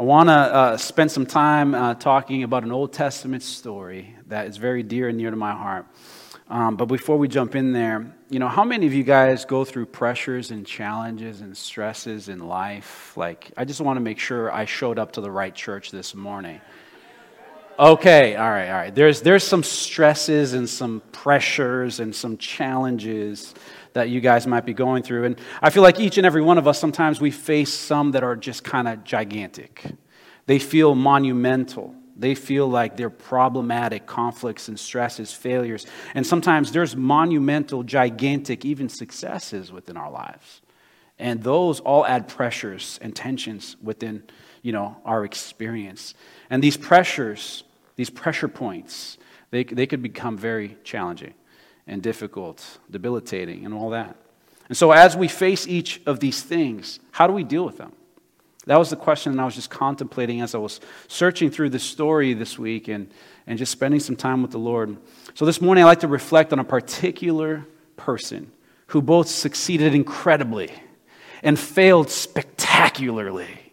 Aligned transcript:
I 0.00 0.02
want 0.02 0.30
to 0.30 0.32
uh, 0.32 0.76
spend 0.78 1.10
some 1.12 1.26
time 1.26 1.74
uh, 1.74 1.92
talking 1.92 2.42
about 2.42 2.62
an 2.62 2.72
Old 2.72 2.90
Testament 2.90 3.42
story 3.42 4.16
that 4.28 4.46
is 4.46 4.56
very 4.56 4.82
dear 4.82 5.10
and 5.10 5.18
near 5.18 5.28
to 5.28 5.36
my 5.36 5.52
heart. 5.52 5.84
Um, 6.48 6.76
but 6.76 6.86
before 6.86 7.18
we 7.18 7.28
jump 7.28 7.54
in 7.54 7.74
there, 7.74 8.10
you 8.30 8.38
know, 8.38 8.48
how 8.48 8.64
many 8.64 8.86
of 8.86 8.94
you 8.94 9.04
guys 9.04 9.44
go 9.44 9.62
through 9.62 9.84
pressures 9.84 10.52
and 10.52 10.66
challenges 10.66 11.42
and 11.42 11.54
stresses 11.54 12.30
in 12.30 12.48
life? 12.48 13.14
Like, 13.14 13.52
I 13.58 13.66
just 13.66 13.82
want 13.82 13.98
to 13.98 14.00
make 14.00 14.18
sure 14.18 14.50
I 14.50 14.64
showed 14.64 14.98
up 14.98 15.12
to 15.12 15.20
the 15.20 15.30
right 15.30 15.54
church 15.54 15.90
this 15.90 16.14
morning. 16.14 16.62
Okay, 17.78 18.36
all 18.36 18.48
right, 18.48 18.68
all 18.68 18.76
right. 18.76 18.94
There's, 18.94 19.20
there's 19.20 19.44
some 19.44 19.62
stresses 19.62 20.54
and 20.54 20.66
some 20.66 21.02
pressures 21.12 22.00
and 22.00 22.14
some 22.14 22.38
challenges 22.38 23.54
that 23.92 24.08
you 24.08 24.20
guys 24.20 24.46
might 24.46 24.64
be 24.64 24.74
going 24.74 25.02
through. 25.02 25.24
And 25.24 25.40
I 25.60 25.70
feel 25.70 25.82
like 25.82 26.00
each 26.00 26.16
and 26.18 26.26
every 26.26 26.42
one 26.42 26.58
of 26.58 26.66
us, 26.68 26.78
sometimes 26.78 27.20
we 27.20 27.30
face 27.30 27.72
some 27.72 28.12
that 28.12 28.22
are 28.22 28.36
just 28.36 28.64
kind 28.64 28.88
of 28.88 29.04
gigantic. 29.04 29.84
They 30.46 30.58
feel 30.58 30.94
monumental. 30.94 31.94
They 32.16 32.34
feel 32.34 32.68
like 32.68 32.96
they're 32.96 33.10
problematic 33.10 34.06
conflicts 34.06 34.68
and 34.68 34.78
stresses, 34.78 35.32
failures. 35.32 35.86
And 36.14 36.26
sometimes 36.26 36.72
there's 36.72 36.94
monumental, 36.94 37.82
gigantic, 37.82 38.64
even 38.64 38.88
successes 38.88 39.72
within 39.72 39.96
our 39.96 40.10
lives. 40.10 40.60
And 41.18 41.42
those 41.42 41.80
all 41.80 42.06
add 42.06 42.28
pressures 42.28 42.98
and 43.02 43.14
tensions 43.14 43.76
within, 43.82 44.22
you 44.62 44.72
know, 44.72 44.96
our 45.04 45.24
experience. 45.24 46.14
And 46.48 46.62
these 46.62 46.76
pressures 46.76 47.64
these 48.00 48.08
pressure 48.08 48.48
points, 48.48 49.18
they, 49.50 49.62
they 49.62 49.86
could 49.86 50.00
become 50.00 50.38
very 50.38 50.78
challenging 50.84 51.34
and 51.90 52.00
difficult, 52.00 52.78
debilitating, 52.88 53.66
and 53.66 53.74
all 53.74 53.90
that. 53.90 54.16
And 54.68 54.76
so, 54.76 54.92
as 54.92 55.16
we 55.16 55.26
face 55.26 55.66
each 55.66 56.00
of 56.06 56.20
these 56.20 56.40
things, 56.40 57.00
how 57.10 57.26
do 57.26 57.32
we 57.32 57.42
deal 57.42 57.66
with 57.66 57.78
them? 57.78 57.92
That 58.66 58.78
was 58.78 58.90
the 58.90 58.96
question 58.96 59.32
that 59.32 59.42
I 59.42 59.44
was 59.44 59.56
just 59.56 59.70
contemplating 59.70 60.40
as 60.40 60.54
I 60.54 60.58
was 60.58 60.80
searching 61.08 61.50
through 61.50 61.70
this 61.70 61.82
story 61.82 62.32
this 62.32 62.56
week 62.56 62.86
and, 62.86 63.10
and 63.48 63.58
just 63.58 63.72
spending 63.72 63.98
some 63.98 64.14
time 64.14 64.40
with 64.40 64.52
the 64.52 64.58
Lord. 64.58 64.96
So, 65.34 65.44
this 65.44 65.60
morning, 65.60 65.82
I'd 65.82 65.88
like 65.88 66.00
to 66.00 66.08
reflect 66.08 66.52
on 66.52 66.60
a 66.60 66.64
particular 66.64 67.66
person 67.96 68.52
who 68.86 69.02
both 69.02 69.28
succeeded 69.28 69.92
incredibly 69.92 70.70
and 71.42 71.58
failed 71.58 72.08
spectacularly. 72.08 73.72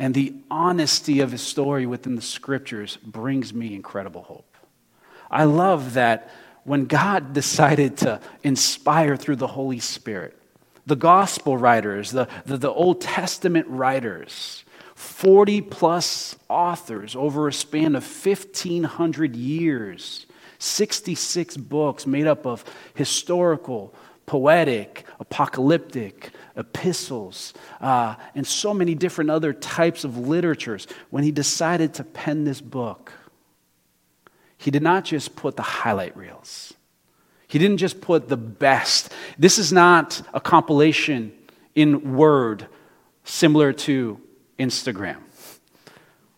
And 0.00 0.12
the 0.12 0.34
honesty 0.50 1.20
of 1.20 1.30
his 1.30 1.42
story 1.42 1.86
within 1.86 2.16
the 2.16 2.22
scriptures 2.22 2.96
brings 2.96 3.54
me 3.54 3.74
incredible 3.74 4.22
hope. 4.22 4.56
I 5.30 5.44
love 5.44 5.94
that 5.94 6.30
when 6.64 6.84
God 6.84 7.32
decided 7.32 7.96
to 7.98 8.20
inspire 8.42 9.16
through 9.16 9.36
the 9.36 9.46
Holy 9.46 9.80
Spirit, 9.80 10.38
the 10.86 10.96
gospel 10.96 11.56
writers, 11.56 12.10
the, 12.10 12.28
the, 12.46 12.56
the, 12.56 12.70
Old 12.70 13.00
Testament 13.00 13.66
writers, 13.68 14.64
40 14.94 15.60
plus 15.62 16.34
authors 16.48 17.14
over 17.14 17.46
a 17.46 17.52
span 17.52 17.94
of 17.94 18.04
1,500 18.04 19.36
years, 19.36 20.26
66 20.58 21.56
books 21.58 22.06
made 22.06 22.26
up 22.26 22.46
of 22.46 22.64
historical, 22.94 23.94
poetic, 24.26 25.04
apocalyptic, 25.20 26.30
epistles, 26.56 27.54
uh, 27.80 28.14
and 28.34 28.46
so 28.46 28.74
many 28.74 28.94
different 28.94 29.30
other 29.30 29.52
types 29.52 30.04
of 30.04 30.16
literatures. 30.16 30.86
When 31.10 31.22
he 31.22 31.30
decided 31.30 31.94
to 31.94 32.04
pen 32.04 32.44
this 32.44 32.60
book, 32.60 33.12
he 34.58 34.70
did 34.70 34.82
not 34.82 35.04
just 35.04 35.36
put 35.36 35.56
the 35.56 35.62
highlight 35.62 36.16
reels. 36.16 36.74
He 37.46 37.58
didn't 37.58 37.78
just 37.78 38.00
put 38.00 38.28
the 38.28 38.36
best. 38.36 39.12
This 39.38 39.58
is 39.58 39.72
not 39.72 40.20
a 40.34 40.40
compilation 40.40 41.32
in 41.74 42.14
Word 42.14 42.66
similar 43.24 43.72
to 43.72 44.20
Instagram 44.58 45.18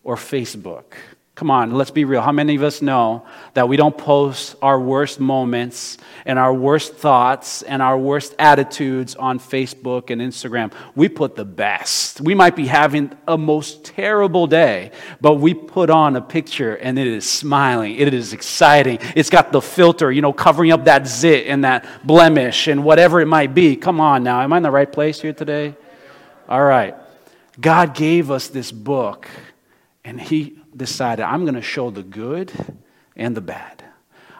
or 0.03 0.15
Facebook. 0.15 0.93
Come 1.41 1.49
on, 1.49 1.71
let's 1.71 1.89
be 1.89 2.05
real. 2.05 2.21
How 2.21 2.31
many 2.31 2.53
of 2.53 2.61
us 2.61 2.83
know 2.83 3.25
that 3.55 3.67
we 3.67 3.75
don't 3.75 3.97
post 3.97 4.55
our 4.61 4.79
worst 4.79 5.19
moments 5.19 5.97
and 6.23 6.37
our 6.37 6.53
worst 6.53 6.93
thoughts 6.93 7.63
and 7.63 7.81
our 7.81 7.97
worst 7.97 8.35
attitudes 8.37 9.15
on 9.15 9.39
Facebook 9.39 10.11
and 10.11 10.21
Instagram? 10.21 10.71
We 10.93 11.09
put 11.09 11.35
the 11.35 11.43
best. 11.43 12.21
We 12.21 12.35
might 12.35 12.55
be 12.55 12.67
having 12.67 13.17
a 13.27 13.39
most 13.39 13.83
terrible 13.83 14.45
day, 14.45 14.91
but 15.19 15.37
we 15.37 15.55
put 15.55 15.89
on 15.89 16.15
a 16.15 16.21
picture 16.21 16.75
and 16.75 16.99
it 16.99 17.07
is 17.07 17.27
smiling. 17.27 17.95
It 17.95 18.13
is 18.13 18.33
exciting. 18.33 18.99
It's 19.15 19.31
got 19.31 19.51
the 19.51 19.61
filter, 19.61 20.11
you 20.11 20.21
know, 20.21 20.33
covering 20.33 20.71
up 20.71 20.85
that 20.85 21.07
zit 21.07 21.47
and 21.47 21.63
that 21.63 21.87
blemish 22.05 22.67
and 22.67 22.83
whatever 22.83 23.19
it 23.19 23.25
might 23.25 23.55
be. 23.55 23.75
Come 23.75 23.99
on 23.99 24.21
now. 24.21 24.41
Am 24.41 24.53
I 24.53 24.57
in 24.57 24.63
the 24.63 24.69
right 24.69 24.91
place 24.91 25.19
here 25.19 25.33
today? 25.33 25.75
All 26.47 26.63
right. 26.63 26.95
God 27.59 27.95
gave 27.95 28.29
us 28.29 28.47
this 28.47 28.71
book 28.71 29.27
and 30.05 30.21
He 30.21 30.60
decided 30.75 31.23
I'm 31.23 31.43
going 31.43 31.55
to 31.55 31.61
show 31.61 31.89
the 31.89 32.03
good 32.03 32.51
and 33.15 33.35
the 33.35 33.41
bad. 33.41 33.83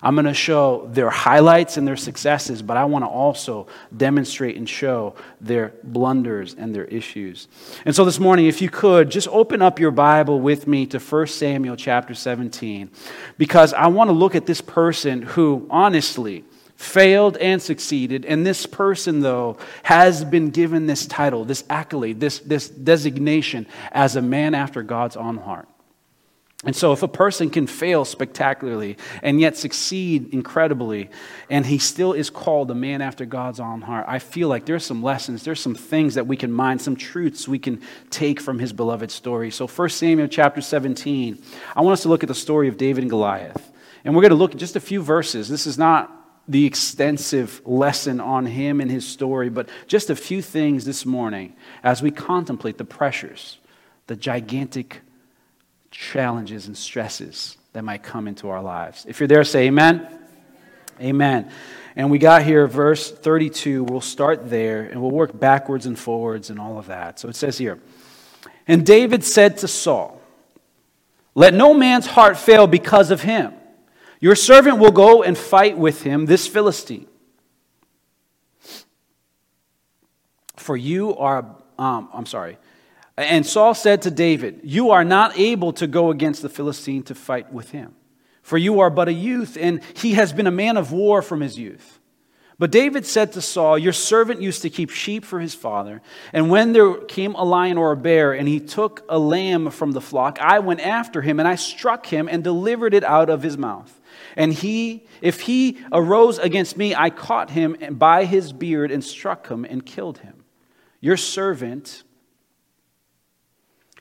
I'm 0.04 0.16
going 0.16 0.26
to 0.26 0.34
show 0.34 0.88
their 0.92 1.12
highlights 1.12 1.78
and 1.78 1.88
their 1.88 1.96
successes, 1.96 2.64
but 2.64 2.76
I 2.76 2.86
want 2.86 3.04
to 3.04 3.10
also 3.10 3.68
demonstrate 3.96 4.58
and 4.58 4.68
show 4.68 5.16
their 5.40 5.74
blunders 5.84 6.56
and 6.56 6.74
their 6.74 6.86
issues. 6.86 7.48
And 7.86 7.96
so 7.96 8.04
this 8.04 8.20
morning, 8.20 8.48
if 8.48 8.64
you 8.64 8.70
could, 8.70 9.12
just 9.12 9.28
open 9.28 9.62
up 9.62 9.80
your 9.80 9.92
Bible 9.92 10.40
with 10.40 10.66
me 10.66 10.88
to 10.88 11.00
1 11.00 11.28
Samuel 11.28 11.76
chapter 11.76 12.16
17, 12.16 12.90
because 13.38 13.74
I 13.74 13.88
want 13.88 14.08
to 14.08 14.14
look 14.14 14.34
at 14.34 14.48
this 14.48 14.62
person 14.62 15.22
who, 15.22 15.68
honestly, 15.70 16.46
failed 16.76 17.38
and 17.38 17.62
succeeded. 17.62 18.26
And 18.26 18.44
this 18.44 18.66
person, 18.66 19.20
though, 19.20 19.58
has 19.84 20.26
been 20.26 20.50
given 20.50 20.88
this 20.88 21.06
title, 21.06 21.46
this 21.46 21.64
accolade, 21.70 22.20
this, 22.20 22.40
this 22.40 22.68
designation 22.68 23.68
as 23.92 24.16
a 24.16 24.22
man 24.22 24.56
after 24.56 24.82
God's 24.82 25.16
own 25.16 25.38
heart. 25.38 25.68
And 26.64 26.76
so, 26.76 26.92
if 26.92 27.02
a 27.02 27.08
person 27.08 27.50
can 27.50 27.66
fail 27.66 28.06
spectacularly 28.06 28.96
and 29.24 29.42
yet 29.42 29.58
succeed 29.58 30.32
incredibly, 30.32 31.10
and 31.50 31.66
he 31.66 31.80
still 31.80 32.14
is 32.14 32.30
called 32.30 32.70
a 32.70 32.76
man 32.76 33.02
after 33.02 33.26
God's 33.26 33.60
own 33.60 33.82
heart, 33.82 34.06
I 34.08 34.20
feel 34.20 34.48
like 34.48 34.66
there's 34.66 34.86
some 34.86 35.02
lessons, 35.02 35.44
there's 35.44 35.60
some 35.60 35.74
things 35.74 36.14
that 36.14 36.28
we 36.28 36.38
can 36.38 36.52
mine, 36.52 36.78
some 36.78 36.96
truths 36.96 37.48
we 37.48 37.58
can 37.58 37.82
take 38.12 38.40
from 38.40 38.60
his 38.60 38.74
beloved 38.74 39.10
story. 39.10 39.50
So, 39.50 39.66
1 39.66 39.90
Samuel 39.90 40.28
chapter 40.28 40.62
17, 40.62 41.42
I 41.76 41.82
want 41.82 41.94
us 41.94 42.04
to 42.04 42.10
look 42.10 42.22
at 42.22 42.28
the 42.28 42.36
story 42.36 42.68
of 42.68 42.78
David 42.78 43.04
and 43.04 43.10
Goliath. 43.10 43.72
And 44.06 44.16
we're 44.16 44.22
going 44.22 44.30
to 44.30 44.36
look 44.36 44.52
at 44.52 44.58
just 44.58 44.76
a 44.76 44.80
few 44.80 45.02
verses. 45.02 45.50
This 45.50 45.66
is 45.66 45.80
not 45.80 46.16
the 46.48 46.66
extensive 46.68 47.60
lesson 47.66 48.20
on 48.20 48.46
him 48.46 48.82
and 48.82 48.92
his 48.92 49.08
story, 49.08 49.50
but 49.50 49.68
just 49.88 50.12
a 50.12 50.16
few 50.16 50.44
things 50.44 50.86
this 50.86 51.08
morning 51.08 51.56
as 51.84 52.04
we 52.04 52.12
contemplate 52.12 52.78
the 52.78 52.86
pressures, 52.86 53.58
the 54.06 54.16
gigantic 54.16 55.02
challenges 55.92 56.68
and 56.68 56.76
stresses 56.76 57.58
that 57.74 57.84
might 57.84 58.02
come 58.02 58.28
into 58.28 58.50
our 58.50 58.62
lives. 58.62 59.06
If 59.08 59.20
you're 59.20 59.28
there, 59.28 59.44
say 59.44 59.68
amen. 59.68 60.08
Amen. 61.00 61.52
And 61.96 62.10
we 62.10 62.20
got 62.20 62.44
here, 62.44 62.68
verse 62.68 63.12
32. 63.12 63.84
We'll 63.84 64.02
start 64.02 64.50
there 64.50 64.84
and 64.84 65.02
we'll 65.02 65.12
work 65.12 65.38
backwards 65.38 65.86
and 65.86 66.00
forwards 66.00 66.50
and 66.50 66.60
all 66.60 66.78
of 66.78 66.88
that. 66.88 67.20
So 67.20 67.28
it 67.28 67.36
says 67.36 67.58
here 67.58 67.80
And 68.68 68.86
David 68.86 69.24
said 69.24 69.58
to 69.58 69.68
Saul, 69.68 70.22
Let 71.36 71.54
no 71.54 71.74
man's 71.74 72.06
heart 72.06 72.38
fail 72.38 72.68
because 72.68 73.12
of 73.12 73.22
him. 73.22 73.54
Your 74.20 74.36
servant 74.36 74.78
will 74.78 74.92
go 74.92 75.24
and 75.24 75.38
fight 75.38 75.78
with 75.78 76.04
him, 76.04 76.28
this 76.28 76.48
Philistine. 76.48 77.08
For 80.56 80.78
you 80.78 81.18
are, 81.18 81.44
um, 81.80 82.08
I'm 82.14 82.28
sorry, 82.28 82.60
and 83.22 83.46
Saul 83.46 83.74
said 83.74 84.04
to 84.04 84.12
David, 84.12 84.62
You 84.64 84.92
are 84.92 85.04
not 85.04 85.38
able 85.38 85.74
to 85.74 85.88
go 85.88 86.12
against 86.12 86.42
the 86.42 86.50
Philistine 86.50 87.04
to 87.04 87.16
fight 87.16 87.52
with 87.52 87.72
him, 87.72 87.94
for 88.42 88.58
you 88.58 88.80
are 88.80 88.90
but 88.90 89.08
a 89.08 89.14
youth, 89.14 89.58
and 89.60 89.82
he 89.96 90.14
has 90.14 90.34
been 90.34 90.48
a 90.48 90.52
man 90.52 90.78
of 90.78 90.92
war 90.92 91.22
from 91.22 91.42
his 91.42 91.58
youth. 91.58 92.00
But 92.62 92.70
David 92.72 93.08
said 93.08 93.34
to 93.34 93.42
Saul, 93.42 93.78
Your 93.80 93.92
servant 93.92 94.40
used 94.40 94.62
to 94.62 94.70
keep 94.70 94.92
sheep 94.92 95.26
for 95.26 95.40
his 95.40 95.56
father, 95.56 96.02
and 96.32 96.52
when 96.52 96.74
there 96.74 96.94
came 96.94 97.34
a 97.34 97.44
lion 97.44 97.78
or 97.78 97.92
a 97.92 97.98
bear, 97.98 98.34
and 98.34 98.48
he 98.48 98.60
took 98.60 99.04
a 99.10 99.18
lamb 99.18 99.72
from 99.72 99.94
the 99.94 100.02
flock, 100.02 100.38
I 100.40 100.60
went 100.60 100.82
after 100.82 101.24
him, 101.24 101.40
and 101.40 101.48
I 101.48 101.56
struck 101.56 102.06
him 102.06 102.30
and 102.30 102.44
delivered 102.44 102.94
it 102.94 103.04
out 103.04 103.32
of 103.32 103.42
his 103.42 103.58
mouth. 103.58 104.00
And 104.36 104.54
he, 104.54 105.08
if 105.22 105.42
he 105.42 105.80
arose 105.92 106.38
against 106.38 106.78
me, 106.78 106.94
I 106.94 107.10
caught 107.10 107.50
him 107.50 107.78
by 107.92 108.26
his 108.26 108.54
beard 108.54 108.92
and 108.92 109.04
struck 109.04 109.48
him 109.48 109.66
and 109.66 109.84
killed 109.84 110.20
him. 110.20 110.44
Your 111.00 111.18
servant 111.18 112.04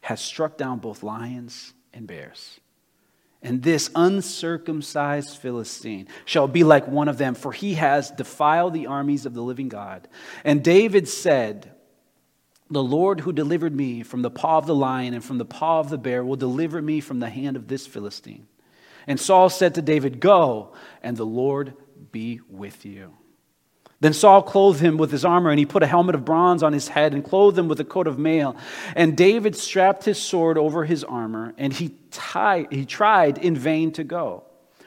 has 0.01 0.21
struck 0.21 0.57
down 0.57 0.79
both 0.79 1.03
lions 1.03 1.73
and 1.93 2.07
bears. 2.07 2.61
And 3.43 3.63
this 3.63 3.91
uncircumcised 3.95 5.39
Philistine 5.39 6.09
shall 6.27 6.47
be 6.47 6.63
like 6.63 6.87
one 6.87 7.09
of 7.09 7.17
them, 7.17 7.35
for 7.35 7.53
he 7.53 7.75
has 7.75 8.11
defiled 8.11 8.75
the 8.75 8.87
armies 8.87 9.25
of 9.25 9.33
the 9.33 9.43
living 9.43 9.69
God. 9.69 10.09
And 10.45 10.63
David 10.63 11.09
said, 11.09 11.73
The 12.71 12.83
Lord 12.83 13.21
who 13.21 13.33
delivered 13.33 13.75
me 13.75 14.03
from 14.03 14.21
the 14.21 14.31
paw 14.31 14.59
of 14.59 14.67
the 14.67 14.75
lion 14.75 15.15
and 15.15 15.25
from 15.25 15.39
the 15.39 15.47
paw 15.47 15.81
of 15.81 15.89
the 15.89 15.97
bear 15.97 16.23
will 16.23 16.37
deliver 16.37 16.83
me 16.83 17.01
from 17.01 17.19
the 17.19 17.31
hand 17.31 17.57
of 17.57 17.67
this 17.67 17.87
Philistine. 17.87 18.47
And 19.07 19.19
Saul 19.19 19.49
said 19.49 19.75
to 19.77 19.83
David, 19.83 20.21
Go, 20.21 20.75
and 21.03 21.17
the 21.17 21.25
Lord 21.25 21.75
be 22.13 22.41
with 22.51 22.85
you. 22.85 23.15
Then 24.01 24.15
Saul 24.15 24.43
clothed 24.43 24.81
him 24.81 24.97
with 24.97 25.13
his 25.13 25.27
armor, 25.27 25.51
and 25.51 25.59
he 25.59 25.67
put 25.67 25.83
a 25.83 25.87
helmet 25.87 26.15
of 26.15 26.25
bronze 26.25 26.63
on 26.63 26.73
his 26.73 26.89
head 26.89 27.13
and 27.13 27.23
clothed 27.23 27.59
him 27.59 27.69
with 27.69 27.81
a 27.81 27.85
coat 27.85 28.07
of 28.07 28.19
mail. 28.19 28.57
And 28.97 29.15
David 29.17 29.55
strapped 29.55 30.05
his 30.05 30.19
sword 30.19 30.57
over 30.57 30.87
his 30.87 31.05
armor, 31.05 31.53
and 31.59 31.71
he, 31.71 31.91
tied, 32.11 32.73
he 32.73 32.87
tried 32.87 33.37
in 33.37 33.55
vain 33.55 33.93
to 33.93 34.05
go, 34.05 34.45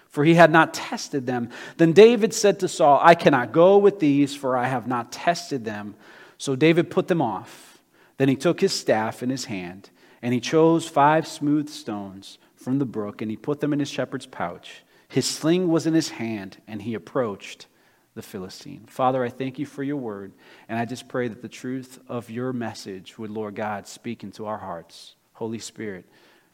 for 0.10 0.24
he 0.24 0.34
had 0.34 0.52
not 0.52 0.74
tested 0.74 1.28
them. 1.28 1.50
Then 1.78 1.94
David 1.94 2.34
said 2.34 2.60
to 2.62 2.68
Saul, 2.68 3.00
I 3.04 3.14
cannot 3.14 3.52
go 3.52 3.78
with 3.78 4.00
these, 4.00 4.36
for 4.36 4.58
I 4.58 4.66
have 4.66 4.88
not 4.88 5.12
tested 5.12 5.64
them. 5.64 5.94
So 6.40 6.56
David 6.56 6.90
put 6.90 7.08
them 7.08 7.22
off. 7.22 7.80
Then 8.18 8.30
he 8.30 8.36
took 8.36 8.60
his 8.62 8.74
staff 8.74 9.22
in 9.22 9.30
his 9.30 9.46
hand, 9.46 9.92
and 10.24 10.34
he 10.34 10.40
chose 10.40 10.90
five 10.90 11.28
smooth 11.28 11.70
stones 11.70 12.40
from 12.56 12.80
the 12.80 12.86
brook, 12.86 13.22
and 13.22 13.30
he 13.30 13.38
put 13.38 13.60
them 13.60 13.74
in 13.74 13.80
his 13.80 13.90
shepherd's 13.90 14.26
pouch. 14.26 14.84
His 15.08 15.28
sling 15.28 15.68
was 15.68 15.86
in 15.86 15.94
his 15.94 16.10
hand, 16.10 16.58
and 16.68 16.82
he 16.82 16.96
approached 16.96 17.68
the 18.16 18.22
Philistine. 18.22 18.86
Father, 18.88 19.24
I 19.24 19.30
thank 19.30 19.58
you 19.60 19.66
for 19.66 19.84
your 19.84 19.98
word, 19.98 20.34
and 20.70 20.78
I 20.78 20.86
just 20.86 21.08
pray 21.08 21.28
that 21.28 21.42
the 21.42 21.50
truth 21.50 22.00
of 22.08 22.30
your 22.30 22.54
message 22.54 23.18
would, 23.18 23.32
Lord 23.32 23.56
God, 23.56 23.88
speak 23.88 24.24
into 24.24 24.46
our 24.46 24.58
hearts. 24.58 25.16
Holy 25.34 25.60
Spirit, 25.60 26.06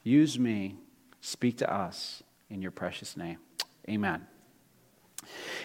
use 0.03 0.39
me, 0.39 0.75
speak 1.21 1.57
to 1.57 1.71
us 1.71 2.23
in 2.49 2.61
your 2.61 2.71
precious 2.71 3.17
name. 3.17 3.37
Amen. 3.89 4.25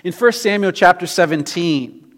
In 0.03 0.13
1 0.13 0.33
Samuel 0.33 0.73
chapter 0.73 1.07
17, 1.07 2.15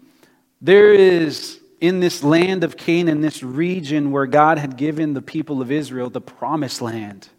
there 0.61 0.91
is 0.91 1.59
in 1.79 1.99
this 1.99 2.23
land 2.23 2.63
of 2.63 2.75
Canaan, 2.75 3.21
this 3.21 3.43
region 3.43 4.11
where 4.11 4.25
God 4.25 4.57
had 4.57 4.77
given 4.77 5.13
the 5.13 5.21
people 5.21 5.61
of 5.61 5.71
Israel 5.71 6.09
the 6.09 6.21
promised 6.21 6.81
land. 6.81 7.29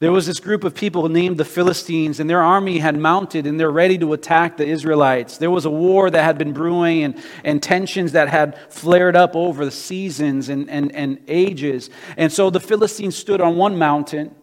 There 0.00 0.12
was 0.12 0.28
this 0.28 0.38
group 0.38 0.62
of 0.62 0.76
people 0.76 1.08
named 1.08 1.38
the 1.38 1.44
Philistines, 1.44 2.20
and 2.20 2.30
their 2.30 2.40
army 2.40 2.78
had 2.78 2.96
mounted 2.96 3.48
and 3.48 3.58
they're 3.58 3.68
ready 3.70 3.98
to 3.98 4.12
attack 4.12 4.56
the 4.56 4.66
Israelites. 4.66 5.38
There 5.38 5.50
was 5.50 5.64
a 5.64 5.70
war 5.70 6.08
that 6.08 6.22
had 6.22 6.38
been 6.38 6.52
brewing 6.52 7.02
and, 7.02 7.20
and 7.42 7.60
tensions 7.60 8.12
that 8.12 8.28
had 8.28 8.56
flared 8.72 9.16
up 9.16 9.34
over 9.34 9.64
the 9.64 9.72
seasons 9.72 10.50
and, 10.50 10.70
and, 10.70 10.94
and 10.94 11.18
ages. 11.26 11.90
And 12.16 12.30
so 12.30 12.48
the 12.48 12.60
Philistines 12.60 13.16
stood 13.16 13.40
on 13.40 13.56
one 13.56 13.76
mountain, 13.76 14.36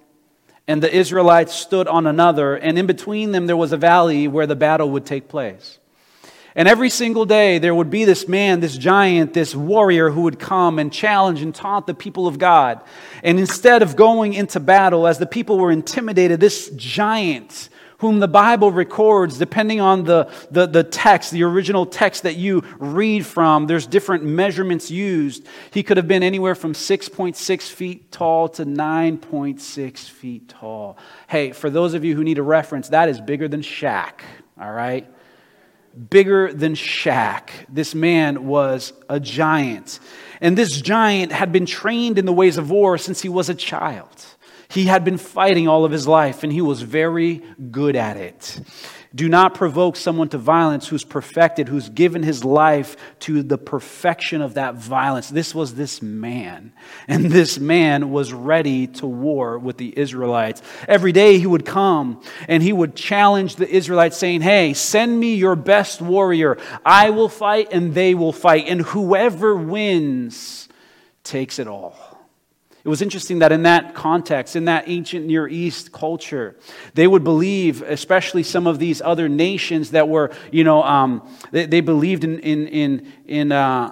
and 0.68 0.84
the 0.84 0.94
Israelites 0.94 1.54
stood 1.54 1.88
on 1.88 2.06
another, 2.06 2.56
and 2.56 2.78
in 2.78 2.86
between 2.86 3.32
them 3.32 3.48
there 3.48 3.56
was 3.56 3.72
a 3.72 3.78
valley 3.78 4.28
where 4.28 4.48
the 4.48 4.58
battle 4.58 4.90
would 4.90 5.06
take 5.06 5.30
place. 5.30 5.80
And 6.58 6.70
every 6.70 6.90
single 6.90 7.26
day, 7.26 7.60
there 7.60 7.76
would 7.76 7.90
be 7.90 8.06
this 8.06 8.30
man, 8.30 8.62
this 8.62 8.78
giant, 8.78 9.34
this 9.34 9.54
warrior 9.54 10.10
who 10.10 10.22
would 10.22 10.40
come 10.40 10.80
and 10.80 10.92
challenge 10.92 11.42
and 11.42 11.54
taunt 11.54 11.86
the 11.86 11.94
people 11.94 12.28
of 12.28 12.40
God. 12.40 12.82
And 13.24 13.38
instead 13.38 13.82
of 13.82 13.98
going 13.98 14.34
into 14.34 14.62
battle, 14.62 15.06
as 15.06 15.20
the 15.20 15.26
people 15.26 15.58
were 15.60 15.72
intimidated, 15.72 16.40
this 16.40 16.70
giant, 16.70 17.68
whom 17.98 18.20
the 18.20 18.28
Bible 18.28 18.72
records, 18.72 19.38
depending 19.38 19.82
on 19.82 20.06
the, 20.06 20.32
the, 20.50 20.66
the 20.66 20.84
text, 20.84 21.32
the 21.32 21.44
original 21.44 21.86
text 21.86 22.24
that 22.24 22.38
you 22.38 22.64
read 22.80 23.26
from, 23.26 23.68
there's 23.68 23.86
different 23.86 24.24
measurements 24.24 24.90
used. 24.90 25.46
He 25.72 25.84
could 25.84 25.98
have 25.98 26.08
been 26.08 26.24
anywhere 26.24 26.56
from 26.56 26.72
6.6 26.72 27.70
feet 27.70 28.12
tall 28.14 28.48
to 28.50 28.66
9.6 28.66 29.98
feet 30.10 30.48
tall. 30.48 30.98
Hey, 31.28 31.52
for 31.52 31.70
those 31.70 31.94
of 31.94 32.06
you 32.06 32.16
who 32.16 32.24
need 32.24 32.38
a 32.38 32.44
reference, 32.44 32.90
that 32.90 33.10
is 33.10 33.20
bigger 33.20 33.50
than 33.50 33.62
Shaq, 33.62 34.22
all 34.58 34.72
right? 34.72 35.06
Bigger 36.10 36.54
than 36.54 36.74
Shaq. 36.74 37.50
This 37.70 37.96
man 37.96 38.46
was 38.46 38.94
a 39.10 39.20
giant. 39.20 40.00
And 40.42 40.58
this 40.58 40.82
giant 40.82 41.32
had 41.32 41.52
been 41.52 41.66
trained 41.66 42.18
in 42.18 42.26
the 42.26 42.34
ways 42.34 42.58
of 42.58 42.70
war 42.70 42.98
since 42.98 43.22
he 43.22 43.30
was 43.30 43.50
a 43.50 43.56
child. 43.56 44.26
He 44.70 44.86
had 44.86 45.06
been 45.06 45.18
fighting 45.18 45.68
all 45.68 45.86
of 45.86 45.92
his 45.92 46.08
life 46.08 46.44
and 46.44 46.52
he 46.52 46.62
was 46.62 46.82
very 46.82 47.42
good 47.72 47.96
at 47.96 48.18
it. 48.18 48.60
Do 49.16 49.30
not 49.30 49.56
provoke 49.56 49.96
someone 49.96 50.28
to 50.30 50.38
violence 50.38 50.90
who's 50.90 51.06
perfected, 51.06 51.70
who's 51.70 51.88
given 51.88 52.22
his 52.22 52.44
life 52.44 52.98
to 53.22 53.44
the 53.44 53.58
perfection 53.58 54.42
of 54.42 54.56
that 54.56 54.76
violence. 54.76 55.30
This 55.30 55.56
was 55.56 55.74
this 55.74 56.02
man. 56.02 56.74
And 57.08 57.32
this 57.32 57.58
man 57.58 58.12
was 58.12 58.34
ready 58.34 58.88
to 58.88 59.08
war 59.08 59.58
with 59.58 59.78
the 59.78 59.98
Israelites. 59.98 60.62
Every 60.86 61.14
day 61.14 61.40
he 61.40 61.48
would 61.48 61.66
come 61.66 62.22
and 62.50 62.62
he 62.62 62.74
would 62.74 62.94
challenge 62.94 63.56
the 63.56 63.70
Israelites, 63.70 64.18
saying, 64.18 64.42
Hey, 64.42 64.74
send 64.74 65.18
me 65.18 65.36
your 65.36 65.56
best 65.56 66.02
warrior. 66.02 66.58
I 66.86 67.12
will 67.12 67.30
fight 67.30 67.70
and 67.72 67.94
they 67.94 68.16
will 68.16 68.34
fight. 68.34 68.66
And 68.68 68.82
whoever 68.82 69.56
wins 69.56 70.68
takes 71.24 71.58
it 71.58 71.68
all. 71.68 71.98
It 72.86 72.90
was 72.90 73.02
interesting 73.02 73.40
that 73.40 73.52
in 73.52 73.64
that 73.64 73.96
context, 73.96 74.56
in 74.56 74.66
that 74.66 74.84
ancient 74.86 75.26
Near 75.26 75.48
East 75.48 75.92
culture, 75.92 76.56
they 76.94 77.08
would 77.08 77.24
believe, 77.24 77.82
especially 77.82 78.44
some 78.44 78.68
of 78.68 78.78
these 78.78 79.02
other 79.02 79.28
nations 79.28 79.90
that 79.92 80.08
were, 80.08 80.30
you 80.52 80.64
know, 80.64 80.84
um, 80.84 81.28
they, 81.50 81.66
they, 81.66 81.82
believed 81.82 82.24
in, 82.24 82.38
in, 82.42 82.68
in, 82.68 83.12
in 83.26 83.52
uh, 83.52 83.92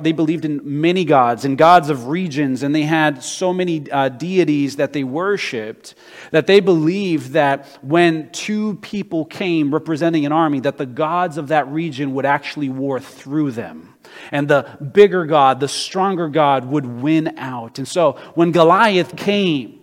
they 0.00 0.12
believed 0.12 0.44
in 0.44 0.60
many 0.62 1.04
gods 1.04 1.44
and 1.44 1.58
gods 1.58 1.90
of 1.90 2.06
regions, 2.06 2.62
and 2.62 2.72
they 2.72 2.82
had 2.82 3.24
so 3.24 3.52
many 3.52 3.90
uh, 3.90 4.08
deities 4.08 4.76
that 4.76 4.92
they 4.92 5.02
worshiped 5.02 5.96
that 6.30 6.46
they 6.46 6.60
believed 6.60 7.32
that 7.32 7.66
when 7.82 8.30
two 8.30 8.76
people 8.76 9.24
came 9.24 9.74
representing 9.74 10.24
an 10.24 10.30
army, 10.30 10.60
that 10.60 10.78
the 10.78 10.86
gods 10.86 11.38
of 11.38 11.48
that 11.48 11.66
region 11.66 12.14
would 12.14 12.24
actually 12.24 12.68
war 12.68 13.00
through 13.00 13.50
them. 13.50 13.94
And 14.32 14.48
the 14.48 14.76
bigger 14.92 15.26
God, 15.26 15.60
the 15.60 15.68
stronger 15.68 16.28
God, 16.28 16.66
would 16.66 16.86
win 16.86 17.38
out. 17.38 17.78
And 17.78 17.88
so 17.88 18.12
when 18.34 18.52
Goliath 18.52 19.16
came, 19.16 19.78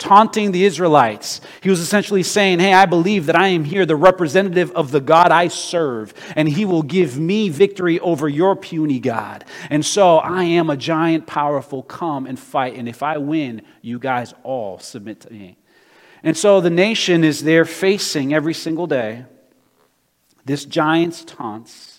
taunting 0.00 0.50
the 0.50 0.64
Israelites. 0.64 1.40
He 1.60 1.70
was 1.70 1.78
essentially 1.78 2.22
saying, 2.24 2.58
Hey, 2.58 2.72
I 2.72 2.86
believe 2.86 3.26
that 3.26 3.36
I 3.36 3.48
am 3.48 3.64
here, 3.64 3.86
the 3.86 3.94
representative 3.94 4.72
of 4.72 4.90
the 4.90 5.00
God 5.00 5.30
I 5.30 5.48
serve, 5.48 6.12
and 6.34 6.48
he 6.48 6.64
will 6.64 6.82
give 6.82 7.18
me 7.18 7.50
victory 7.50 8.00
over 8.00 8.28
your 8.28 8.56
puny 8.56 8.98
God. 8.98 9.44
And 9.68 9.84
so 9.84 10.16
I 10.16 10.44
am 10.44 10.70
a 10.70 10.76
giant, 10.76 11.26
powerful, 11.26 11.82
come 11.82 12.26
and 12.26 12.38
fight. 12.38 12.74
And 12.74 12.88
if 12.88 13.02
I 13.02 13.18
win, 13.18 13.62
you 13.82 13.98
guys 13.98 14.34
all 14.42 14.78
submit 14.78 15.20
to 15.20 15.32
me. 15.32 15.58
And 16.22 16.36
so 16.36 16.60
the 16.60 16.70
nation 16.70 17.22
is 17.22 17.44
there 17.44 17.64
facing 17.64 18.34
every 18.34 18.54
single 18.54 18.86
day 18.86 19.26
this 20.46 20.64
giant's 20.64 21.24
taunts 21.24 21.89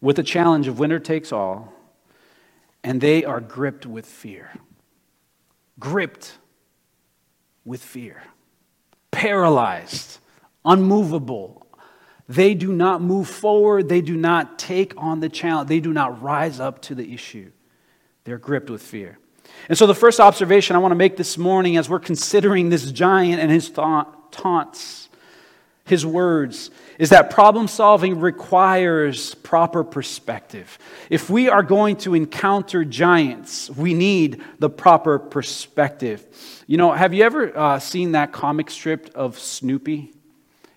with 0.00 0.16
the 0.16 0.22
challenge 0.22 0.68
of 0.68 0.78
winner 0.78 0.98
takes 0.98 1.32
all, 1.32 1.72
and 2.84 3.00
they 3.00 3.24
are 3.24 3.40
gripped 3.40 3.86
with 3.86 4.06
fear. 4.06 4.52
Gripped 5.78 6.38
with 7.64 7.82
fear. 7.82 8.22
Paralyzed, 9.10 10.18
unmovable. 10.64 11.66
They 12.28 12.54
do 12.54 12.72
not 12.72 13.00
move 13.00 13.28
forward. 13.28 13.88
They 13.88 14.00
do 14.00 14.16
not 14.16 14.58
take 14.58 14.92
on 14.96 15.20
the 15.20 15.28
challenge. 15.28 15.68
They 15.68 15.80
do 15.80 15.92
not 15.92 16.22
rise 16.22 16.60
up 16.60 16.82
to 16.82 16.94
the 16.94 17.12
issue. 17.12 17.50
They're 18.24 18.38
gripped 18.38 18.70
with 18.70 18.82
fear. 18.82 19.18
And 19.68 19.78
so, 19.78 19.86
the 19.86 19.94
first 19.94 20.20
observation 20.20 20.76
I 20.76 20.78
want 20.78 20.92
to 20.92 20.96
make 20.96 21.16
this 21.16 21.38
morning 21.38 21.78
as 21.78 21.88
we're 21.88 21.98
considering 21.98 22.68
this 22.68 22.92
giant 22.92 23.40
and 23.40 23.50
his 23.50 23.70
taunts 23.70 25.07
his 25.88 26.04
words 26.04 26.70
is 26.98 27.10
that 27.10 27.30
problem 27.30 27.68
solving 27.68 28.18
requires 28.20 29.34
proper 29.36 29.84
perspective. 29.84 30.78
If 31.10 31.30
we 31.30 31.48
are 31.48 31.62
going 31.62 31.96
to 31.98 32.14
encounter 32.14 32.84
giants, 32.84 33.70
we 33.70 33.94
need 33.94 34.42
the 34.58 34.68
proper 34.68 35.18
perspective. 35.18 36.26
You 36.66 36.76
know, 36.76 36.92
have 36.92 37.14
you 37.14 37.24
ever 37.24 37.56
uh, 37.56 37.78
seen 37.78 38.12
that 38.12 38.32
comic 38.32 38.70
strip 38.70 39.10
of 39.14 39.38
Snoopy? 39.38 40.12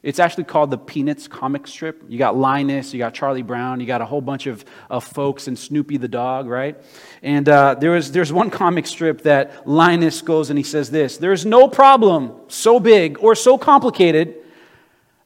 It's 0.03 0.17
actually 0.17 0.45
called 0.45 0.71
the 0.71 0.79
Peanuts 0.79 1.27
comic 1.27 1.67
strip. 1.67 2.03
You 2.07 2.17
got 2.17 2.35
Linus, 2.35 2.91
you 2.91 2.97
got 2.97 3.13
Charlie 3.13 3.43
Brown, 3.43 3.79
you 3.79 3.85
got 3.85 4.01
a 4.01 4.05
whole 4.05 4.21
bunch 4.21 4.47
of, 4.47 4.65
of 4.89 5.03
folks, 5.03 5.47
and 5.47 5.57
Snoopy 5.57 5.97
the 5.97 6.07
dog, 6.07 6.47
right? 6.47 6.75
And 7.21 7.47
uh, 7.47 7.75
there 7.75 7.91
was, 7.91 8.11
there's 8.11 8.33
one 8.33 8.49
comic 8.49 8.87
strip 8.87 9.21
that 9.23 9.67
Linus 9.67 10.21
goes 10.23 10.49
and 10.49 10.57
he 10.57 10.63
says 10.63 10.89
this 10.89 11.17
There's 11.17 11.45
no 11.45 11.67
problem 11.67 12.33
so 12.47 12.79
big 12.79 13.19
or 13.19 13.35
so 13.35 13.59
complicated 13.59 14.40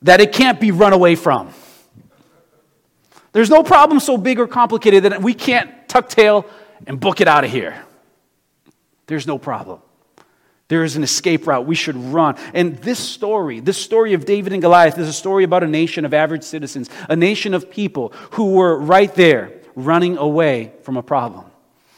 that 0.05 0.21
it 0.21 0.31
can't 0.31 0.59
be 0.59 0.71
run 0.71 0.93
away 0.93 1.15
from. 1.15 1.49
There's 3.33 3.49
no 3.49 3.63
problem 3.63 3.99
so 3.99 4.17
big 4.17 4.39
or 4.39 4.47
complicated 4.47 5.03
that 5.03 5.21
we 5.21 5.33
can't 5.33 5.89
tuck 5.89 6.09
tail 6.09 6.45
and 6.87 6.99
book 6.99 7.21
it 7.21 7.27
out 7.27 7.43
of 7.43 7.51
here. 7.51 7.83
There's 9.07 9.27
no 9.27 9.37
problem. 9.37 9.79
There 10.67 10.83
is 10.83 10.95
an 10.95 11.03
escape 11.03 11.45
route. 11.47 11.65
We 11.65 11.75
should 11.75 11.97
run. 11.97 12.37
And 12.53 12.77
this 12.77 12.99
story, 12.99 13.59
this 13.59 13.77
story 13.77 14.13
of 14.13 14.25
David 14.25 14.53
and 14.53 14.61
Goliath, 14.61 14.97
is 14.97 15.07
a 15.07 15.13
story 15.13 15.43
about 15.43 15.63
a 15.63 15.67
nation 15.67 16.05
of 16.05 16.13
average 16.13 16.43
citizens, 16.43 16.89
a 17.09 17.15
nation 17.15 17.53
of 17.53 17.69
people 17.69 18.13
who 18.31 18.53
were 18.53 18.79
right 18.79 19.13
there 19.15 19.53
running 19.75 20.17
away 20.17 20.71
from 20.83 20.97
a 20.97 21.03
problem 21.03 21.45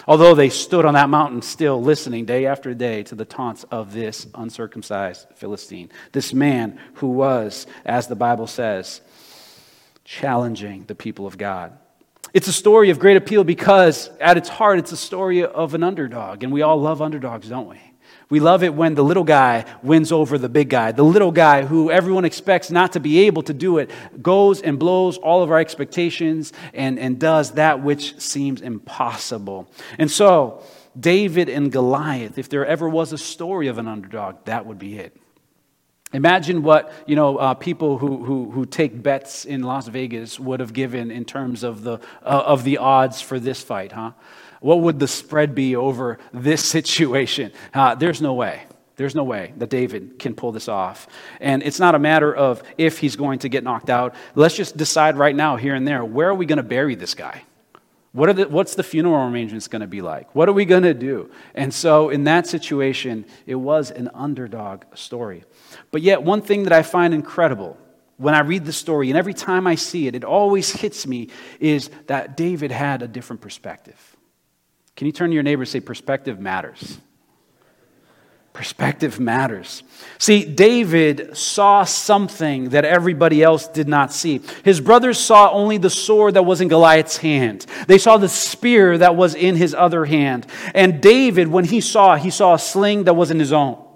although 0.07 0.33
they 0.33 0.49
stood 0.49 0.85
on 0.85 0.93
that 0.93 1.09
mountain 1.09 1.41
still 1.41 1.81
listening 1.81 2.25
day 2.25 2.45
after 2.45 2.73
day 2.73 3.03
to 3.03 3.15
the 3.15 3.25
taunts 3.25 3.65
of 3.69 3.93
this 3.93 4.25
uncircumcised 4.33 5.27
Philistine, 5.35 5.91
this 6.13 6.33
man 6.33 6.79
who 6.95 7.07
was, 7.07 7.67
as 7.85 8.07
the 8.07 8.15
Bible 8.15 8.47
says, 8.47 9.01
challenging 10.05 10.85
the 10.85 10.95
people 10.95 11.27
of 11.27 11.37
God. 11.37 11.77
It's 12.33 12.47
a 12.47 12.53
story 12.53 12.89
of 12.89 12.99
great 12.99 13.17
appeal 13.17 13.43
because 13.43 14.09
at 14.19 14.37
its 14.37 14.49
heart, 14.49 14.79
it's 14.79 14.91
a 14.91 14.97
story 14.97 15.43
of 15.43 15.73
an 15.73 15.83
underdog. 15.83 16.43
And 16.43 16.51
we 16.51 16.61
all 16.61 16.79
love 16.79 17.01
underdogs, 17.01 17.49
don't 17.49 17.69
we? 17.69 17.79
We 18.29 18.41
love 18.41 18.61
it 18.61 18.73
when 18.73 18.95
the 18.95 19.03
little 19.03 19.23
guy 19.23 19.63
wins 19.81 20.11
over 20.11 20.37
the 20.37 20.49
big 20.49 20.69
guy. 20.69 20.91
The 20.91 21.03
little 21.03 21.31
guy 21.31 21.65
who 21.65 21.89
everyone 21.89 22.25
expects 22.25 22.69
not 22.69 22.93
to 22.93 22.99
be 22.99 23.19
able 23.19 23.43
to 23.43 23.53
do 23.53 23.77
it 23.77 23.89
goes 24.21 24.61
and 24.61 24.77
blows 24.77 25.17
all 25.17 25.43
of 25.43 25.51
our 25.51 25.59
expectations 25.59 26.51
and, 26.73 26.99
and 26.99 27.19
does 27.19 27.51
that 27.51 27.81
which 27.81 28.19
seems 28.19 28.61
impossible. 28.61 29.71
And 29.97 30.11
so, 30.11 30.61
David 30.99 31.47
and 31.47 31.71
Goliath, 31.71 32.37
if 32.37 32.49
there 32.49 32.65
ever 32.65 32.89
was 32.89 33.13
a 33.13 33.17
story 33.17 33.67
of 33.67 33.77
an 33.77 33.87
underdog, 33.87 34.43
that 34.45 34.65
would 34.65 34.79
be 34.79 34.97
it. 34.97 35.15
Imagine 36.13 36.63
what 36.63 36.91
you 37.05 37.17
know 37.17 37.37
uh, 37.37 37.53
people 37.53 37.97
who, 37.97 38.23
who, 38.23 38.49
who 38.51 38.65
take 38.65 39.03
bets 39.03 39.43
in 39.43 39.63
Las 39.63 39.89
Vegas 39.89 40.39
would 40.39 40.61
have 40.61 40.71
given 40.71 41.11
in 41.11 41.25
terms 41.25 41.63
of 41.63 41.83
the, 41.83 41.99
uh, 42.23 42.43
of 42.45 42.63
the 42.63 42.77
odds 42.77 43.21
for 43.21 43.39
this 43.39 43.61
fight, 43.61 43.91
huh? 43.91 44.11
What 44.61 44.81
would 44.81 44.99
the 44.99 45.07
spread 45.07 45.55
be 45.55 45.75
over 45.75 46.17
this 46.33 46.63
situation? 46.63 47.51
Uh, 47.73 47.95
there's 47.95 48.21
no 48.21 48.33
way. 48.33 48.63
There's 48.95 49.13
no 49.13 49.23
way 49.23 49.53
that 49.57 49.69
David 49.69 50.17
can 50.17 50.33
pull 50.33 50.51
this 50.51 50.67
off. 50.67 51.07
And 51.39 51.61
it's 51.61 51.79
not 51.79 51.93
a 51.93 51.99
matter 51.99 52.35
of 52.35 52.63
if 52.79 52.97
he's 52.97 53.15
going 53.15 53.39
to 53.39 53.49
get 53.49 53.63
knocked 53.63 53.91
out. 53.91 54.15
Let's 54.33 54.55
just 54.55 54.75
decide 54.75 55.17
right 55.17 55.35
now, 55.35 55.55
here 55.55 55.75
and 55.75 55.87
there, 55.87 56.03
where 56.03 56.29
are 56.29 56.35
we 56.35 56.47
going 56.47 56.57
to 56.57 56.63
bury 56.63 56.95
this 56.95 57.13
guy? 57.13 57.43
What 58.13 58.35
the, 58.35 58.47
what's 58.47 58.73
the 58.73 58.81
funeral 58.81 59.31
arrangements 59.31 59.67
going 59.67 59.81
to 59.81 59.87
be 59.87 60.01
like? 60.01 60.33
What 60.33 60.49
are 60.49 60.53
we 60.53 60.65
going 60.65 60.81
to 60.81 60.95
do? 60.95 61.29
And 61.53 61.71
so, 61.71 62.09
in 62.09 62.23
that 62.23 62.47
situation, 62.47 63.25
it 63.45 63.53
was 63.53 63.91
an 63.91 64.09
underdog 64.15 64.85
story. 64.95 65.43
But 65.91 66.01
yet, 66.01 66.23
one 66.23 66.41
thing 66.41 66.63
that 66.63 66.73
I 66.73 66.81
find 66.81 67.13
incredible 67.13 67.77
when 68.17 68.33
I 68.33 68.39
read 68.39 68.65
the 68.65 68.73
story, 68.73 69.11
and 69.11 69.17
every 69.19 69.35
time 69.35 69.67
I 69.67 69.75
see 69.75 70.07
it, 70.07 70.15
it 70.15 70.23
always 70.23 70.71
hits 70.71 71.05
me, 71.05 71.29
is 71.59 71.91
that 72.07 72.35
David 72.35 72.71
had 72.71 73.03
a 73.03 73.07
different 73.07 73.43
perspective. 73.43 74.16
Can 74.97 75.05
you 75.05 75.13
turn 75.13 75.29
to 75.29 75.33
your 75.35 75.43
neighbor 75.43 75.61
and 75.61 75.69
say, 75.69 75.79
Perspective 75.79 76.39
matters? 76.39 76.97
Perspective 78.51 79.19
matters. 79.19 79.83
See, 80.17 80.43
David 80.43 81.37
saw 81.37 81.83
something 81.83 82.69
that 82.69 82.83
everybody 82.83 83.43
else 83.43 83.67
did 83.67 83.87
not 83.87 84.11
see. 84.11 84.41
His 84.63 84.81
brothers 84.81 85.19
saw 85.19 85.51
only 85.51 85.77
the 85.77 85.91
sword 85.91 86.33
that 86.33 86.43
was 86.43 86.59
in 86.59 86.67
Goliath's 86.67 87.17
hand, 87.17 87.67
they 87.87 87.99
saw 87.99 88.17
the 88.17 88.27
spear 88.27 88.97
that 88.97 89.15
was 89.15 89.35
in 89.35 89.55
his 89.55 89.75
other 89.75 90.05
hand. 90.05 90.47
And 90.73 90.99
David, 90.99 91.47
when 91.47 91.65
he 91.65 91.79
saw, 91.79 92.15
he 92.15 92.31
saw 92.31 92.55
a 92.55 92.59
sling 92.59 93.03
that 93.03 93.13
was 93.13 93.29
in 93.29 93.39
his 93.39 93.53
own. 93.53 93.86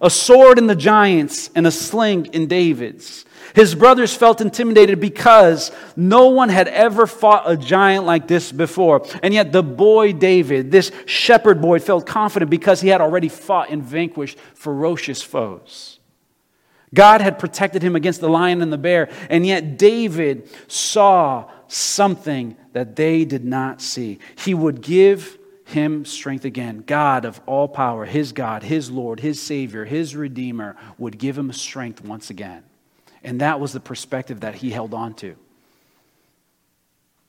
A 0.00 0.10
sword 0.10 0.58
in 0.58 0.66
the 0.66 0.76
giant's 0.76 1.50
and 1.54 1.66
a 1.66 1.70
sling 1.70 2.26
in 2.26 2.46
David's. 2.46 3.24
His 3.54 3.74
brothers 3.74 4.14
felt 4.14 4.40
intimidated 4.40 5.00
because 5.00 5.72
no 5.96 6.28
one 6.28 6.48
had 6.48 6.68
ever 6.68 7.06
fought 7.06 7.50
a 7.50 7.56
giant 7.56 8.04
like 8.04 8.28
this 8.28 8.52
before. 8.52 9.06
And 9.22 9.32
yet, 9.32 9.52
the 9.52 9.62
boy 9.62 10.12
David, 10.12 10.70
this 10.70 10.92
shepherd 11.06 11.60
boy, 11.60 11.78
felt 11.78 12.06
confident 12.06 12.50
because 12.50 12.80
he 12.80 12.88
had 12.88 13.00
already 13.00 13.28
fought 13.28 13.70
and 13.70 13.82
vanquished 13.82 14.38
ferocious 14.54 15.22
foes. 15.22 15.98
God 16.94 17.20
had 17.20 17.38
protected 17.38 17.82
him 17.82 17.96
against 17.96 18.20
the 18.20 18.28
lion 18.28 18.62
and 18.62 18.72
the 18.72 18.78
bear, 18.78 19.10
and 19.28 19.46
yet 19.46 19.78
David 19.78 20.48
saw 20.68 21.50
something 21.68 22.56
that 22.72 22.96
they 22.96 23.24
did 23.24 23.44
not 23.44 23.80
see. 23.80 24.18
He 24.36 24.54
would 24.54 24.80
give 24.80 25.37
him 25.68 26.04
strength 26.04 26.44
again. 26.44 26.82
God 26.86 27.24
of 27.24 27.40
all 27.46 27.68
power, 27.68 28.04
his 28.04 28.32
God, 28.32 28.62
his 28.62 28.90
Lord, 28.90 29.20
his 29.20 29.40
Savior, 29.40 29.84
his 29.84 30.16
Redeemer, 30.16 30.76
would 30.96 31.18
give 31.18 31.36
him 31.36 31.52
strength 31.52 32.02
once 32.04 32.30
again. 32.30 32.62
And 33.22 33.40
that 33.40 33.60
was 33.60 33.72
the 33.72 33.80
perspective 33.80 34.40
that 34.40 34.56
he 34.56 34.70
held 34.70 34.94
on 34.94 35.14
to. 35.14 35.36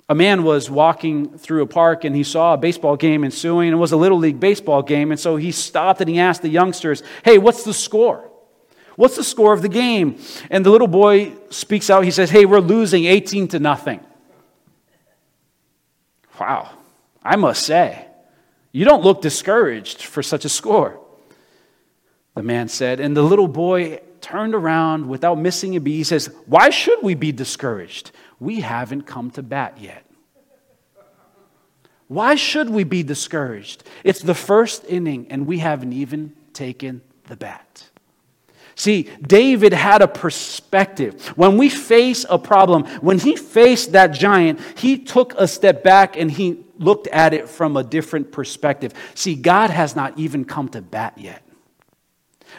A 0.08 0.16
man 0.16 0.44
was 0.44 0.72
walking 0.72 1.38
through 1.38 1.62
a 1.62 1.68
park 1.68 2.04
and 2.04 2.16
he 2.16 2.24
saw 2.24 2.56
a 2.56 2.58
baseball 2.58 2.96
game 2.96 3.24
ensuing. 3.24 3.72
It 3.72 3.76
was 3.76 3.92
a 3.92 3.98
little 3.98 4.18
league 4.18 4.40
baseball 4.40 4.82
game. 4.82 5.12
And 5.12 5.20
so 5.20 5.36
he 5.36 5.52
stopped 5.52 6.02
and 6.02 6.10
he 6.10 6.20
asked 6.20 6.42
the 6.42 6.50
youngsters, 6.50 7.04
Hey, 7.24 7.38
what's 7.38 7.64
the 7.64 7.74
score? 7.74 8.28
What's 8.96 9.16
the 9.16 9.24
score 9.24 9.54
of 9.54 9.62
the 9.62 9.70
game? 9.70 10.20
And 10.50 10.66
the 10.66 10.72
little 10.72 10.88
boy 10.88 11.34
speaks 11.52 11.90
out. 11.90 12.04
He 12.04 12.12
says, 12.12 12.30
Hey, 12.32 12.46
we're 12.46 12.60
losing 12.60 13.06
18 13.06 13.50
to 13.50 13.60
nothing. 13.60 14.00
Wow, 16.40 16.72
I 17.24 17.36
must 17.36 17.64
say, 17.64 18.09
you 18.72 18.86
don't 18.86 19.04
look 19.04 19.22
discouraged 19.22 20.04
for 20.04 20.22
such 20.22 20.46
a 20.46 20.50
score. 20.50 21.00
The 22.36 22.44
man 22.44 22.68
said, 22.68 23.00
and 23.00 23.18
the 23.18 23.24
little 23.24 23.48
boy 23.48 24.02
turned 24.22 24.54
around 24.54 25.08
without 25.08 25.40
missing 25.40 25.76
a 25.76 25.80
beat. 25.80 25.96
He 25.96 26.04
says, 26.04 26.30
Why 26.46 26.70
should 26.70 27.02
we 27.02 27.16
be 27.16 27.32
discouraged? 27.32 28.12
We 28.40 28.62
haven't 28.62 29.04
come 29.04 29.32
to 29.32 29.44
bat 29.44 29.78
yet. 29.80 30.06
Why 32.08 32.36
should 32.36 32.70
we 32.70 32.84
be 32.84 33.04
discouraged? 33.04 33.84
It's 34.04 34.22
the 34.22 34.34
first 34.34 34.84
inning, 34.88 35.28
and 35.30 35.46
we 35.46 35.60
haven't 35.60 35.94
even 35.94 36.34
taken 36.54 37.02
the 37.28 37.36
bat. 37.36 37.90
See, 38.76 39.10
David 39.22 39.74
had 39.74 40.02
a 40.02 40.08
perspective. 40.08 41.28
When 41.36 41.58
we 41.58 41.70
face 41.70 42.26
a 42.30 42.40
problem, 42.40 42.86
when 43.02 43.20
he 43.20 43.36
faced 43.36 43.92
that 43.92 44.08
giant, 44.12 44.60
he 44.78 44.98
took 44.98 45.34
a 45.38 45.48
step 45.48 45.84
back 45.84 46.16
and 46.16 46.32
he 46.32 46.64
looked 46.80 47.08
at 47.08 47.34
it 47.34 47.50
from 47.50 47.78
a 47.78 47.84
different 47.84 48.32
perspective. 48.32 48.94
See, 49.16 49.36
God 49.36 49.70
has 49.70 49.96
not 49.96 50.18
even 50.18 50.46
come 50.46 50.70
to 50.70 50.82
bat 50.82 51.18
yet. 51.18 51.44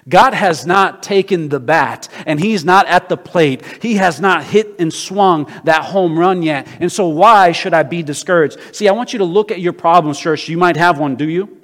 God 0.08 0.34
has 0.34 0.66
not 0.66 1.02
taken 1.02 1.48
the 1.48 1.60
bat 1.60 2.08
and 2.26 2.40
he's 2.40 2.64
not 2.64 2.86
at 2.86 3.08
the 3.08 3.16
plate. 3.16 3.64
He 3.82 3.94
has 3.96 4.20
not 4.20 4.44
hit 4.44 4.76
and 4.78 4.92
swung 4.92 5.50
that 5.64 5.84
home 5.84 6.18
run 6.18 6.42
yet. 6.42 6.66
And 6.80 6.90
so, 6.90 7.08
why 7.08 7.52
should 7.52 7.74
I 7.74 7.82
be 7.82 8.02
discouraged? 8.02 8.58
See, 8.74 8.88
I 8.88 8.92
want 8.92 9.12
you 9.12 9.18
to 9.18 9.24
look 9.24 9.50
at 9.50 9.60
your 9.60 9.72
problems, 9.72 10.18
church. 10.18 10.48
You 10.48 10.58
might 10.58 10.76
have 10.76 10.98
one, 10.98 11.16
do 11.16 11.28
you? 11.28 11.59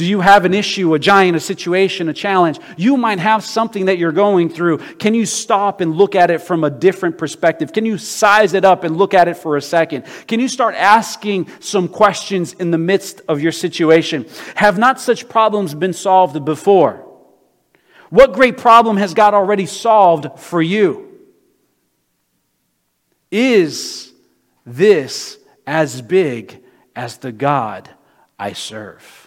Do 0.00 0.06
you 0.06 0.22
have 0.22 0.46
an 0.46 0.54
issue, 0.54 0.94
a 0.94 0.98
giant, 0.98 1.36
a 1.36 1.40
situation, 1.40 2.08
a 2.08 2.14
challenge? 2.14 2.58
You 2.78 2.96
might 2.96 3.18
have 3.18 3.44
something 3.44 3.84
that 3.84 3.98
you're 3.98 4.12
going 4.12 4.48
through. 4.48 4.78
Can 4.78 5.12
you 5.12 5.26
stop 5.26 5.82
and 5.82 5.94
look 5.94 6.14
at 6.14 6.30
it 6.30 6.40
from 6.40 6.64
a 6.64 6.70
different 6.70 7.18
perspective? 7.18 7.70
Can 7.74 7.84
you 7.84 7.98
size 7.98 8.54
it 8.54 8.64
up 8.64 8.82
and 8.82 8.96
look 8.96 9.12
at 9.12 9.28
it 9.28 9.36
for 9.36 9.58
a 9.58 9.60
second? 9.60 10.06
Can 10.26 10.40
you 10.40 10.48
start 10.48 10.74
asking 10.74 11.50
some 11.60 11.86
questions 11.86 12.54
in 12.54 12.70
the 12.70 12.78
midst 12.78 13.20
of 13.28 13.42
your 13.42 13.52
situation? 13.52 14.26
Have 14.54 14.78
not 14.78 15.02
such 15.02 15.28
problems 15.28 15.74
been 15.74 15.92
solved 15.92 16.46
before? 16.46 17.06
What 18.08 18.32
great 18.32 18.56
problem 18.56 18.96
has 18.96 19.12
God 19.12 19.34
already 19.34 19.66
solved 19.66 20.40
for 20.40 20.62
you? 20.62 21.20
Is 23.30 24.14
this 24.64 25.36
as 25.66 26.00
big 26.00 26.58
as 26.96 27.18
the 27.18 27.32
God 27.32 27.90
I 28.38 28.54
serve? 28.54 29.19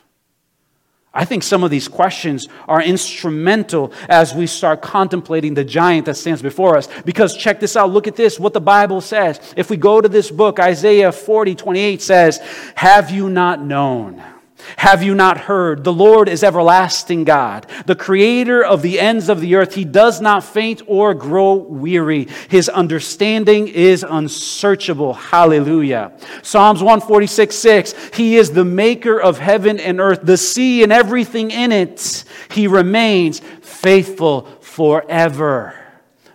I 1.16 1.26
think 1.26 1.44
some 1.44 1.64
of 1.64 1.70
these 1.70 1.88
questions 1.88 2.48
are 2.68 2.82
instrumental 2.82 3.94
as 4.10 4.34
we 4.34 4.48
start 4.48 4.82
contemplating 4.82 5.54
the 5.54 5.64
giant 5.64 6.08
that 6.08 6.16
stands 6.16 6.42
before 6.42 6.76
us. 6.76 6.88
Because 7.06 7.38
check 7.38 7.60
this 7.60 7.76
out. 7.76 7.92
Look 7.92 8.08
at 8.08 8.16
this, 8.16 8.40
what 8.40 8.54
the 8.54 8.62
Bible 8.62 9.00
says. 9.00 9.54
If 9.56 9.70
we 9.70 9.78
go 9.78 10.02
to 10.02 10.10
this 10.10 10.32
book, 10.32 10.60
Isaiah 10.60 11.12
40, 11.12 11.54
28 11.54 12.02
says, 12.02 12.40
Have 12.76 13.12
you 13.12 13.30
not 13.30 13.64
known? 13.64 14.24
Have 14.78 15.04
you 15.04 15.16
not 15.16 15.38
heard? 15.38 15.84
The 15.84 15.94
Lord 15.94 16.30
is 16.30 16.44
everlasting 16.44 17.24
God, 17.24 17.68
the 17.86 17.96
creator 17.96 18.64
of 18.64 18.82
the 18.82 19.00
ends 19.00 19.30
of 19.30 19.42
the 19.42 19.56
earth. 19.56 19.76
He 19.76 19.86
does 19.86 20.22
not 20.22 20.44
faint 20.44 20.82
or 20.88 21.14
grow 21.14 21.54
weary. 21.54 22.28
His 22.50 22.70
understanding 22.70 23.68
is 23.68 24.06
unsearchable. 24.08 25.14
Hallelujah. 25.14 26.12
Psalms 26.42 26.82
146 26.82 27.56
6. 27.56 27.96
He 28.14 28.38
is 28.38 28.52
the 28.52 28.66
maker 28.66 29.20
of 29.20 29.38
heaven 29.38 29.80
and 29.80 30.00
earth, 30.00 30.22
the 30.24 30.38
sea 30.38 30.84
and 30.84 30.92
everything 30.92 31.52
in 31.52 31.72
it. 31.72 32.24
He 32.52 32.68
remains 32.68 33.42
faithful 33.62 34.48
forever. 34.62 35.83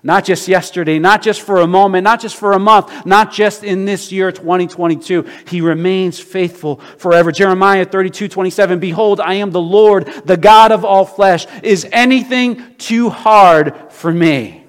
Not 0.02 0.24
just 0.24 0.46
yesterday, 0.46 0.98
not 0.98 1.22
just 1.22 1.42
for 1.42 1.58
a 1.58 1.66
moment, 1.66 2.04
not 2.04 2.20
just 2.20 2.36
for 2.36 2.52
a 2.52 2.58
month, 2.58 3.04
not 3.04 3.32
just 3.32 3.64
in 3.64 3.84
this 3.84 4.12
year 4.12 4.30
2022. 4.30 5.26
He 5.48 5.60
remains 5.60 6.20
faithful 6.20 6.76
forever. 6.98 7.32
Jeremiah 7.32 7.84
32 7.84 8.28
27. 8.28 8.78
Behold, 8.78 9.20
I 9.20 9.34
am 9.34 9.50
the 9.50 9.60
Lord, 9.60 10.06
the 10.24 10.36
God 10.36 10.70
of 10.70 10.84
all 10.84 11.04
flesh. 11.04 11.46
Is 11.62 11.86
anything 11.90 12.76
too 12.76 13.10
hard 13.10 13.74
for 13.90 14.12
me? 14.12 14.67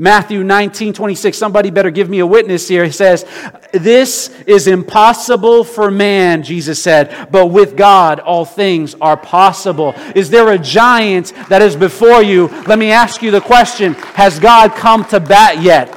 Matthew 0.00 0.42
19, 0.42 0.94
26. 0.94 1.36
Somebody 1.36 1.68
better 1.68 1.90
give 1.90 2.08
me 2.08 2.20
a 2.20 2.26
witness 2.26 2.66
here. 2.66 2.86
He 2.86 2.90
says, 2.90 3.26
This 3.70 4.30
is 4.46 4.66
impossible 4.66 5.62
for 5.62 5.90
man, 5.90 6.42
Jesus 6.42 6.82
said, 6.82 7.28
but 7.30 7.48
with 7.48 7.76
God 7.76 8.18
all 8.18 8.46
things 8.46 8.94
are 9.02 9.18
possible. 9.18 9.92
Is 10.14 10.30
there 10.30 10.52
a 10.52 10.58
giant 10.58 11.34
that 11.50 11.60
is 11.60 11.76
before 11.76 12.22
you? 12.22 12.46
Let 12.66 12.78
me 12.78 12.90
ask 12.92 13.20
you 13.20 13.30
the 13.30 13.42
question 13.42 13.92
Has 13.92 14.38
God 14.38 14.72
come 14.72 15.04
to 15.04 15.20
bat 15.20 15.60
yet? 15.60 15.90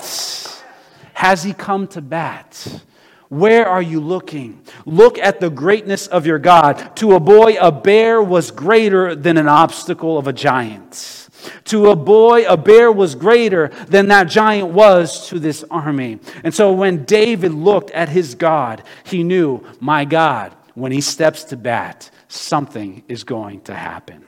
Has 1.14 1.42
he 1.42 1.54
come 1.54 1.88
to 1.88 2.02
bat? 2.02 2.82
Where 3.30 3.66
are 3.66 3.82
you 3.82 4.02
looking? 4.02 4.64
Look 4.86 5.18
at 5.18 5.40
the 5.40 5.50
greatness 5.50 6.08
of 6.08 6.26
your 6.26 6.40
God. 6.40 6.98
To 6.98 7.14
a 7.14 7.22
boy, 7.22 7.56
a 7.58 7.72
bear 7.72 8.22
was 8.22 8.52
greater 8.52 9.16
than 9.16 9.38
an 9.38 9.48
obstacle 9.48 10.18
of 10.18 10.28
a 10.28 10.34
giant. 10.34 11.23
To 11.66 11.90
a 11.90 11.96
boy, 11.96 12.46
a 12.48 12.58
bear 12.58 12.92
was 12.92 13.16
greater 13.16 13.70
than 13.88 14.08
that 14.08 14.28
giant 14.28 14.70
was 14.70 15.28
to 15.30 15.40
this 15.40 15.64
army. 15.70 16.20
And 16.44 16.54
so 16.54 16.72
when 16.72 17.06
David 17.06 17.54
looked 17.54 17.92
at 17.92 18.10
his 18.10 18.36
God, 18.36 18.84
he 19.04 19.24
knew, 19.24 19.64
my 19.80 20.06
God, 20.06 20.56
when 20.76 20.92
he 20.92 21.02
steps 21.02 21.44
to 21.46 21.58
bat, 21.58 22.10
something 22.28 23.04
is 23.08 23.24
going 23.24 23.62
to 23.62 23.74
happen. 23.74 24.26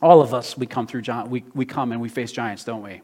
All 0.00 0.22
of 0.22 0.32
us, 0.32 0.56
we 0.56 0.66
come 0.66 0.86
through, 0.86 1.02
we, 1.28 1.44
we 1.54 1.66
come 1.66 1.92
and 1.92 2.00
we 2.00 2.08
face 2.08 2.32
giants, 2.32 2.64
don't 2.64 2.82
we? 2.82 3.02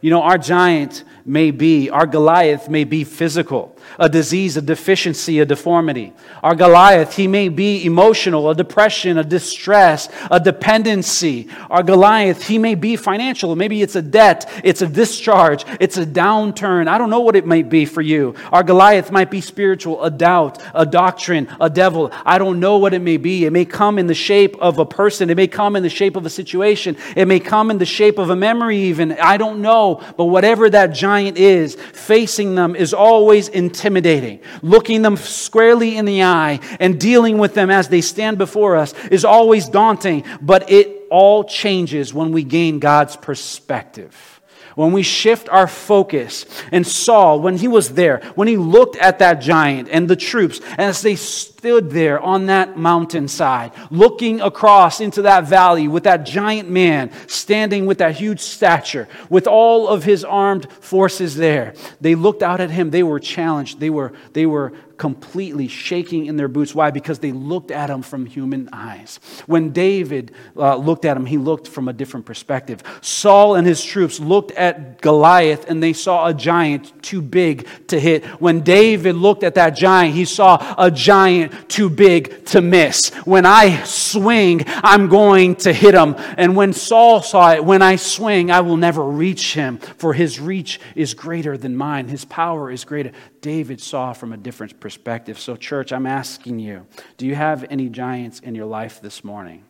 You 0.00 0.10
know, 0.10 0.22
our 0.22 0.38
giant 0.38 1.04
may 1.24 1.50
be, 1.50 1.88
our 1.88 2.06
Goliath 2.06 2.68
may 2.68 2.84
be 2.84 3.02
physical, 3.04 3.74
a 3.98 4.08
disease, 4.08 4.56
a 4.56 4.62
deficiency, 4.62 5.38
a 5.38 5.46
deformity. 5.46 6.12
Our 6.42 6.54
Goliath, 6.54 7.16
he 7.16 7.26
may 7.26 7.48
be 7.48 7.86
emotional, 7.86 8.50
a 8.50 8.54
depression, 8.54 9.16
a 9.16 9.24
distress, 9.24 10.08
a 10.30 10.38
dependency. 10.38 11.48
Our 11.70 11.82
Goliath, 11.82 12.46
he 12.46 12.58
may 12.58 12.74
be 12.74 12.96
financial. 12.96 13.56
Maybe 13.56 13.80
it's 13.80 13.96
a 13.96 14.02
debt, 14.02 14.50
it's 14.62 14.82
a 14.82 14.86
discharge, 14.86 15.64
it's 15.80 15.96
a 15.96 16.04
downturn. 16.04 16.88
I 16.88 16.98
don't 16.98 17.10
know 17.10 17.20
what 17.20 17.36
it 17.36 17.46
might 17.46 17.70
be 17.70 17.86
for 17.86 18.02
you. 18.02 18.34
Our 18.52 18.62
Goliath 18.62 19.10
might 19.10 19.30
be 19.30 19.40
spiritual, 19.40 20.02
a 20.04 20.10
doubt, 20.10 20.62
a 20.74 20.84
doctrine, 20.84 21.48
a 21.58 21.70
devil. 21.70 22.12
I 22.26 22.36
don't 22.36 22.60
know 22.60 22.76
what 22.76 22.92
it 22.92 23.00
may 23.00 23.16
be. 23.16 23.46
It 23.46 23.52
may 23.52 23.64
come 23.64 23.98
in 23.98 24.06
the 24.06 24.14
shape 24.14 24.56
of 24.60 24.78
a 24.78 24.84
person, 24.84 25.30
it 25.30 25.36
may 25.36 25.48
come 25.48 25.76
in 25.76 25.82
the 25.82 25.88
shape 25.88 26.16
of 26.16 26.26
a 26.26 26.30
situation, 26.30 26.96
it 27.16 27.26
may 27.26 27.40
come 27.40 27.70
in 27.70 27.78
the 27.78 27.86
shape 27.86 28.18
of 28.18 28.28
a 28.28 28.36
memory, 28.36 28.78
even. 28.78 29.12
I 29.12 29.38
don't 29.38 29.62
know, 29.62 29.93
but 30.16 30.26
whatever 30.26 30.68
that 30.70 30.88
giant 30.88 31.38
is, 31.38 31.74
facing 31.74 32.54
them 32.54 32.76
is 32.76 32.94
always 32.94 33.48
intimidating. 33.48 34.40
Looking 34.62 35.02
them 35.02 35.16
squarely 35.16 35.96
in 35.96 36.04
the 36.04 36.22
eye 36.22 36.60
and 36.80 37.00
dealing 37.00 37.38
with 37.38 37.54
them 37.54 37.70
as 37.70 37.88
they 37.88 38.00
stand 38.00 38.38
before 38.38 38.76
us 38.76 38.94
is 39.10 39.24
always 39.24 39.68
daunting, 39.68 40.24
but 40.40 40.70
it 40.70 41.02
all 41.10 41.44
changes 41.44 42.12
when 42.12 42.32
we 42.32 42.42
gain 42.42 42.78
God's 42.78 43.16
perspective 43.16 44.33
when 44.74 44.92
we 44.92 45.02
shift 45.02 45.48
our 45.48 45.66
focus. 45.66 46.46
And 46.72 46.86
Saul, 46.86 47.40
when 47.40 47.56
he 47.56 47.68
was 47.68 47.94
there, 47.94 48.20
when 48.34 48.48
he 48.48 48.56
looked 48.56 48.96
at 48.96 49.18
that 49.18 49.40
giant 49.40 49.88
and 49.90 50.08
the 50.08 50.16
troops 50.16 50.60
as 50.78 51.02
they 51.02 51.16
stood 51.16 51.90
there 51.90 52.20
on 52.20 52.46
that 52.46 52.76
mountainside, 52.76 53.72
looking 53.90 54.40
across 54.40 55.00
into 55.00 55.22
that 55.22 55.44
valley 55.44 55.88
with 55.88 56.04
that 56.04 56.26
giant 56.26 56.68
man 56.68 57.10
standing 57.26 57.86
with 57.86 57.98
that 57.98 58.16
huge 58.16 58.40
stature, 58.40 59.08
with 59.30 59.46
all 59.46 59.88
of 59.88 60.04
his 60.04 60.24
armed 60.24 60.70
forces 60.72 61.36
there, 61.36 61.74
they 62.00 62.14
looked 62.14 62.42
out 62.42 62.60
at 62.60 62.70
him. 62.70 62.90
They 62.90 63.02
were 63.02 63.20
challenged. 63.20 63.80
They 63.80 63.90
were, 63.90 64.12
they 64.32 64.46
were 64.46 64.72
completely 64.96 65.68
shaking 65.68 66.26
in 66.26 66.36
their 66.36 66.48
boots. 66.48 66.74
Why? 66.74 66.90
Because 66.90 67.18
they 67.18 67.32
looked 67.32 67.70
at 67.70 67.90
him 67.90 68.02
from 68.02 68.26
human 68.26 68.68
eyes. 68.72 69.20
When 69.46 69.70
David 69.70 70.32
uh, 70.56 70.76
looked 70.76 71.04
at 71.04 71.16
him, 71.16 71.26
he 71.26 71.38
looked 71.38 71.68
from 71.68 71.88
a 71.88 71.92
different 71.92 72.26
perspective. 72.26 72.82
Saul 73.00 73.54
and 73.56 73.66
his 73.66 73.84
troops 73.84 74.20
looked 74.20 74.52
at 74.52 75.00
Goliath 75.00 75.68
and 75.68 75.82
they 75.82 75.92
saw 75.92 76.26
a 76.26 76.34
giant 76.34 77.02
too 77.02 77.22
big 77.22 77.66
to 77.88 77.98
hit. 77.98 78.24
When 78.40 78.60
David 78.60 79.16
looked 79.16 79.42
at 79.42 79.54
that 79.54 79.70
giant, 79.70 80.14
he 80.14 80.24
saw 80.24 80.74
a 80.78 80.90
giant 80.90 81.68
too 81.68 81.90
big 81.90 82.46
to 82.46 82.60
miss. 82.60 83.10
When 83.24 83.46
I 83.46 83.82
swing, 83.84 84.64
I'm 84.66 85.08
going 85.08 85.56
to 85.56 85.72
hit 85.72 85.94
him. 85.94 86.14
And 86.36 86.56
when 86.56 86.72
Saul 86.72 87.22
saw 87.22 87.52
it, 87.52 87.64
when 87.64 87.82
I 87.82 87.96
swing, 87.96 88.50
I 88.50 88.60
will 88.60 88.76
never 88.76 89.04
reach 89.04 89.54
him, 89.54 89.78
for 89.78 90.12
his 90.12 90.40
reach 90.40 90.80
is 90.94 91.14
greater 91.14 91.56
than 91.56 91.76
mine, 91.76 92.08
his 92.08 92.24
power 92.24 92.70
is 92.70 92.84
greater. 92.84 93.12
David 93.44 93.78
saw 93.78 94.14
from 94.14 94.32
a 94.32 94.38
different 94.38 94.80
perspective. 94.80 95.38
So, 95.38 95.54
church, 95.54 95.92
I'm 95.92 96.06
asking 96.06 96.60
you 96.60 96.86
do 97.18 97.26
you 97.26 97.34
have 97.34 97.66
any 97.68 97.90
giants 97.90 98.40
in 98.40 98.54
your 98.54 98.64
life 98.64 99.02
this 99.02 99.22
morning? 99.22 99.66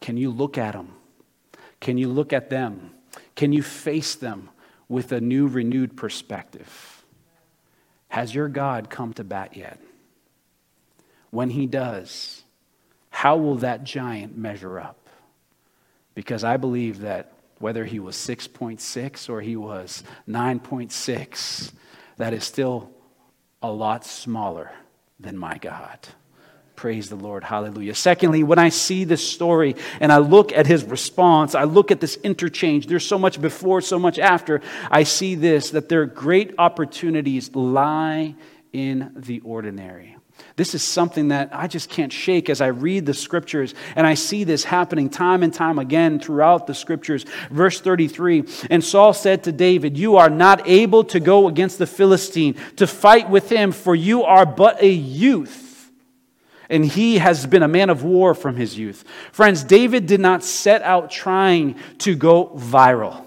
Can 0.00 0.16
you 0.16 0.30
look 0.30 0.56
at 0.56 0.72
them? 0.72 0.94
Can 1.78 1.98
you 1.98 2.08
look 2.08 2.32
at 2.32 2.48
them? 2.48 2.92
Can 3.36 3.52
you 3.52 3.62
face 3.62 4.14
them 4.14 4.48
with 4.88 5.12
a 5.12 5.20
new, 5.20 5.46
renewed 5.46 5.94
perspective? 5.94 7.04
Has 8.08 8.34
your 8.34 8.48
God 8.48 8.88
come 8.88 9.12
to 9.12 9.22
bat 9.22 9.54
yet? 9.54 9.78
When 11.28 11.50
he 11.50 11.66
does, 11.66 12.44
how 13.10 13.36
will 13.36 13.56
that 13.56 13.84
giant 13.84 14.38
measure 14.38 14.80
up? 14.80 15.06
Because 16.14 16.44
I 16.44 16.56
believe 16.56 17.00
that 17.00 17.31
whether 17.62 17.84
he 17.84 18.00
was 18.00 18.16
6.6 18.16 19.30
or 19.30 19.40
he 19.40 19.56
was 19.56 20.02
9.6, 20.28 21.72
that 22.16 22.34
is 22.34 22.44
still 22.44 22.90
a 23.62 23.70
lot 23.70 24.04
smaller 24.04 24.72
than 25.20 25.38
my 25.38 25.56
God. 25.58 25.98
Praise 26.74 27.08
the 27.08 27.16
Lord. 27.16 27.44
Hallelujah. 27.44 27.94
Secondly, 27.94 28.42
when 28.42 28.58
I 28.58 28.70
see 28.70 29.04
this 29.04 29.26
story 29.26 29.76
and 30.00 30.10
I 30.10 30.18
look 30.18 30.52
at 30.52 30.66
his 30.66 30.82
response, 30.82 31.54
I 31.54 31.62
look 31.62 31.92
at 31.92 32.00
this 32.00 32.16
interchange. 32.16 32.88
There's 32.88 33.06
so 33.06 33.18
much 33.18 33.40
before, 33.40 33.80
so 33.80 34.00
much 34.00 34.18
after. 34.18 34.60
I 34.90 35.04
see 35.04 35.36
this 35.36 35.70
that 35.70 35.88
their 35.88 36.06
great 36.06 36.54
opportunities 36.58 37.54
lie 37.54 38.34
in 38.72 39.12
the 39.14 39.38
ordinary. 39.40 40.16
This 40.56 40.74
is 40.74 40.82
something 40.82 41.28
that 41.28 41.50
I 41.52 41.66
just 41.66 41.88
can't 41.88 42.12
shake 42.12 42.50
as 42.50 42.60
I 42.60 42.68
read 42.68 43.06
the 43.06 43.14
scriptures, 43.14 43.74
and 43.96 44.06
I 44.06 44.14
see 44.14 44.44
this 44.44 44.64
happening 44.64 45.08
time 45.08 45.42
and 45.42 45.52
time 45.52 45.78
again 45.78 46.20
throughout 46.20 46.66
the 46.66 46.74
scriptures. 46.74 47.24
Verse 47.50 47.80
33 47.80 48.44
And 48.70 48.84
Saul 48.84 49.12
said 49.12 49.44
to 49.44 49.52
David, 49.52 49.96
You 49.96 50.16
are 50.16 50.30
not 50.30 50.68
able 50.68 51.04
to 51.04 51.20
go 51.20 51.48
against 51.48 51.78
the 51.78 51.86
Philistine 51.86 52.56
to 52.76 52.86
fight 52.86 53.30
with 53.30 53.50
him, 53.50 53.72
for 53.72 53.94
you 53.94 54.24
are 54.24 54.46
but 54.46 54.82
a 54.82 54.90
youth 54.90 55.70
and 56.70 56.86
he 56.86 57.18
has 57.18 57.46
been 57.46 57.62
a 57.62 57.68
man 57.68 57.90
of 57.90 58.02
war 58.02 58.34
from 58.34 58.56
his 58.56 58.78
youth. 58.78 59.04
Friends, 59.30 59.62
David 59.62 60.06
did 60.06 60.20
not 60.20 60.42
set 60.42 60.80
out 60.80 61.10
trying 61.10 61.76
to 61.98 62.14
go 62.14 62.46
viral. 62.56 63.22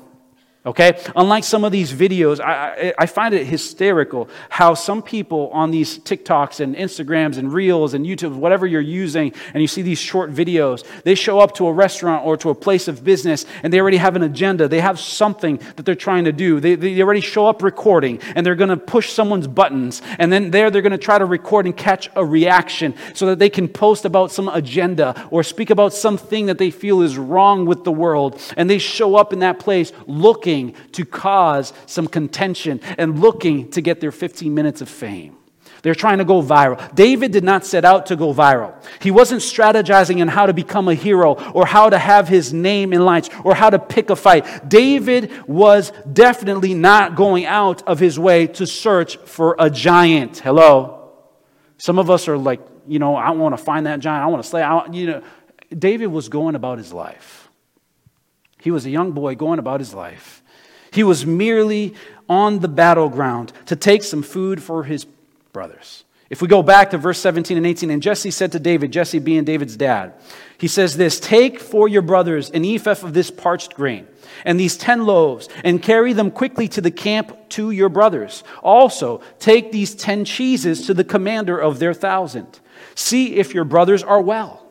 Okay? 0.65 0.99
Unlike 1.15 1.43
some 1.43 1.63
of 1.63 1.71
these 1.71 1.93
videos, 1.93 2.39
I, 2.39 2.91
I, 2.97 3.05
find 3.05 3.35
it 3.35 3.45
hysterical 3.45 4.27
how 4.49 4.73
some 4.73 5.03
people 5.03 5.49
on 5.53 5.69
these 5.69 5.99
TikToks 5.99 6.59
and 6.59 6.75
Instagrams 6.75 7.37
and 7.37 7.53
Reels 7.53 7.93
and 7.93 8.03
YouTube, 8.03 8.35
whatever 8.35 8.65
you're 8.65 8.81
using, 8.81 9.31
and 9.53 9.61
you 9.61 9.67
see 9.67 9.83
these 9.83 9.99
short 9.99 10.33
videos, 10.33 10.83
they 11.03 11.13
show 11.13 11.39
up 11.39 11.53
to 11.55 11.67
a 11.67 11.73
restaurant 11.73 12.25
or 12.25 12.35
to 12.37 12.49
a 12.49 12.55
place 12.55 12.87
of 12.87 13.03
business 13.03 13.45
and 13.61 13.71
they 13.71 13.79
already 13.79 13.97
have 13.97 14.15
an 14.15 14.23
agenda. 14.23 14.67
They 14.67 14.81
have 14.81 14.99
something 14.99 15.57
that 15.75 15.85
they're 15.85 15.93
trying 15.93 16.23
to 16.23 16.31
do. 16.31 16.59
They, 16.59 16.73
they 16.73 16.99
already 16.99 17.21
show 17.21 17.45
up 17.45 17.61
recording 17.61 18.19
and 18.35 18.43
they're 18.43 18.55
going 18.55 18.69
to 18.69 18.77
push 18.77 19.11
someone's 19.11 19.47
buttons. 19.47 20.01
And 20.17 20.33
then 20.33 20.49
there 20.49 20.71
they're 20.71 20.81
going 20.81 20.93
to 20.93 20.97
try 20.97 21.19
to 21.19 21.25
record 21.25 21.67
and 21.67 21.77
catch 21.77 22.09
a 22.15 22.25
reaction 22.25 22.95
so 23.13 23.27
that 23.27 23.37
they 23.37 23.51
can 23.51 23.67
post 23.67 24.03
about 24.03 24.31
some 24.31 24.47
agenda 24.47 25.27
or 25.29 25.43
speak 25.43 25.69
about 25.69 25.93
something 25.93 26.47
that 26.47 26.57
they 26.57 26.71
feel 26.71 27.03
is 27.03 27.19
wrong 27.19 27.67
with 27.67 27.83
the 27.83 27.91
world. 27.91 28.41
And 28.57 28.67
they 28.67 28.79
show 28.79 29.15
up 29.15 29.31
in 29.31 29.39
that 29.39 29.59
place 29.59 29.91
looking 30.07 30.54
looking 30.63 30.91
to 30.93 31.05
cause 31.05 31.73
some 31.85 32.07
contention 32.07 32.79
and 32.97 33.19
looking 33.19 33.69
to 33.71 33.81
get 33.81 33.99
their 33.99 34.11
15 34.11 34.53
minutes 34.53 34.81
of 34.81 34.89
fame. 34.89 35.37
They're 35.81 35.93
trying 35.93 36.17
to 36.17 36.25
go 36.25 36.41
viral. 36.41 36.95
David 36.95 37.31
did 37.31 37.43
not 37.43 37.63
set 37.63 37.85
out 37.85 38.07
to 38.07 38.15
go 38.15 38.33
viral. 38.33 38.73
He 39.01 39.11
wasn't 39.11 39.41
strategizing 39.41 40.19
on 40.19 40.27
how 40.27 40.47
to 40.47 40.53
become 40.53 40.87
a 40.87 40.95
hero 40.95 41.33
or 41.51 41.67
how 41.67 41.89
to 41.91 41.97
have 41.97 42.27
his 42.27 42.51
name 42.53 42.91
in 42.91 43.05
lights 43.05 43.29
or 43.43 43.53
how 43.53 43.69
to 43.69 43.77
pick 43.77 44.09
a 44.09 44.15
fight. 44.15 44.67
David 44.67 45.47
was 45.47 45.91
definitely 46.11 46.73
not 46.73 47.15
going 47.15 47.45
out 47.45 47.87
of 47.87 47.99
his 47.99 48.17
way 48.17 48.47
to 48.47 48.65
search 48.65 49.17
for 49.17 49.55
a 49.59 49.69
giant. 49.69 50.39
Hello? 50.39 51.11
Some 51.77 51.99
of 51.99 52.09
us 52.09 52.27
are 52.27 52.37
like, 52.37 52.61
you 52.87 52.97
know, 52.97 53.15
I 53.15 53.31
want 53.31 53.55
to 53.55 53.63
find 53.63 53.85
that 53.85 53.99
giant. 53.99 54.23
I 54.23 54.27
want 54.27 54.41
to 54.41 54.49
slay. 54.49 54.63
I, 54.63 54.87
you 54.91 55.05
know, 55.07 55.23
David 55.69 56.07
was 56.07 56.29
going 56.29 56.55
about 56.55 56.79
his 56.79 56.91
life. 56.91 57.45
He 58.65 58.71
was 58.71 58.87
a 58.87 58.89
young 58.89 59.11
boy 59.11 59.35
going 59.35 59.59
about 59.59 59.79
his 59.79 59.93
life. 59.93 60.41
He 60.95 61.03
was 61.03 61.25
merely 61.25 61.93
on 62.29 62.59
the 62.59 62.69
battleground 62.69 63.51
to 63.65 63.75
take 63.75 64.01
some 64.01 64.23
food 64.23 64.63
for 64.63 64.85
his 64.85 65.05
brothers. 65.51 66.05
If 66.29 66.41
we 66.41 66.47
go 66.47 66.63
back 66.63 66.91
to 66.91 66.97
verse 66.97 67.19
17 67.19 67.57
and 67.57 67.67
18, 67.67 67.91
and 67.91 68.01
Jesse 68.01 68.31
said 68.31 68.53
to 68.53 68.59
David, 68.59 68.93
Jesse 68.93 69.19
being 69.19 69.43
David's 69.43 69.75
dad, 69.75 70.13
he 70.57 70.69
says 70.69 70.95
this 70.95 71.19
Take 71.19 71.59
for 71.59 71.89
your 71.89 72.01
brothers 72.01 72.49
an 72.49 72.63
ephah 72.63 72.91
of 72.91 73.13
this 73.13 73.29
parched 73.29 73.73
grain 73.75 74.07
and 74.45 74.57
these 74.57 74.77
ten 74.77 75.05
loaves, 75.05 75.49
and 75.65 75.83
carry 75.83 76.13
them 76.13 76.31
quickly 76.31 76.69
to 76.69 76.79
the 76.79 76.91
camp 76.91 77.49
to 77.49 77.71
your 77.71 77.89
brothers. 77.89 78.45
Also, 78.63 79.21
take 79.37 79.73
these 79.73 79.95
ten 79.95 80.23
cheeses 80.23 80.87
to 80.87 80.93
the 80.93 81.03
commander 81.03 81.57
of 81.59 81.79
their 81.79 81.93
thousand. 81.93 82.59
See 82.95 83.35
if 83.35 83.53
your 83.53 83.65
brothers 83.65 84.01
are 84.01 84.21
well 84.21 84.64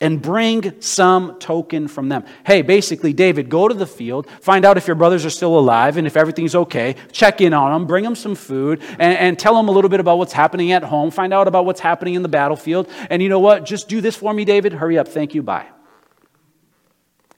and 0.00 0.20
bring 0.20 0.80
some 0.80 1.38
token 1.38 1.88
from 1.88 2.08
them. 2.08 2.24
Hey, 2.44 2.62
basically, 2.62 3.12
David, 3.12 3.48
go 3.48 3.68
to 3.68 3.74
the 3.74 3.86
field, 3.86 4.28
find 4.40 4.64
out 4.64 4.76
if 4.76 4.86
your 4.86 4.96
brothers 4.96 5.24
are 5.24 5.30
still 5.30 5.58
alive 5.58 5.96
and 5.96 6.06
if 6.06 6.16
everything's 6.16 6.54
okay, 6.54 6.96
check 7.12 7.40
in 7.40 7.54
on 7.54 7.72
them, 7.72 7.86
bring 7.86 8.04
them 8.04 8.14
some 8.16 8.34
food, 8.34 8.82
and, 8.98 9.16
and, 9.16 9.38
tell 9.38 9.54
them 9.54 9.68
a 9.68 9.72
little 9.72 9.88
bit 9.88 10.00
about 10.00 10.18
what's 10.18 10.32
happening 10.32 10.72
at 10.72 10.82
home, 10.82 11.10
find 11.10 11.32
out 11.32 11.48
about 11.48 11.64
what's 11.66 11.80
happening 11.80 12.14
in 12.14 12.22
the 12.22 12.28
battlefield. 12.28 12.88
And 13.10 13.22
you 13.22 13.28
know 13.28 13.40
what? 13.40 13.64
Just 13.64 13.88
do 13.88 14.00
this 14.00 14.16
for 14.16 14.32
me, 14.32 14.44
David. 14.44 14.72
Hurry 14.72 14.98
up. 14.98 15.08
Thank 15.08 15.34
you. 15.34 15.42
Bye. 15.42 15.66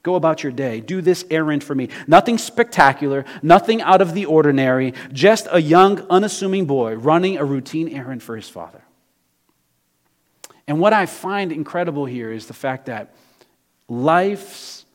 Go 0.03 0.15
about 0.15 0.41
your 0.41 0.53
day. 0.53 0.79
Do 0.79 1.01
this 1.01 1.25
errand 1.29 1.63
for 1.63 1.75
me. 1.75 1.89
Nothing 2.07 2.37
spectacular, 2.37 3.25
nothing 3.41 3.81
out 3.81 4.01
of 4.01 4.13
the 4.13 4.25
ordinary, 4.25 4.93
just 5.11 5.47
a 5.51 5.61
young, 5.61 5.99
unassuming 6.09 6.65
boy 6.65 6.95
running 6.95 7.37
a 7.37 7.43
routine 7.43 7.89
errand 7.89 8.23
for 8.23 8.35
his 8.35 8.47
father. 8.47 8.83
And 10.67 10.79
what 10.79 10.93
I 10.93 11.05
find 11.05 11.51
incredible 11.51 12.05
here 12.05 12.31
is 12.31 12.47
the 12.47 12.53
fact 12.53 12.87
that 12.87 13.13
Life's 13.87 14.85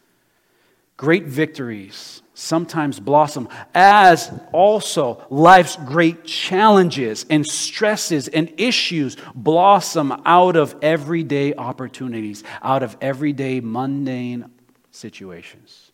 great 0.96 1.24
victories 1.24 2.22
sometimes 2.34 3.00
blossom 3.00 3.48
as 3.74 4.32
also 4.52 5.24
life's 5.30 5.76
great 5.76 6.24
challenges 6.24 7.24
and 7.30 7.46
stresses 7.46 8.28
and 8.28 8.52
issues 8.58 9.16
blossom 9.34 10.12
out 10.24 10.56
of 10.56 10.74
everyday 10.82 11.54
opportunities, 11.54 12.44
out 12.62 12.82
of 12.82 12.96
everyday 13.00 13.60
mundane 13.60 14.50
situations. 14.90 15.91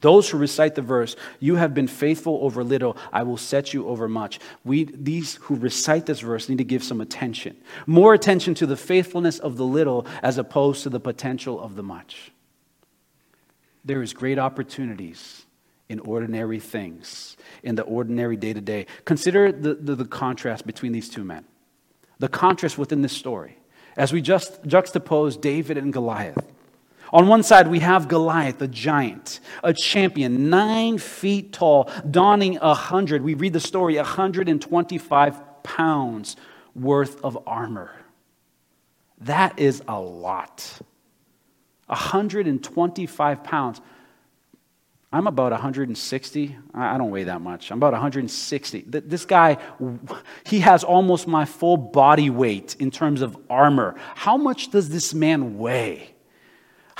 Those 0.00 0.30
who 0.30 0.38
recite 0.38 0.74
the 0.74 0.82
verse, 0.82 1.14
you 1.40 1.56
have 1.56 1.74
been 1.74 1.86
faithful 1.86 2.38
over 2.42 2.64
little, 2.64 2.96
I 3.12 3.22
will 3.22 3.36
set 3.36 3.74
you 3.74 3.86
over 3.86 4.08
much. 4.08 4.40
We, 4.64 4.84
these 4.84 5.36
who 5.42 5.56
recite 5.56 6.06
this 6.06 6.20
verse 6.20 6.48
need 6.48 6.58
to 6.58 6.64
give 6.64 6.82
some 6.82 7.00
attention. 7.00 7.56
More 7.86 8.14
attention 8.14 8.54
to 8.56 8.66
the 8.66 8.76
faithfulness 8.76 9.38
of 9.38 9.56
the 9.56 9.64
little 9.64 10.06
as 10.22 10.38
opposed 10.38 10.82
to 10.84 10.90
the 10.90 11.00
potential 11.00 11.60
of 11.60 11.76
the 11.76 11.82
much. 11.82 12.32
There 13.84 14.02
is 14.02 14.12
great 14.12 14.38
opportunities 14.38 15.44
in 15.90 16.00
ordinary 16.00 16.60
things, 16.60 17.36
in 17.62 17.74
the 17.74 17.82
ordinary 17.82 18.36
day 18.36 18.52
to 18.52 18.60
day. 18.60 18.86
Consider 19.04 19.52
the, 19.52 19.74
the, 19.74 19.96
the, 19.96 20.04
contrast 20.04 20.66
between 20.66 20.92
these 20.92 21.08
two 21.08 21.24
men, 21.24 21.44
the 22.20 22.28
contrast 22.28 22.78
within 22.78 23.02
this 23.02 23.12
story. 23.12 23.58
As 23.96 24.12
we 24.12 24.22
just 24.22 24.62
juxtapose 24.62 25.38
David 25.38 25.76
and 25.76 25.92
Goliath. 25.92 26.46
On 27.12 27.26
one 27.26 27.42
side, 27.42 27.68
we 27.68 27.80
have 27.80 28.08
Goliath, 28.08 28.62
a 28.62 28.68
giant, 28.68 29.40
a 29.64 29.72
champion, 29.72 30.48
nine 30.48 30.98
feet 30.98 31.52
tall, 31.52 31.90
donning 32.08 32.58
a 32.58 32.74
hundred. 32.74 33.22
We 33.22 33.34
read 33.34 33.52
the 33.52 33.60
story 33.60 33.96
125 33.96 35.62
pounds 35.62 36.36
worth 36.74 37.22
of 37.24 37.38
armor. 37.46 37.90
That 39.20 39.58
is 39.58 39.82
a 39.88 39.98
lot. 40.00 40.80
125 41.86 43.44
pounds. 43.44 43.80
I'm 45.12 45.26
about 45.26 45.50
160. 45.50 46.56
I 46.72 46.96
don't 46.96 47.10
weigh 47.10 47.24
that 47.24 47.40
much. 47.40 47.72
I'm 47.72 47.78
about 47.78 47.92
160. 47.92 48.84
This 48.86 49.24
guy, 49.24 49.58
he 50.46 50.60
has 50.60 50.84
almost 50.84 51.26
my 51.26 51.44
full 51.44 51.76
body 51.76 52.30
weight 52.30 52.76
in 52.78 52.92
terms 52.92 53.20
of 53.20 53.36
armor. 53.50 53.96
How 54.14 54.36
much 54.36 54.70
does 54.70 54.88
this 54.88 55.12
man 55.12 55.58
weigh? 55.58 56.14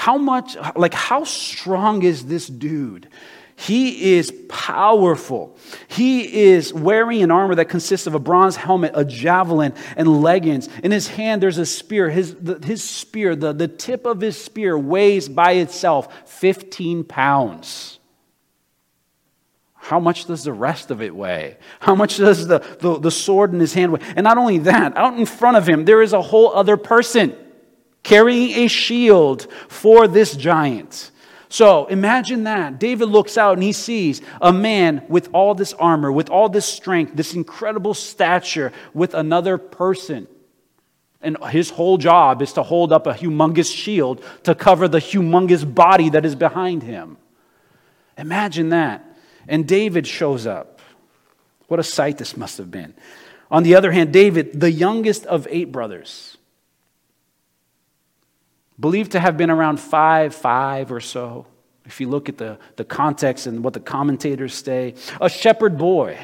How 0.01 0.17
much, 0.17 0.57
like, 0.77 0.95
how 0.95 1.25
strong 1.25 2.05
is 2.05 2.25
this 2.25 2.47
dude? 2.47 3.07
He 3.55 4.15
is 4.15 4.33
powerful. 4.49 5.59
He 5.89 6.45
is 6.45 6.73
wearing 6.73 7.23
an 7.23 7.31
armor 7.31 7.55
that 7.57 7.67
consists 7.67 8.07
of 8.07 8.15
a 8.15 8.19
bronze 8.19 8.57
helmet, 8.57 8.93
a 8.95 9.05
javelin, 9.05 9.75
and 9.97 10.23
leggings. 10.23 10.71
In 10.83 10.91
his 10.91 11.07
hand, 11.07 11.43
there's 11.43 11.59
a 11.59 11.67
spear. 11.67 12.09
His, 12.09 12.35
the, 12.35 12.59
his 12.65 12.83
spear, 12.83 13.37
the, 13.37 13.53
the 13.53 13.69
tip 13.69 14.07
of 14.07 14.23
his 14.23 14.43
spear, 14.43 14.79
weighs 14.79 15.29
by 15.29 15.53
itself 15.53 16.31
15 16.31 17.05
pounds. 17.05 17.99
How 19.75 20.01
much 20.01 20.25
does 20.25 20.45
the 20.45 20.55
rest 20.55 20.91
of 20.91 21.03
it 21.03 21.15
weigh? 21.15 21.59
How 21.79 21.95
much 21.95 22.17
does 22.17 22.47
the, 22.47 22.61
the, 22.81 22.99
the 22.99 23.11
sword 23.11 23.53
in 23.53 23.61
his 23.61 23.75
hand 23.75 23.93
weigh? 23.93 24.01
And 24.17 24.25
not 24.25 24.39
only 24.39 24.57
that, 24.61 24.97
out 24.97 25.19
in 25.19 25.27
front 25.27 25.59
of 25.59 25.69
him, 25.69 25.85
there 25.85 26.01
is 26.01 26.15
a 26.15 26.23
whole 26.23 26.55
other 26.55 26.79
person 26.79 27.37
carrying 28.11 28.51
a 28.64 28.66
shield 28.66 29.46
for 29.68 30.09
this 30.09 30.35
giant. 30.35 31.12
So 31.49 31.87
imagine 31.87 32.44
that. 32.44 32.81
David 32.81 33.09
looks 33.09 33.38
out 33.38 33.55
and 33.55 33.62
he 33.62 33.73
sees 33.73 34.20
a 34.40 34.53
man 34.53 35.05
with 35.09 35.29
all 35.33 35.55
this 35.55 35.73
armor, 35.75 36.11
with 36.11 36.29
all 36.29 36.49
this 36.49 36.66
strength, 36.66 37.12
this 37.14 37.35
incredible 37.35 37.94
stature, 37.94 38.73
with 38.94 39.14
another 39.14 39.59
person. 39.59 40.27
And 41.23 41.37
his 41.51 41.70
whole 41.70 41.99
job 41.99 42.42
is 42.42 42.53
to 42.55 42.64
hold 42.64 42.92
up 42.92 43.07
a 43.07 43.14
humongous 43.14 43.73
shield 43.73 44.25
to 44.42 44.57
cover 44.57 44.88
the 44.88 44.99
humongous 44.99 45.64
body 45.73 46.11
that 46.11 46.25
is 46.25 46.35
behind 46.35 46.83
him. 46.83 47.16
Imagine 48.18 48.70
that. 48.70 49.05
And 49.46 49.68
David 49.68 50.05
shows 50.05 50.49
up. 50.49 50.81
What 51.68 51.79
a 51.79 51.85
sight 51.85 52.18
this 52.18 52.37
must 52.37 52.59
have 52.59 52.73
been. 52.73 52.92
On 53.53 53.62
the 53.62 53.77
other 53.77 53.92
hand, 53.92 54.12
David, 54.12 54.59
the 54.59 54.73
youngest 54.73 55.27
of 55.27 55.46
eight 55.51 55.70
brothers, 55.70 56.37
believed 58.81 59.12
to 59.12 59.21
have 59.21 59.37
been 59.37 59.51
around 59.51 59.79
five, 59.79 60.35
five 60.35 60.90
or 60.90 61.01
so, 61.01 61.47
if 61.85 62.01
you 62.01 62.09
look 62.09 62.29
at 62.29 62.38
the, 62.38 62.59
the 62.77 62.85
context 62.85 63.47
and 63.47 63.62
what 63.62 63.75
the 63.75 63.81
commentators 63.81 64.55
say. 64.55 64.95
A 65.21 65.29
shepherd 65.29 65.77
boy, 65.77 66.19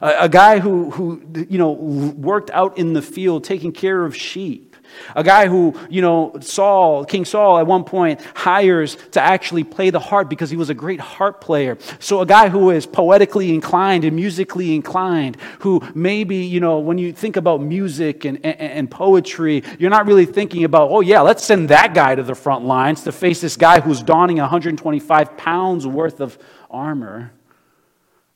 a, 0.00 0.14
a 0.20 0.28
guy 0.28 0.58
who, 0.58 0.90
who, 0.90 1.22
you 1.48 1.58
know, 1.58 1.72
worked 1.72 2.50
out 2.50 2.78
in 2.78 2.94
the 2.94 3.02
field 3.02 3.44
taking 3.44 3.72
care 3.72 4.04
of 4.04 4.16
sheep. 4.16 4.69
A 5.16 5.24
guy 5.24 5.48
who, 5.48 5.74
you 5.88 6.02
know, 6.02 6.36
Saul, 6.40 7.04
King 7.04 7.24
Saul 7.24 7.58
at 7.58 7.66
one 7.66 7.84
point 7.84 8.20
hires 8.34 8.96
to 9.12 9.20
actually 9.20 9.64
play 9.64 9.90
the 9.90 9.98
harp 9.98 10.28
because 10.28 10.50
he 10.50 10.56
was 10.56 10.70
a 10.70 10.74
great 10.74 11.00
harp 11.00 11.40
player. 11.40 11.78
So 11.98 12.20
a 12.20 12.26
guy 12.26 12.48
who 12.48 12.70
is 12.70 12.86
poetically 12.86 13.54
inclined 13.54 14.04
and 14.04 14.14
musically 14.16 14.74
inclined, 14.74 15.36
who 15.60 15.82
maybe, 15.94 16.36
you 16.36 16.60
know, 16.60 16.78
when 16.78 16.98
you 16.98 17.12
think 17.12 17.36
about 17.36 17.60
music 17.60 18.24
and, 18.24 18.44
and, 18.44 18.60
and 18.60 18.90
poetry, 18.90 19.62
you're 19.78 19.90
not 19.90 20.06
really 20.06 20.26
thinking 20.26 20.64
about, 20.64 20.90
oh 20.90 21.00
yeah, 21.00 21.20
let's 21.20 21.44
send 21.44 21.68
that 21.68 21.94
guy 21.94 22.14
to 22.14 22.22
the 22.22 22.34
front 22.34 22.64
lines 22.64 23.02
to 23.02 23.12
face 23.12 23.40
this 23.40 23.56
guy 23.56 23.80
who's 23.80 24.02
donning 24.02 24.38
125 24.38 25.36
pounds 25.36 25.86
worth 25.86 26.20
of 26.20 26.38
armor, 26.70 27.32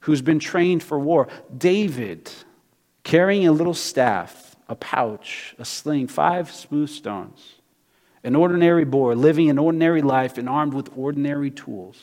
who's 0.01 0.23
been 0.23 0.38
trained 0.38 0.83
for 0.83 0.99
war. 0.99 1.29
David, 1.57 2.31
carrying 3.03 3.47
a 3.47 3.53
little 3.53 3.75
staff, 3.75 4.43
a 4.68 4.74
pouch, 4.74 5.55
a 5.59 5.64
sling, 5.64 6.07
five 6.07 6.50
smooth 6.50 6.88
stones. 6.88 7.55
An 8.22 8.35
ordinary 8.35 8.85
boy 8.85 9.14
living 9.14 9.50
an 9.50 9.59
ordinary 9.59 10.00
life 10.00 10.38
and 10.38 10.48
armed 10.48 10.72
with 10.72 10.90
ordinary 10.96 11.50
tools. 11.50 11.98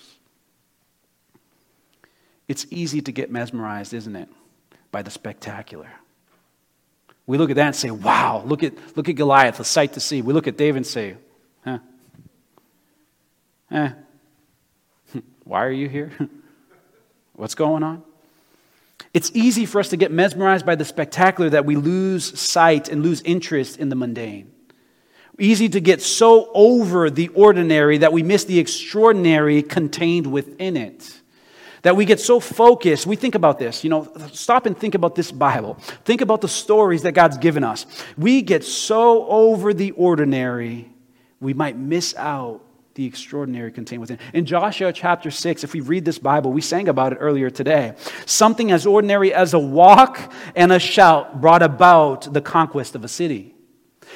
It's 2.47 2.67
easy 2.69 3.01
to 3.01 3.11
get 3.11 3.31
mesmerized, 3.31 3.93
isn't 3.93 4.15
it, 4.15 4.29
by 4.91 5.01
the 5.01 5.09
spectacular. 5.09 5.89
We 7.25 7.37
look 7.37 7.49
at 7.49 7.55
that 7.55 7.67
and 7.67 7.75
say, 7.75 7.91
wow, 7.91 8.43
look 8.45 8.61
at, 8.61 8.73
look 8.97 9.07
at 9.09 9.15
Goliath, 9.15 9.59
a 9.59 9.63
sight 9.63 9.93
to 9.93 9.99
see. 9.99 10.21
We 10.21 10.33
look 10.33 10.47
at 10.47 10.57
David 10.57 10.77
and 10.77 10.87
say, 10.87 11.15
huh? 11.63 11.79
Eh. 13.71 13.91
Why 15.45 15.63
are 15.63 15.71
you 15.71 15.87
here? 15.87 16.11
What's 17.33 17.55
going 17.55 17.83
on? 17.83 18.03
It's 19.13 19.31
easy 19.33 19.65
for 19.65 19.79
us 19.79 19.89
to 19.89 19.97
get 19.97 20.11
mesmerized 20.11 20.65
by 20.65 20.75
the 20.75 20.85
spectacular 20.85 21.49
that 21.49 21.65
we 21.65 21.75
lose 21.75 22.39
sight 22.39 22.89
and 22.89 23.03
lose 23.03 23.21
interest 23.21 23.77
in 23.77 23.89
the 23.89 23.95
mundane. 23.95 24.51
Easy 25.37 25.67
to 25.69 25.81
get 25.81 26.01
so 26.01 26.49
over 26.53 27.09
the 27.09 27.27
ordinary 27.29 27.97
that 27.99 28.13
we 28.13 28.23
miss 28.23 28.45
the 28.45 28.59
extraordinary 28.59 29.63
contained 29.63 30.27
within 30.27 30.77
it. 30.77 31.19
That 31.81 31.95
we 31.95 32.05
get 32.05 32.19
so 32.19 32.39
focused. 32.39 33.07
We 33.07 33.15
think 33.15 33.33
about 33.33 33.57
this, 33.57 33.83
you 33.83 33.89
know, 33.89 34.07
stop 34.31 34.67
and 34.67 34.77
think 34.77 34.93
about 34.93 35.15
this 35.15 35.31
Bible. 35.31 35.75
Think 36.05 36.21
about 36.21 36.41
the 36.41 36.47
stories 36.47 37.01
that 37.01 37.13
God's 37.13 37.37
given 37.37 37.63
us. 37.63 37.87
We 38.17 38.43
get 38.43 38.63
so 38.63 39.25
over 39.27 39.73
the 39.73 39.91
ordinary, 39.91 40.91
we 41.39 41.53
might 41.53 41.75
miss 41.75 42.15
out 42.15 42.61
the 42.95 43.05
extraordinary 43.05 43.71
contained 43.71 44.01
within. 44.01 44.19
In 44.33 44.45
Joshua 44.45 44.91
chapter 44.91 45.31
6, 45.31 45.63
if 45.63 45.73
we 45.73 45.79
read 45.79 46.03
this 46.03 46.19
Bible, 46.19 46.51
we 46.51 46.61
sang 46.61 46.89
about 46.89 47.13
it 47.13 47.17
earlier 47.17 47.49
today. 47.49 47.93
Something 48.25 48.71
as 48.71 48.85
ordinary 48.85 49.33
as 49.33 49.53
a 49.53 49.59
walk 49.59 50.31
and 50.55 50.71
a 50.71 50.79
shout 50.79 51.39
brought 51.39 51.61
about 51.61 52.33
the 52.33 52.41
conquest 52.41 52.95
of 52.95 53.03
a 53.03 53.07
city. 53.07 53.55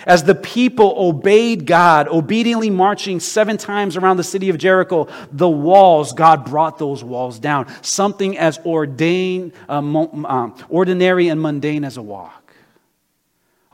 As 0.05 0.23
the 0.23 0.35
people 0.35 0.93
obeyed 0.97 1.65
God, 1.65 2.07
obediently 2.09 2.69
marching 2.69 3.19
seven 3.19 3.57
times 3.57 3.95
around 3.95 4.17
the 4.17 4.23
city 4.23 4.49
of 4.49 4.57
Jericho, 4.57 5.07
the 5.31 5.49
walls, 5.49 6.13
God 6.13 6.45
brought 6.45 6.77
those 6.77 7.03
walls 7.03 7.39
down. 7.39 7.67
Something 7.81 8.37
as 8.37 8.57
ordained, 8.59 9.53
uh, 9.69 9.77
um, 9.77 10.55
ordinary 10.67 11.29
and 11.29 11.41
mundane 11.41 11.85
as 11.85 11.97
a 11.97 12.01
walk. 12.01 12.44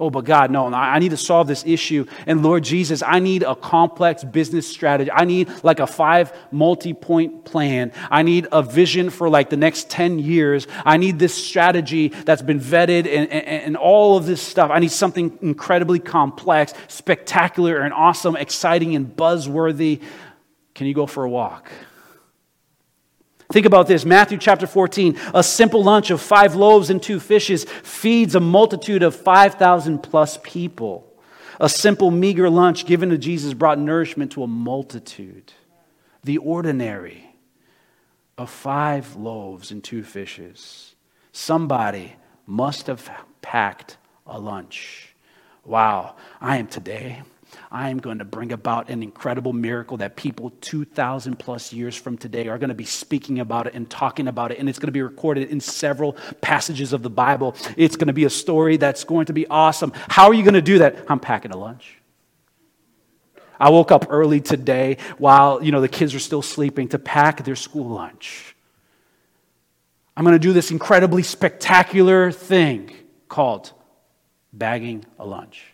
Oh, 0.01 0.09
but 0.09 0.25
God, 0.25 0.49
no, 0.49 0.65
I 0.73 0.97
need 0.97 1.11
to 1.11 1.17
solve 1.17 1.45
this 1.45 1.63
issue. 1.63 2.07
And 2.25 2.41
Lord 2.41 2.63
Jesus, 2.63 3.03
I 3.03 3.19
need 3.19 3.43
a 3.43 3.53
complex 3.55 4.23
business 4.23 4.67
strategy. 4.67 5.11
I 5.11 5.25
need 5.25 5.47
like 5.63 5.79
a 5.79 5.85
five 5.85 6.35
multi 6.51 6.95
point 6.95 7.45
plan. 7.45 7.91
I 8.09 8.23
need 8.23 8.47
a 8.51 8.63
vision 8.63 9.11
for 9.11 9.29
like 9.29 9.51
the 9.51 9.57
next 9.57 9.91
10 9.91 10.17
years. 10.17 10.65
I 10.87 10.97
need 10.97 11.19
this 11.19 11.35
strategy 11.35 12.07
that's 12.07 12.41
been 12.41 12.59
vetted 12.59 13.05
and, 13.05 13.31
and, 13.31 13.45
and 13.45 13.77
all 13.77 14.17
of 14.17 14.25
this 14.25 14.41
stuff. 14.41 14.71
I 14.71 14.79
need 14.79 14.91
something 14.91 15.37
incredibly 15.39 15.99
complex, 15.99 16.73
spectacular, 16.87 17.81
and 17.81 17.93
awesome, 17.93 18.35
exciting, 18.35 18.95
and 18.95 19.15
buzzworthy. 19.15 20.01
Can 20.73 20.87
you 20.87 20.95
go 20.95 21.05
for 21.05 21.25
a 21.25 21.29
walk? 21.29 21.71
Think 23.51 23.65
about 23.65 23.87
this 23.87 24.05
Matthew 24.05 24.37
chapter 24.37 24.65
14. 24.65 25.19
A 25.33 25.43
simple 25.43 25.83
lunch 25.83 26.09
of 26.09 26.21
five 26.21 26.55
loaves 26.55 26.89
and 26.89 27.03
two 27.03 27.19
fishes 27.19 27.65
feeds 27.65 28.33
a 28.33 28.39
multitude 28.39 29.03
of 29.03 29.13
5,000 29.13 29.99
plus 29.99 30.39
people. 30.41 31.05
A 31.59 31.67
simple, 31.67 32.11
meager 32.11 32.49
lunch 32.49 32.85
given 32.85 33.09
to 33.09 33.17
Jesus 33.17 33.53
brought 33.53 33.77
nourishment 33.77 34.31
to 34.33 34.43
a 34.43 34.47
multitude. 34.47 35.51
The 36.23 36.37
ordinary 36.37 37.35
of 38.37 38.49
five 38.49 39.17
loaves 39.17 39.69
and 39.69 39.83
two 39.83 40.03
fishes. 40.03 40.95
Somebody 41.33 42.15
must 42.47 42.87
have 42.87 43.11
packed 43.41 43.97
a 44.25 44.39
lunch. 44.39 45.13
Wow, 45.65 46.15
I 46.39 46.55
am 46.57 46.67
today 46.67 47.21
I 47.71 47.89
am 47.89 47.99
going 47.99 48.19
to 48.19 48.25
bring 48.25 48.51
about 48.51 48.89
an 48.89 49.03
incredible 49.03 49.53
miracle 49.53 49.97
that 49.97 50.15
people 50.15 50.51
2,000 50.61 51.37
plus 51.37 51.73
years 51.73 51.95
from 51.95 52.17
today 52.17 52.47
are 52.47 52.57
going 52.57 52.69
to 52.69 52.75
be 52.75 52.85
speaking 52.85 53.39
about 53.39 53.67
it 53.67 53.73
and 53.73 53.89
talking 53.89 54.27
about 54.27 54.51
it. 54.51 54.59
And 54.59 54.67
it's 54.67 54.79
going 54.79 54.87
to 54.87 54.93
be 54.93 55.01
recorded 55.01 55.49
in 55.49 55.59
several 55.59 56.13
passages 56.41 56.93
of 56.93 57.03
the 57.03 57.09
Bible. 57.09 57.55
It's 57.77 57.95
going 57.95 58.07
to 58.07 58.13
be 58.13 58.25
a 58.25 58.29
story 58.29 58.77
that's 58.77 59.03
going 59.03 59.25
to 59.27 59.33
be 59.33 59.47
awesome. 59.47 59.93
How 60.09 60.27
are 60.27 60.33
you 60.33 60.43
going 60.43 60.53
to 60.53 60.61
do 60.61 60.79
that? 60.79 61.05
I'm 61.09 61.19
packing 61.19 61.51
a 61.51 61.57
lunch. 61.57 61.97
I 63.59 63.69
woke 63.69 63.91
up 63.91 64.07
early 64.09 64.41
today 64.41 64.97
while, 65.19 65.63
you 65.63 65.71
know, 65.71 65.81
the 65.81 65.87
kids 65.87 66.15
are 66.15 66.19
still 66.19 66.41
sleeping 66.41 66.89
to 66.89 66.99
pack 66.99 67.43
their 67.43 67.55
school 67.55 67.87
lunch. 67.87 68.55
I'm 70.17 70.23
going 70.23 70.35
to 70.35 70.39
do 70.39 70.51
this 70.51 70.71
incredibly 70.71 71.23
spectacular 71.23 72.31
thing 72.31 72.91
called 73.29 73.71
bagging 74.51 75.05
a 75.19 75.25
lunch. 75.25 75.70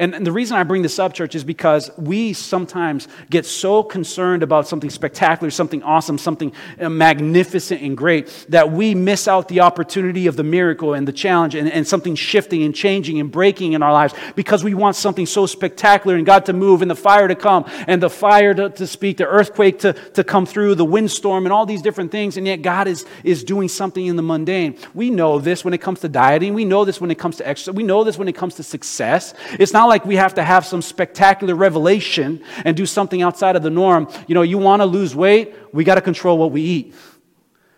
And, 0.00 0.14
and 0.14 0.26
the 0.26 0.32
reason 0.32 0.56
I 0.56 0.62
bring 0.62 0.80
this 0.80 0.98
up, 0.98 1.12
church, 1.12 1.34
is 1.34 1.44
because 1.44 1.90
we 1.98 2.32
sometimes 2.32 3.06
get 3.28 3.44
so 3.44 3.82
concerned 3.82 4.42
about 4.42 4.66
something 4.66 4.88
spectacular, 4.88 5.50
something 5.50 5.82
awesome, 5.82 6.16
something 6.16 6.52
uh, 6.80 6.88
magnificent 6.88 7.82
and 7.82 7.96
great 7.96 8.46
that 8.48 8.72
we 8.72 8.94
miss 8.94 9.28
out 9.28 9.48
the 9.48 9.60
opportunity 9.60 10.26
of 10.26 10.36
the 10.36 10.42
miracle 10.42 10.94
and 10.94 11.06
the 11.06 11.12
challenge 11.12 11.54
and, 11.54 11.70
and 11.70 11.86
something 11.86 12.14
shifting 12.14 12.62
and 12.62 12.74
changing 12.74 13.20
and 13.20 13.30
breaking 13.30 13.74
in 13.74 13.82
our 13.82 13.92
lives 13.92 14.14
because 14.34 14.64
we 14.64 14.74
want 14.74 14.96
something 14.96 15.26
so 15.26 15.46
spectacular 15.46 16.16
and 16.16 16.24
God 16.24 16.46
to 16.46 16.52
move 16.52 16.82
and 16.82 16.90
the 16.90 16.96
fire 16.96 17.28
to 17.28 17.34
come 17.34 17.66
and 17.86 18.02
the 18.02 18.10
fire 18.10 18.54
to, 18.54 18.70
to 18.70 18.86
speak, 18.86 19.18
the 19.18 19.26
earthquake 19.26 19.80
to, 19.80 19.92
to 19.92 20.24
come 20.24 20.46
through, 20.46 20.76
the 20.76 20.84
windstorm 20.84 21.44
and 21.44 21.52
all 21.52 21.66
these 21.66 21.82
different 21.82 22.10
things. 22.10 22.36
And 22.36 22.46
yet 22.46 22.62
God 22.62 22.88
is, 22.88 23.04
is 23.22 23.44
doing 23.44 23.68
something 23.68 24.06
in 24.06 24.16
the 24.16 24.22
mundane. 24.22 24.78
We 24.94 25.10
know 25.10 25.38
this 25.38 25.62
when 25.64 25.74
it 25.74 25.82
comes 25.82 26.00
to 26.00 26.08
dieting. 26.08 26.54
We 26.54 26.64
know 26.64 26.86
this 26.86 27.02
when 27.02 27.10
it 27.10 27.18
comes 27.18 27.36
to 27.36 27.46
exercise. 27.46 27.74
We 27.74 27.82
know 27.82 28.02
this 28.02 28.16
when 28.16 28.28
it 28.28 28.34
comes 28.34 28.54
to 28.54 28.62
success. 28.62 29.34
It's 29.58 29.74
not 29.74 29.80
not 29.80 29.89
like 29.90 30.06
we 30.06 30.16
have 30.16 30.34
to 30.34 30.42
have 30.42 30.64
some 30.64 30.80
spectacular 30.80 31.54
revelation 31.54 32.42
and 32.64 32.74
do 32.74 32.86
something 32.86 33.20
outside 33.20 33.56
of 33.56 33.62
the 33.62 33.68
norm. 33.68 34.08
You 34.26 34.34
know, 34.34 34.42
you 34.42 34.56
want 34.56 34.80
to 34.80 34.86
lose 34.86 35.14
weight, 35.14 35.54
we 35.72 35.84
got 35.84 35.96
to 35.96 36.00
control 36.00 36.38
what 36.38 36.50
we 36.50 36.62
eat. 36.62 36.94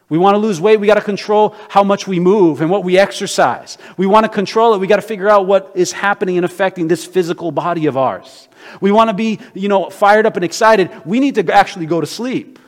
We 0.08 0.18
want 0.18 0.34
to 0.34 0.38
lose 0.38 0.60
weight, 0.60 0.78
we 0.78 0.86
got 0.86 0.96
to 0.96 1.00
control 1.00 1.56
how 1.70 1.82
much 1.82 2.06
we 2.06 2.20
move 2.20 2.60
and 2.60 2.70
what 2.70 2.84
we 2.84 2.98
exercise. 2.98 3.78
We 3.96 4.06
want 4.06 4.24
to 4.24 4.28
control 4.28 4.74
it, 4.74 4.78
we 4.78 4.86
got 4.86 4.96
to 4.96 5.02
figure 5.02 5.28
out 5.28 5.46
what 5.46 5.72
is 5.74 5.90
happening 5.90 6.36
and 6.36 6.44
affecting 6.44 6.86
this 6.86 7.04
physical 7.04 7.50
body 7.50 7.86
of 7.86 7.96
ours. 7.96 8.48
We 8.80 8.92
want 8.92 9.08
to 9.08 9.14
be, 9.14 9.40
you 9.54 9.68
know, 9.68 9.90
fired 9.90 10.26
up 10.26 10.36
and 10.36 10.44
excited. 10.44 10.90
We 11.06 11.18
need 11.18 11.34
to 11.36 11.52
actually 11.52 11.86
go 11.86 12.00
to 12.00 12.06
sleep. 12.06 12.58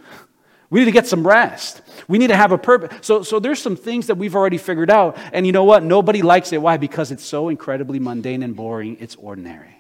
We 0.71 0.81
need 0.81 0.87
to 0.87 0.93
get 0.93 1.07
some 1.07 1.27
rest. 1.27 1.83
We 2.09 2.19
need 2.19 2.29
to 2.29 2.37
have 2.37 2.53
a 2.53 2.59
purpose. 2.59 3.07
So, 3.07 3.23
so 3.23 3.39
there's 3.39 3.61
some 3.61 3.77
things 3.77 4.07
that 4.09 4.17
we've 4.17 4.35
already 4.35 4.59
figured 4.59 4.91
out. 4.91 5.17
And 5.33 5.47
you 5.47 5.53
know 5.53 5.65
what? 5.65 5.83
Nobody 5.83 6.23
likes 6.23 6.53
it. 6.53 6.61
Why? 6.61 6.77
Because 6.77 7.11
it's 7.11 7.25
so 7.25 7.49
incredibly 7.49 7.99
mundane 7.99 8.43
and 8.43 8.55
boring. 8.55 8.97
It's 9.01 9.17
ordinary. 9.17 9.75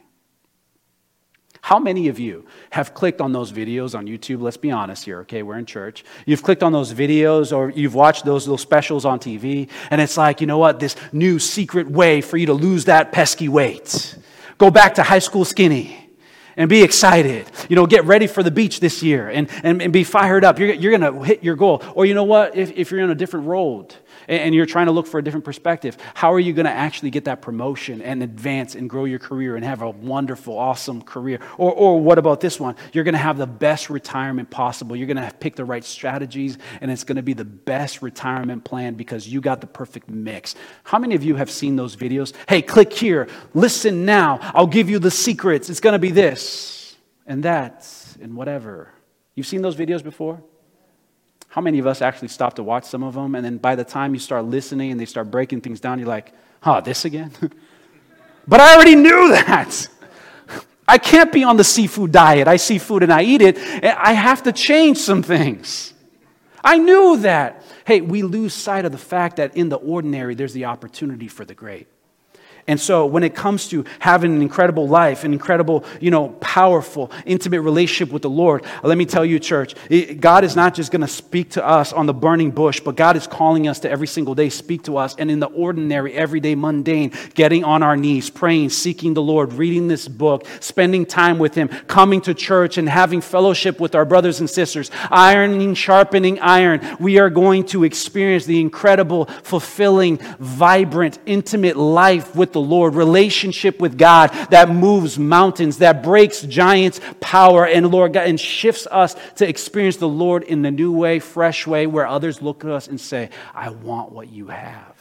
How 1.65 1.79
many 1.79 2.09
of 2.09 2.19
you 2.19 2.45
have 2.73 2.93
clicked 2.93 3.23
on 3.23 3.33
those 3.33 3.51
videos 3.51 3.97
on 3.99 4.07
YouTube? 4.07 4.43
Let's 4.43 4.59
be 4.59 4.71
honest 4.71 5.07
here, 5.07 5.21
okay? 5.21 5.43
We're 5.43 5.57
in 5.57 5.65
church. 5.65 6.05
You've 6.27 6.43
clicked 6.43 6.63
on 6.63 6.73
those 6.73 6.93
videos 6.93 7.57
or 7.57 7.71
you've 7.71 7.95
watched 7.95 8.27
those 8.27 8.47
little 8.47 8.59
specials 8.59 9.07
on 9.07 9.19
TV, 9.19 9.71
and 9.91 9.99
it's 9.99 10.19
like, 10.19 10.43
you 10.43 10.47
know 10.47 10.59
what? 10.59 10.79
This 10.79 10.95
new 11.11 11.39
secret 11.39 11.91
way 11.91 12.21
for 12.21 12.37
you 12.37 12.45
to 12.47 12.53
lose 12.53 12.85
that 12.85 13.13
pesky 13.13 13.49
weight. 13.49 14.15
Go 14.59 14.71
back 14.71 14.97
to 14.97 15.03
high 15.03 15.21
school 15.21 15.47
skinny 15.47 16.04
and 16.57 16.69
be 16.69 16.83
excited. 16.83 17.51
You 17.69 17.77
know, 17.77 17.87
get 17.87 18.05
ready 18.05 18.27
for 18.27 18.43
the 18.43 18.51
beach 18.51 18.81
this 18.81 19.03
year 19.03 19.29
and, 19.29 19.49
and, 19.63 19.83
and 19.83 19.93
be 19.93 20.05
fired 20.05 20.45
up. 20.45 20.59
You're, 20.59 20.73
you're 20.75 20.97
going 20.97 21.15
to 21.15 21.23
hit 21.23 21.43
your 21.43 21.57
goal. 21.57 21.83
Or 21.95 22.07
you 22.07 22.15
know 22.15 22.25
what? 22.25 22.57
If, 22.57 22.73
if 22.73 22.91
you're 22.91 23.01
in 23.01 23.11
a 23.11 23.15
different 23.15 23.47
road 23.47 23.95
and, 24.29 24.55
you're 24.55 24.67
trying 24.67 24.87
to 24.87 24.93
look 24.93 25.07
for 25.07 25.19
a 25.19 25.25
different 25.25 25.45
perspective, 25.45 25.97
how 26.15 26.33
are 26.33 26.39
you 26.39 26.53
going 26.53 26.67
to 26.67 26.73
actually 26.73 27.11
get 27.11 27.25
that 27.25 27.43
promotion 27.43 28.01
and 28.03 28.23
advance 28.23 28.75
and 28.75 28.89
grow 28.89 29.05
your 29.05 29.19
career 29.19 29.57
and 29.57 29.65
have 29.65 29.83
a 29.83 29.91
wonderful, 29.91 30.57
awesome 30.57 31.03
career? 31.03 31.41
Or, 31.59 31.73
or 31.73 32.01
what 32.01 32.19
about 32.19 32.41
this 32.41 32.61
one? 32.61 32.77
You're 32.93 33.05
going 33.05 33.15
to 33.15 33.19
have 33.19 33.37
the 33.37 33.47
best 33.47 33.91
retirement 33.91 34.51
possible. 34.51 34.95
You're 34.95 35.07
going 35.07 35.17
to 35.17 35.35
pick 35.41 35.57
the 35.57 35.65
right 35.65 35.85
strategies 35.85 36.59
and 36.81 36.91
it's 36.91 37.05
going 37.05 37.17
to 37.17 37.23
be 37.23 37.33
the 37.33 37.45
best 37.45 38.03
retirement 38.03 38.65
plan 38.65 38.95
because 38.95 39.27
you 39.27 39.41
got 39.41 39.61
the 39.61 39.67
perfect 39.67 40.09
mix. 40.09 40.55
How 40.85 40.99
many 40.99 41.15
of 41.15 41.25
you 41.25 41.37
have 41.37 41.51
seen 41.51 41.77
those 41.77 41.97
videos? 41.97 42.33
Hey, 42.49 42.63
click 42.63 42.93
here. 42.93 43.29
Listen 43.55 44.05
now. 44.05 44.39
I'll 44.55 44.67
give 44.67 44.89
you 44.89 44.99
the 44.99 45.11
secrets. 45.11 45.69
It's 45.69 45.81
going 45.81 45.95
to 45.95 45.99
be 45.99 46.11
this 46.11 46.97
and 47.27 47.43
that 47.43 47.89
and 48.21 48.37
whatever. 48.37 48.91
You've 49.35 49.47
seen 49.47 49.63
those 49.63 49.77
videos 49.77 50.03
before? 50.03 50.43
How 51.55 51.61
many 51.61 51.79
of 51.79 51.87
us 51.87 52.03
actually 52.03 52.29
stop 52.29 52.55
to 52.55 52.65
watch 52.65 52.83
some 52.83 53.05
of 53.05 53.15
them 53.15 53.37
and 53.37 53.45
then 53.45 53.59
by 53.59 53.77
the 53.77 53.85
time 53.85 54.13
you 54.13 54.19
start 54.19 54.45
listening 54.45 54.91
and 54.91 54.99
they 54.99 55.05
start 55.05 55.31
breaking 55.31 55.61
things 55.61 55.79
down, 55.79 56.01
you're 56.01 56.09
like, 56.09 56.33
huh, 56.61 56.81
this 56.81 57.05
again? 57.05 57.31
but 58.49 58.61
I 58.61 58.75
already 58.75 58.97
knew 58.97 59.29
that. 59.29 59.89
I 60.89 60.99
can't 60.99 61.31
be 61.33 61.45
on 61.45 61.57
the 61.57 61.63
seafood 61.63 62.11
diet. 62.11 62.49
I 62.49 62.57
see 62.57 62.79
food 62.79 63.05
and 63.05 63.13
I 63.13 63.23
eat 63.23 63.41
it. 63.41 63.57
I 63.85 64.15
have 64.15 64.43
to 64.43 64.53
change 64.53 64.99
some 64.99 65.23
things. 65.23 65.95
I 66.65 66.79
knew 66.79 67.19
that. 67.19 67.65
Hey, 67.87 68.01
we 68.01 68.25
lose 68.25 68.53
sight 68.53 68.85
of 68.85 68.91
the 68.91 68.99
fact 68.99 69.37
that 69.37 69.57
in 69.57 69.69
the 69.69 69.77
ordinary, 69.77 70.35
there's 70.35 70.55
the 70.55 70.65
opportunity 70.65 71.29
for 71.29 71.45
the 71.45 71.55
great. 71.55 71.87
And 72.67 72.81
so 72.81 73.05
when 73.05 73.25
it 73.25 73.35
comes 73.35 73.69
to 73.69 73.85
having 73.99 74.35
an 74.35 74.41
incredible 74.41 74.89
life, 74.89 75.25
an 75.25 75.35
incredible, 75.35 75.85
you 76.01 76.11
know, 76.11 76.31
powerful, 76.41 77.11
intimate 77.27 77.61
relationship 77.61 78.11
with 78.11 78.23
the 78.23 78.31
Lord, 78.31 78.65
let 78.83 78.97
me 78.97 79.05
tell 79.05 79.25
you, 79.25 79.39
church, 79.39 79.75
God 80.19 80.45
is 80.45 80.57
not 80.57 80.75
just 80.75 80.91
going 80.91 81.03
to 81.03 81.09
speak 81.09 81.51
to 81.51 81.67
us 81.67 81.93
on 81.93 82.07
the 82.07 82.15
burning 82.15 82.51
bush, 82.51 82.81
but 82.81 82.97
God 82.97 83.17
is 83.17 83.27
calling 83.27 83.69
us 83.69 83.81
to 83.81 83.91
every 83.91 84.07
single 84.07 84.35
day 84.35 84.49
speak 84.49 84.85
to 84.85 84.97
us. 84.97 85.15
And 85.19 85.31
in 85.31 85.41
the 85.41 85.47
ordinary, 85.47 86.15
everyday, 86.15 86.55
mundane, 86.55 87.13
getting 87.35 87.65
on 87.65 87.83
our 87.83 87.97
knees, 87.97 88.31
praying, 88.31 88.71
seeking 88.71 89.13
the 89.13 89.23
Lord, 89.23 89.53
reading 89.53 89.89
this 89.89 90.09
book, 90.09 90.47
spending 90.61 91.05
time 91.05 91.39
with 91.39 91.55
Him, 91.55 91.69
coming 91.69 92.23
to 92.23 92.33
church 92.33 92.79
and 92.79 92.89
having 92.89 93.21
fellowship 93.21 93.79
with 93.79 93.95
our 93.95 94.07
brothers 94.07 94.41
and 94.41 94.49
sisters, 94.49 94.91
ironing, 95.11 95.75
sharpening 95.75 96.41
iron, 96.41 96.81
we 96.99 97.19
are 97.19 97.29
going 97.29 97.65
to 97.67 97.85
experience 97.85 98.47
the 98.47 98.59
incredible, 98.61 99.27
fulfilling, 99.27 100.17
vibrant, 100.39 101.19
intimate 101.27 101.77
life 101.77 102.35
with 102.35 102.54
the 102.55 102.61
Lord, 102.61 102.95
relationship 102.95 103.79
with 103.79 103.99
God 103.99 104.29
that 104.49 104.71
moves 104.71 105.19
mountains, 105.19 105.79
that 105.79 106.03
breaks 106.03 106.41
giants' 106.41 107.01
power, 107.21 107.67
and 107.67 107.91
Lord 107.91 108.15
God, 108.15 108.27
and 108.27 108.41
shifts 108.41 108.89
us 108.91 109.15
to 109.37 109.47
experience 109.47 109.99
the 109.99 110.09
Lord 110.09 110.43
in 110.45 110.63
the 110.63 110.71
new 110.71 110.91
way, 110.91 111.19
fresh 111.19 111.67
way, 111.67 111.87
where 111.87 112.07
others 112.07 112.41
look 112.41 112.65
at 112.65 112.71
us 112.71 112.89
and 112.89 112.99
say, 112.99 113.29
I 113.55 113.69
want 113.69 114.11
what 114.13 114.31
you 114.31 114.47
have. 114.47 114.95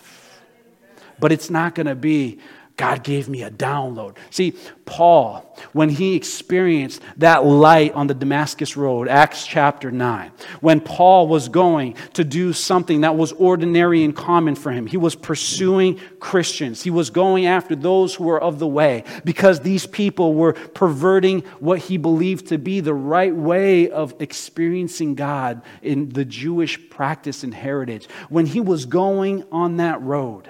But 1.19 1.31
it's 1.31 1.49
not 1.49 1.75
going 1.75 1.87
to 1.87 1.95
be 1.95 2.39
God 2.75 3.03
gave 3.03 3.29
me 3.29 3.43
a 3.43 3.51
download. 3.51 4.17
See, 4.31 4.55
Paul, 4.85 5.55
when 5.73 5.89
he 5.89 6.15
experienced 6.15 7.01
that 7.17 7.45
light 7.45 7.93
on 7.93 8.07
the 8.07 8.15
Damascus 8.15 8.75
Road, 8.75 9.07
Acts 9.07 9.45
chapter 9.45 9.91
9, 9.91 10.31
when 10.59 10.81
Paul 10.81 11.27
was 11.27 11.49
going 11.49 11.95
to 12.13 12.23
do 12.23 12.51
something 12.51 13.01
that 13.01 13.15
was 13.15 13.31
ordinary 13.33 14.03
and 14.03 14.15
common 14.15 14.55
for 14.55 14.71
him, 14.71 14.87
he 14.87 14.97
was 14.97 15.13
pursuing 15.13 15.99
Christians. 16.19 16.81
He 16.81 16.89
was 16.89 17.11
going 17.11 17.45
after 17.45 17.75
those 17.75 18.15
who 18.15 18.23
were 18.23 18.41
of 18.41 18.57
the 18.57 18.67
way 18.67 19.03
because 19.23 19.59
these 19.59 19.85
people 19.85 20.33
were 20.33 20.53
perverting 20.53 21.41
what 21.59 21.77
he 21.77 21.97
believed 21.97 22.47
to 22.47 22.57
be 22.57 22.79
the 22.79 22.93
right 22.93 23.35
way 23.35 23.91
of 23.91 24.15
experiencing 24.19 25.13
God 25.13 25.61
in 25.83 26.09
the 26.09 26.25
Jewish 26.25 26.89
practice 26.89 27.43
and 27.43 27.53
heritage. 27.53 28.07
When 28.29 28.47
he 28.47 28.59
was 28.59 28.85
going 28.87 29.43
on 29.51 29.77
that 29.77 30.01
road, 30.01 30.49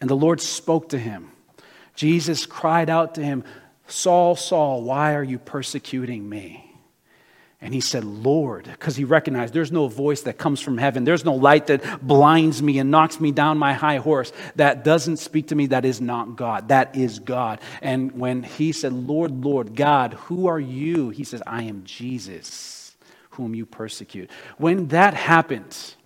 and 0.00 0.08
the 0.08 0.16
Lord 0.16 0.40
spoke 0.40 0.90
to 0.90 0.98
him. 0.98 1.30
Jesus 1.94 2.46
cried 2.46 2.88
out 2.88 3.16
to 3.16 3.22
him, 3.24 3.44
Saul, 3.86 4.36
Saul, 4.36 4.82
why 4.82 5.14
are 5.14 5.24
you 5.24 5.38
persecuting 5.38 6.28
me? 6.28 6.64
And 7.60 7.74
he 7.74 7.80
said, 7.80 8.04
Lord, 8.04 8.64
because 8.66 8.94
he 8.94 9.02
recognized 9.02 9.52
there's 9.52 9.72
no 9.72 9.88
voice 9.88 10.22
that 10.22 10.38
comes 10.38 10.60
from 10.60 10.78
heaven. 10.78 11.02
There's 11.02 11.24
no 11.24 11.34
light 11.34 11.66
that 11.66 12.06
blinds 12.06 12.62
me 12.62 12.78
and 12.78 12.92
knocks 12.92 13.18
me 13.18 13.32
down 13.32 13.58
my 13.58 13.72
high 13.72 13.96
horse. 13.96 14.32
That 14.54 14.84
doesn't 14.84 15.16
speak 15.16 15.48
to 15.48 15.56
me. 15.56 15.66
That 15.66 15.84
is 15.84 16.00
not 16.00 16.36
God. 16.36 16.68
That 16.68 16.94
is 16.94 17.18
God. 17.18 17.58
And 17.82 18.12
when 18.12 18.44
he 18.44 18.70
said, 18.70 18.92
Lord, 18.92 19.44
Lord, 19.44 19.74
God, 19.74 20.14
who 20.14 20.46
are 20.46 20.60
you? 20.60 21.10
He 21.10 21.24
says, 21.24 21.42
I 21.48 21.64
am 21.64 21.82
Jesus, 21.82 22.96
whom 23.30 23.56
you 23.56 23.66
persecute. 23.66 24.30
When 24.58 24.86
that 24.88 25.14
happens, 25.14 25.96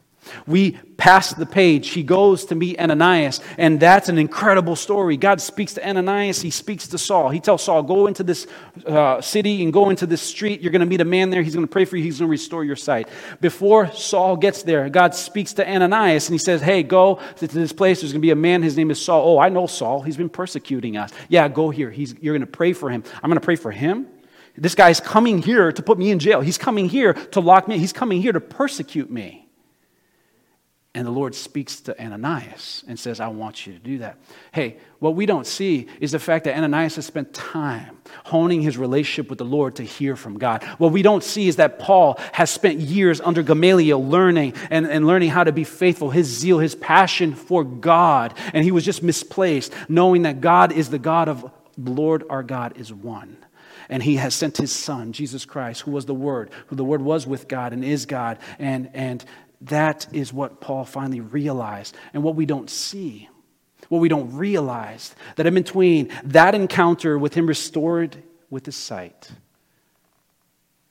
we 0.46 0.72
pass 0.96 1.34
the 1.34 1.46
page. 1.46 1.90
He 1.90 2.02
goes 2.02 2.44
to 2.46 2.54
meet 2.54 2.78
Ananias, 2.78 3.40
and 3.58 3.80
that's 3.80 4.08
an 4.08 4.18
incredible 4.18 4.76
story. 4.76 5.16
God 5.16 5.40
speaks 5.40 5.74
to 5.74 5.88
Ananias, 5.88 6.40
he 6.40 6.50
speaks 6.50 6.88
to 6.88 6.98
Saul. 6.98 7.30
He 7.30 7.40
tells 7.40 7.62
Saul, 7.62 7.82
Go 7.82 8.06
into 8.06 8.22
this 8.22 8.46
uh, 8.86 9.20
city 9.20 9.62
and 9.62 9.72
go 9.72 9.90
into 9.90 10.06
this 10.06 10.22
street. 10.22 10.60
You're 10.60 10.72
going 10.72 10.80
to 10.80 10.86
meet 10.86 11.00
a 11.00 11.04
man 11.04 11.30
there. 11.30 11.42
He's 11.42 11.54
going 11.54 11.66
to 11.66 11.72
pray 11.72 11.84
for 11.84 11.96
you. 11.96 12.04
He's 12.04 12.18
going 12.18 12.28
to 12.28 12.30
restore 12.30 12.64
your 12.64 12.76
sight. 12.76 13.08
Before 13.40 13.90
Saul 13.92 14.36
gets 14.36 14.62
there, 14.62 14.88
God 14.88 15.14
speaks 15.14 15.52
to 15.54 15.68
Ananias, 15.68 16.28
and 16.28 16.34
he 16.34 16.38
says, 16.38 16.60
Hey, 16.60 16.82
go 16.82 17.20
to 17.36 17.46
this 17.46 17.72
place. 17.72 18.00
There's 18.00 18.12
going 18.12 18.20
to 18.20 18.26
be 18.26 18.30
a 18.30 18.36
man. 18.36 18.62
His 18.62 18.76
name 18.76 18.90
is 18.90 19.00
Saul. 19.00 19.36
Oh, 19.36 19.38
I 19.38 19.48
know 19.48 19.66
Saul. 19.66 20.02
He's 20.02 20.16
been 20.16 20.30
persecuting 20.30 20.96
us. 20.96 21.10
Yeah, 21.28 21.48
go 21.48 21.70
here. 21.70 21.90
He's, 21.90 22.14
you're 22.20 22.34
going 22.34 22.46
to 22.46 22.46
pray 22.46 22.72
for 22.72 22.90
him. 22.90 23.02
I'm 23.22 23.28
going 23.28 23.40
to 23.40 23.44
pray 23.44 23.56
for 23.56 23.70
him. 23.70 24.06
This 24.56 24.74
guy's 24.74 25.00
coming 25.00 25.40
here 25.40 25.72
to 25.72 25.82
put 25.82 25.98
me 25.98 26.10
in 26.10 26.18
jail. 26.18 26.42
He's 26.42 26.58
coming 26.58 26.88
here 26.88 27.14
to 27.14 27.40
lock 27.40 27.68
me. 27.68 27.78
He's 27.78 27.92
coming 27.92 28.20
here 28.20 28.32
to 28.32 28.40
persecute 28.40 29.10
me. 29.10 29.41
And 30.94 31.06
the 31.06 31.10
Lord 31.10 31.34
speaks 31.34 31.80
to 31.82 31.98
Ananias 31.98 32.84
and 32.86 32.98
says, 32.98 33.18
I 33.18 33.28
want 33.28 33.66
you 33.66 33.72
to 33.72 33.78
do 33.78 33.98
that. 33.98 34.18
Hey, 34.52 34.76
what 34.98 35.14
we 35.14 35.24
don't 35.24 35.46
see 35.46 35.86
is 36.00 36.12
the 36.12 36.18
fact 36.18 36.44
that 36.44 36.54
Ananias 36.54 36.96
has 36.96 37.06
spent 37.06 37.32
time 37.32 37.96
honing 38.24 38.60
his 38.60 38.76
relationship 38.76 39.30
with 39.30 39.38
the 39.38 39.44
Lord 39.44 39.76
to 39.76 39.84
hear 39.84 40.16
from 40.16 40.38
God. 40.38 40.62
What 40.76 40.92
we 40.92 41.00
don't 41.00 41.24
see 41.24 41.48
is 41.48 41.56
that 41.56 41.78
Paul 41.78 42.20
has 42.32 42.50
spent 42.50 42.78
years 42.78 43.22
under 43.22 43.42
Gamaliel 43.42 44.06
learning 44.06 44.52
and, 44.68 44.86
and 44.86 45.06
learning 45.06 45.30
how 45.30 45.44
to 45.44 45.52
be 45.52 45.64
faithful, 45.64 46.10
his 46.10 46.26
zeal, 46.26 46.58
his 46.58 46.74
passion 46.74 47.34
for 47.34 47.64
God. 47.64 48.34
And 48.52 48.62
he 48.62 48.70
was 48.70 48.84
just 48.84 49.02
misplaced, 49.02 49.72
knowing 49.88 50.22
that 50.22 50.42
God 50.42 50.72
is 50.72 50.90
the 50.90 50.98
God 50.98 51.30
of 51.30 51.50
the 51.78 51.90
Lord 51.90 52.24
our 52.28 52.42
God 52.42 52.76
is 52.76 52.92
one. 52.92 53.38
And 53.88 54.02
he 54.02 54.16
has 54.16 54.34
sent 54.34 54.56
his 54.56 54.72
son, 54.72 55.12
Jesus 55.12 55.44
Christ, 55.44 55.82
who 55.82 55.90
was 55.90 56.06
the 56.06 56.14
Word, 56.14 56.50
who 56.68 56.76
the 56.76 56.84
Word 56.84 57.02
was 57.02 57.26
with 57.26 57.48
God 57.48 57.72
and 57.72 57.84
is 57.84 58.06
God. 58.06 58.38
And, 58.58 58.90
and 58.94 59.24
that 59.66 60.06
is 60.12 60.32
what 60.32 60.60
Paul 60.60 60.84
finally 60.84 61.20
realized. 61.20 61.96
And 62.12 62.22
what 62.22 62.34
we 62.34 62.46
don't 62.46 62.68
see, 62.68 63.28
what 63.88 64.00
we 64.00 64.08
don't 64.08 64.36
realize, 64.36 65.14
that 65.36 65.46
in 65.46 65.54
between 65.54 66.10
that 66.24 66.54
encounter 66.54 67.18
with 67.18 67.34
him 67.34 67.46
restored 67.46 68.22
with 68.50 68.66
his 68.66 68.76
sight, 68.76 69.30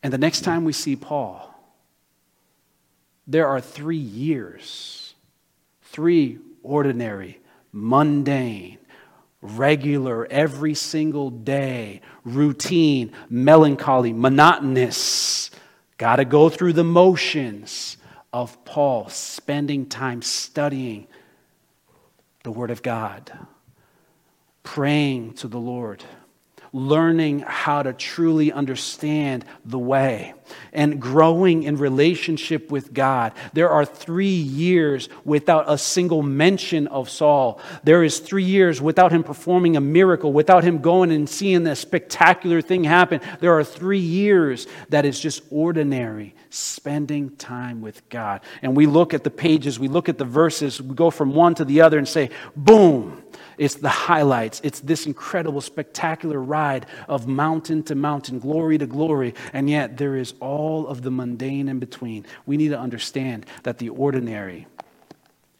and 0.04 0.12
the 0.12 0.18
next 0.18 0.42
time 0.42 0.64
we 0.64 0.74
see 0.74 0.96
Paul, 0.96 1.48
there 3.28 3.48
are 3.48 3.62
three 3.62 3.98
years, 3.98 5.14
three 5.84 6.40
ordinary, 6.64 7.40
mundane, 7.72 8.80
regular, 9.42 10.26
every 10.32 10.74
single 10.74 11.30
day, 11.30 12.02
routine, 12.24 13.12
melancholy, 13.30 14.14
monotonous, 14.14 15.52
got 15.98 16.16
to 16.16 16.26
go 16.26 16.50
through 16.50 16.74
the 16.74 16.84
motions 16.84 17.98
of 18.34 18.64
Paul 18.66 19.10
spending 19.10 19.88
time 19.88 20.22
studying 20.22 21.08
the 22.44 22.52
Word 22.52 22.72
of 22.72 22.82
God, 22.82 23.32
praying 24.64 25.34
to 25.36 25.48
the 25.48 25.60
Lord 25.60 26.04
learning 26.74 27.40
how 27.40 27.84
to 27.84 27.94
truly 27.94 28.52
understand 28.52 29.46
the 29.66 29.80
way 29.80 30.34
and 30.74 31.02
growing 31.02 31.64
in 31.64 31.78
relationship 31.78 32.72
with 32.72 32.94
God. 32.94 33.34
There 33.54 33.70
are 33.70 33.86
three 33.86 34.28
years 34.28 35.10
without 35.26 35.66
a 35.68 35.78
single 35.78 36.24
mention 36.24 36.88
of 36.88 37.10
Saul. 37.10 37.60
There 37.84 38.04
is 38.04 38.20
three 38.20 38.44
years 38.44 38.82
without 38.82 39.12
him 39.12 39.24
performing 39.24 39.76
a 39.76 39.82
miracle, 39.82 40.34
without 40.34 40.64
him 40.64 40.80
going 40.80 41.12
and 41.12 41.30
seeing 41.30 41.66
a 41.68 41.76
spectacular 41.76 42.62
thing 42.62 42.84
happen. 42.84 43.22
There 43.40 43.58
are 43.58 43.64
three 43.64 44.00
years 44.00 44.68
that 44.90 45.06
is 45.06 45.20
just 45.20 45.44
ordinary, 45.50 46.36
spending 46.50 47.36
time 47.38 47.82
with 47.82 48.08
God. 48.10 48.42
And 48.62 48.76
we 48.76 48.86
look 48.86 49.14
at 49.14 49.24
the 49.24 49.30
pages, 49.30 49.80
we 49.80 49.88
look 49.88 50.10
at 50.10 50.18
the 50.18 50.26
verses, 50.26 50.82
we 50.82 50.96
go 50.96 51.10
from 51.10 51.34
one 51.34 51.56
to 51.56 51.66
the 51.66 51.82
other 51.82 51.98
and 51.98 52.08
say, 52.08 52.30
boom 52.56 53.22
it's 53.62 53.76
the 53.76 53.90
highlights. 53.90 54.60
It's 54.64 54.80
this 54.80 55.06
incredible, 55.06 55.62
spectacular 55.62 56.42
ride 56.42 56.88
of 57.08 57.28
mountain 57.28 57.84
to 57.84 57.96
mountain, 57.96 58.40
glory 58.40 58.78
to 58.80 58.88
glory. 58.88 59.36
And 59.54 59.70
yet 59.70 59.98
there 59.98 60.16
is 60.16 60.34
all 60.42 60.88
of 60.88 61.04
the 61.04 61.12
mundane 61.12 61.70
in 61.70 61.80
between. 61.80 62.26
We 62.46 62.58
need 62.58 62.70
to 62.70 62.80
understand 62.80 63.46
that 63.64 63.78
the 63.78 63.90
ordinary 63.90 64.68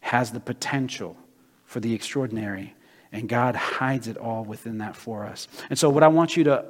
has 0.00 0.32
the 0.32 0.40
potential 0.40 1.16
for 1.64 1.80
the 1.80 1.94
extraordinary. 1.94 2.74
And 3.12 3.28
God 3.28 3.56
hides 3.56 4.08
it 4.08 4.18
all 4.18 4.44
within 4.44 4.78
that 4.78 4.96
for 4.96 5.24
us. 5.24 5.48
And 5.70 5.78
so, 5.78 5.88
what 5.88 6.02
I 6.02 6.08
want 6.08 6.36
you 6.36 6.44
to 6.44 6.64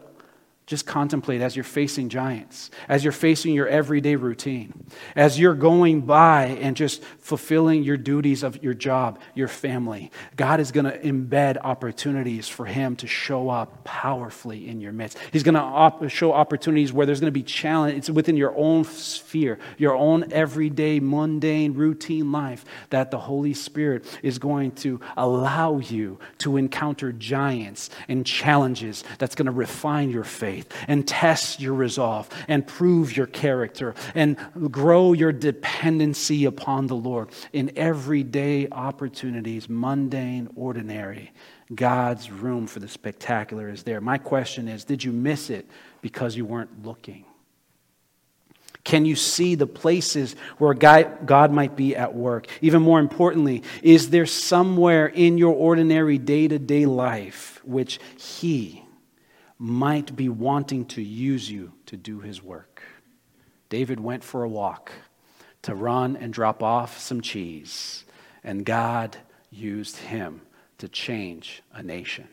just 0.66 0.86
contemplate 0.86 1.40
as 1.40 1.56
you're 1.56 1.64
facing 1.64 2.08
giants, 2.08 2.70
as 2.88 3.02
you're 3.02 3.12
facing 3.12 3.52
your 3.52 3.66
everyday 3.66 4.14
routine, 4.14 4.86
as 5.16 5.38
you're 5.38 5.54
going 5.54 6.02
by 6.02 6.44
and 6.44 6.76
just 6.76 7.02
fulfilling 7.18 7.82
your 7.82 7.96
duties 7.96 8.44
of 8.44 8.62
your 8.62 8.72
job, 8.72 9.18
your 9.34 9.48
family. 9.48 10.12
God 10.36 10.60
is 10.60 10.70
going 10.70 10.84
to 10.86 10.96
embed 11.00 11.58
opportunities 11.62 12.48
for 12.48 12.64
Him 12.64 12.94
to 12.96 13.08
show 13.08 13.50
up 13.50 13.82
powerfully 13.82 14.68
in 14.68 14.80
your 14.80 14.92
midst. 14.92 15.18
He's 15.32 15.42
going 15.42 15.56
to 15.56 15.60
op- 15.60 16.08
show 16.08 16.32
opportunities 16.32 16.92
where 16.92 17.06
there's 17.06 17.20
going 17.20 17.32
to 17.32 17.32
be 17.32 17.42
challenge. 17.42 17.98
It's 17.98 18.10
within 18.10 18.36
your 18.36 18.56
own 18.56 18.84
sphere, 18.84 19.58
your 19.78 19.96
own 19.96 20.32
everyday, 20.32 21.00
mundane, 21.00 21.74
routine 21.74 22.30
life 22.30 22.64
that 22.90 23.10
the 23.10 23.18
Holy 23.18 23.54
Spirit 23.54 24.04
is 24.22 24.38
going 24.38 24.72
to 24.72 25.00
allow 25.16 25.78
you 25.78 26.20
to 26.38 26.56
encounter 26.56 27.10
giants 27.10 27.90
and 28.06 28.24
challenges 28.24 29.02
that's 29.18 29.34
going 29.34 29.46
to 29.46 29.52
refine 29.52 30.10
your 30.10 30.24
faith 30.24 30.51
faith 30.52 30.72
and 30.88 31.06
test 31.06 31.60
your 31.60 31.74
resolve 31.74 32.28
and 32.48 32.66
prove 32.66 33.16
your 33.16 33.26
character 33.26 33.94
and 34.14 34.36
grow 34.70 35.12
your 35.12 35.32
dependency 35.32 36.44
upon 36.44 36.86
the 36.86 36.96
Lord 36.96 37.30
in 37.52 37.72
everyday 37.76 38.68
opportunities, 38.70 39.68
mundane, 39.68 40.48
ordinary. 40.54 41.32
God's 41.74 42.30
room 42.30 42.66
for 42.66 42.80
the 42.80 42.88
spectacular 42.88 43.70
is 43.70 43.82
there. 43.82 44.00
My 44.00 44.18
question 44.18 44.68
is 44.68 44.84
Did 44.84 45.02
you 45.02 45.12
miss 45.12 45.48
it 45.48 45.66
because 46.02 46.36
you 46.36 46.44
weren't 46.44 46.84
looking? 46.84 47.24
Can 48.84 49.06
you 49.06 49.14
see 49.14 49.54
the 49.54 49.66
places 49.66 50.34
where 50.58 50.74
God 50.74 51.52
might 51.52 51.76
be 51.76 51.94
at 51.94 52.14
work? 52.14 52.48
Even 52.60 52.82
more 52.82 52.98
importantly, 52.98 53.62
is 53.80 54.10
there 54.10 54.26
somewhere 54.26 55.06
in 55.06 55.38
your 55.38 55.54
ordinary 55.54 56.18
day 56.18 56.48
to 56.48 56.58
day 56.58 56.84
life 56.84 57.60
which 57.64 58.00
He 58.18 58.81
might 59.62 60.16
be 60.16 60.28
wanting 60.28 60.84
to 60.84 61.00
use 61.00 61.48
you 61.48 61.72
to 61.86 61.96
do 61.96 62.18
his 62.18 62.42
work. 62.42 62.82
David 63.68 64.00
went 64.00 64.24
for 64.24 64.42
a 64.42 64.48
walk 64.48 64.90
to 65.62 65.72
run 65.72 66.16
and 66.16 66.32
drop 66.32 66.64
off 66.64 66.98
some 66.98 67.20
cheese, 67.20 68.04
and 68.42 68.66
God 68.66 69.16
used 69.52 69.98
him 69.98 70.40
to 70.78 70.88
change 70.88 71.62
a 71.72 71.80
nation. 71.80 72.26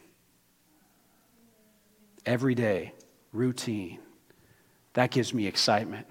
Every 2.25 2.55
day, 2.55 2.93
routine. 3.31 3.99
That 4.93 5.11
gives 5.11 5.31
me 5.31 5.45
excitement. 5.45 6.07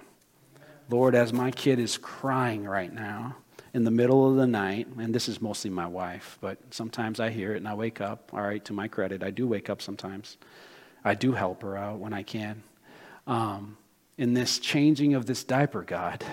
Lord, 0.88 1.16
as 1.16 1.33
my 1.33 1.50
kid 1.50 1.81
is 1.81 1.98
crying 1.98 2.62
right 2.62 2.94
now 2.94 3.35
in 3.74 3.83
the 3.83 3.90
middle 3.90 4.31
of 4.31 4.37
the 4.37 4.46
night, 4.46 4.87
and 4.96 5.12
this 5.12 5.28
is 5.28 5.42
mostly 5.42 5.68
my 5.68 5.88
wife, 5.88 6.38
but 6.40 6.59
sometimes 6.70 7.18
I 7.18 7.31
hear 7.31 7.54
it 7.54 7.57
and 7.57 7.66
I 7.66 7.74
wake 7.74 8.00
up. 8.00 8.31
All 8.33 8.42
right, 8.42 8.64
to 8.66 8.72
my 8.72 8.87
credit, 8.87 9.24
I 9.24 9.31
do 9.31 9.48
wake 9.48 9.68
up 9.68 9.83
sometimes. 9.83 10.37
I 11.04 11.14
do 11.14 11.32
help 11.32 11.62
her 11.62 11.76
out 11.76 11.98
when 11.98 12.12
I 12.12 12.22
can. 12.22 12.62
Um, 13.26 13.76
in 14.16 14.34
this 14.34 14.58
changing 14.58 15.14
of 15.14 15.26
this 15.26 15.44
diaper, 15.44 15.82
God, 15.82 16.24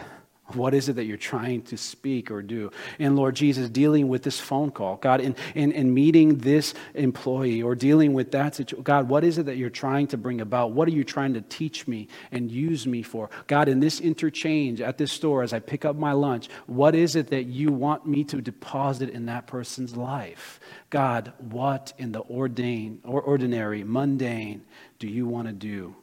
what 0.54 0.76
is 0.76 0.90
it 0.90 0.94
that 0.98 1.06
you're 1.06 1.18
trying 1.18 1.64
to 1.64 1.78
speak 1.78 2.30
or 2.30 2.44
do? 2.44 2.72
And 3.00 3.16
Lord 3.16 3.36
Jesus, 3.36 3.68
dealing 3.68 4.08
with 4.08 4.22
this 4.22 4.40
phone 4.40 4.70
call, 4.70 4.98
God, 4.98 5.20
in, 5.20 5.36
in, 5.56 5.72
in 5.72 5.92
meeting 5.92 6.38
this 6.38 6.76
employee 6.94 7.64
or 7.64 7.74
dealing 7.74 8.14
with 8.14 8.32
that 8.32 8.54
situation, 8.54 8.84
God, 8.84 9.10
what 9.10 9.24
is 9.24 9.40
it 9.40 9.48
that 9.48 9.58
you're 9.58 9.72
trying 9.72 10.06
to 10.08 10.18
bring 10.18 10.42
about? 10.42 10.72
What 10.72 10.88
are 10.88 10.92
you 10.92 11.04
trying 11.04 11.34
to 11.34 11.42
teach 11.42 11.88
me 11.88 12.08
and 12.32 12.52
use 12.52 12.86
me 12.86 13.02
for? 13.02 13.32
God, 13.48 13.68
in 13.68 13.80
this 13.80 14.00
interchange 14.00 14.82
at 14.82 15.00
this 15.00 15.12
store 15.12 15.42
as 15.42 15.52
I 15.52 15.60
pick 15.60 15.84
up 15.84 15.96
my 15.96 16.12
lunch, 16.12 16.48
what 16.68 16.94
is 16.94 17.16
it 17.16 17.32
that 17.32 17.46
you 17.46 17.72
want 17.72 18.06
me 18.06 18.24
to 18.26 18.40
deposit 18.40 19.10
in 19.10 19.26
that 19.26 19.48
person's 19.48 19.96
life? 19.96 20.60
God, 20.92 21.34
what 21.40 21.94
in 21.98 22.12
the 22.12 22.22
ordained 22.22 23.02
or 23.04 23.20
ordinary, 23.20 23.84
mundane 23.84 24.64
do 25.00 25.08
you 25.08 25.26
want 25.26 25.48
to 25.48 25.54
do 25.54 25.96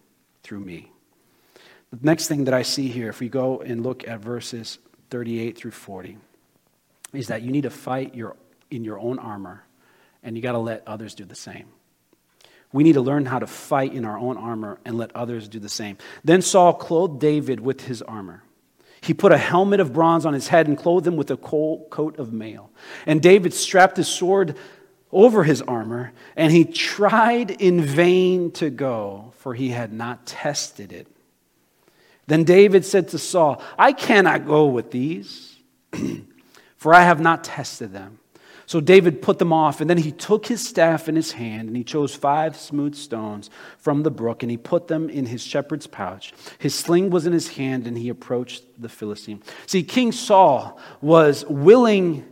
through 0.42 0.60
me? 0.60 0.90
The 1.92 2.06
next 2.06 2.28
thing 2.28 2.44
that 2.44 2.54
I 2.54 2.62
see 2.62 2.88
here, 2.88 3.10
if 3.10 3.20
we 3.20 3.28
go 3.28 3.60
and 3.60 3.82
look 3.82 4.08
at 4.08 4.20
verses 4.20 4.78
38 5.10 5.58
through 5.58 5.72
40, 5.72 6.16
is 7.12 7.28
that 7.28 7.42
you 7.42 7.52
need 7.52 7.64
to 7.64 7.70
fight 7.70 8.14
your, 8.14 8.36
in 8.70 8.82
your 8.82 8.98
own 8.98 9.18
armor, 9.18 9.62
and 10.22 10.34
you 10.34 10.42
got 10.42 10.52
to 10.52 10.58
let 10.58 10.82
others 10.86 11.14
do 11.14 11.26
the 11.26 11.34
same. 11.34 11.66
We 12.72 12.82
need 12.82 12.94
to 12.94 13.02
learn 13.02 13.26
how 13.26 13.38
to 13.38 13.46
fight 13.46 13.92
in 13.92 14.06
our 14.06 14.18
own 14.18 14.38
armor 14.38 14.78
and 14.86 14.96
let 14.96 15.14
others 15.14 15.48
do 15.48 15.58
the 15.58 15.68
same. 15.68 15.98
Then 16.24 16.40
Saul 16.40 16.72
clothed 16.72 17.20
David 17.20 17.60
with 17.60 17.82
his 17.82 18.00
armor. 18.00 18.42
He 19.02 19.12
put 19.12 19.32
a 19.32 19.36
helmet 19.36 19.80
of 19.80 19.92
bronze 19.92 20.24
on 20.24 20.32
his 20.32 20.48
head 20.48 20.68
and 20.68 20.78
clothed 20.78 21.06
him 21.06 21.16
with 21.16 21.30
a 21.30 21.36
coat 21.36 22.18
of 22.18 22.32
mail. 22.32 22.70
And 23.04 23.20
David 23.20 23.52
strapped 23.52 23.98
his 23.98 24.08
sword 24.08 24.56
over 25.10 25.44
his 25.44 25.60
armor, 25.60 26.12
and 26.36 26.50
he 26.50 26.64
tried 26.64 27.50
in 27.50 27.82
vain 27.82 28.50
to 28.52 28.70
go, 28.70 29.34
for 29.38 29.52
he 29.52 29.68
had 29.68 29.92
not 29.92 30.24
tested 30.24 30.92
it. 30.92 31.06
Then 32.32 32.44
David 32.44 32.86
said 32.86 33.08
to 33.08 33.18
Saul, 33.18 33.62
I 33.78 33.92
cannot 33.92 34.46
go 34.46 34.64
with 34.64 34.90
these, 34.90 35.54
for 36.78 36.94
I 36.94 37.02
have 37.02 37.20
not 37.20 37.44
tested 37.44 37.92
them. 37.92 38.20
So 38.64 38.80
David 38.80 39.20
put 39.20 39.38
them 39.38 39.52
off, 39.52 39.82
and 39.82 39.90
then 39.90 39.98
he 39.98 40.12
took 40.12 40.46
his 40.46 40.66
staff 40.66 41.10
in 41.10 41.14
his 41.14 41.32
hand, 41.32 41.68
and 41.68 41.76
he 41.76 41.84
chose 41.84 42.14
five 42.14 42.56
smooth 42.56 42.94
stones 42.94 43.50
from 43.76 44.02
the 44.02 44.10
brook, 44.10 44.42
and 44.42 44.50
he 44.50 44.56
put 44.56 44.88
them 44.88 45.10
in 45.10 45.26
his 45.26 45.42
shepherd's 45.42 45.86
pouch. 45.86 46.32
His 46.58 46.74
sling 46.74 47.10
was 47.10 47.26
in 47.26 47.34
his 47.34 47.48
hand, 47.48 47.86
and 47.86 47.98
he 47.98 48.08
approached 48.08 48.64
the 48.80 48.88
Philistine. 48.88 49.42
See, 49.66 49.82
King 49.82 50.10
Saul 50.10 50.80
was 51.02 51.44
willing 51.44 52.24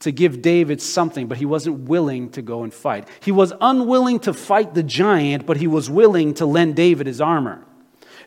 to 0.00 0.12
give 0.12 0.42
David 0.42 0.82
something, 0.82 1.28
but 1.28 1.38
he 1.38 1.46
wasn't 1.46 1.88
willing 1.88 2.28
to 2.32 2.42
go 2.42 2.62
and 2.62 2.74
fight. 2.74 3.08
He 3.20 3.32
was 3.32 3.54
unwilling 3.58 4.20
to 4.20 4.34
fight 4.34 4.74
the 4.74 4.82
giant, 4.82 5.46
but 5.46 5.56
he 5.56 5.66
was 5.66 5.88
willing 5.88 6.34
to 6.34 6.44
lend 6.44 6.76
David 6.76 7.06
his 7.06 7.22
armor. 7.22 7.64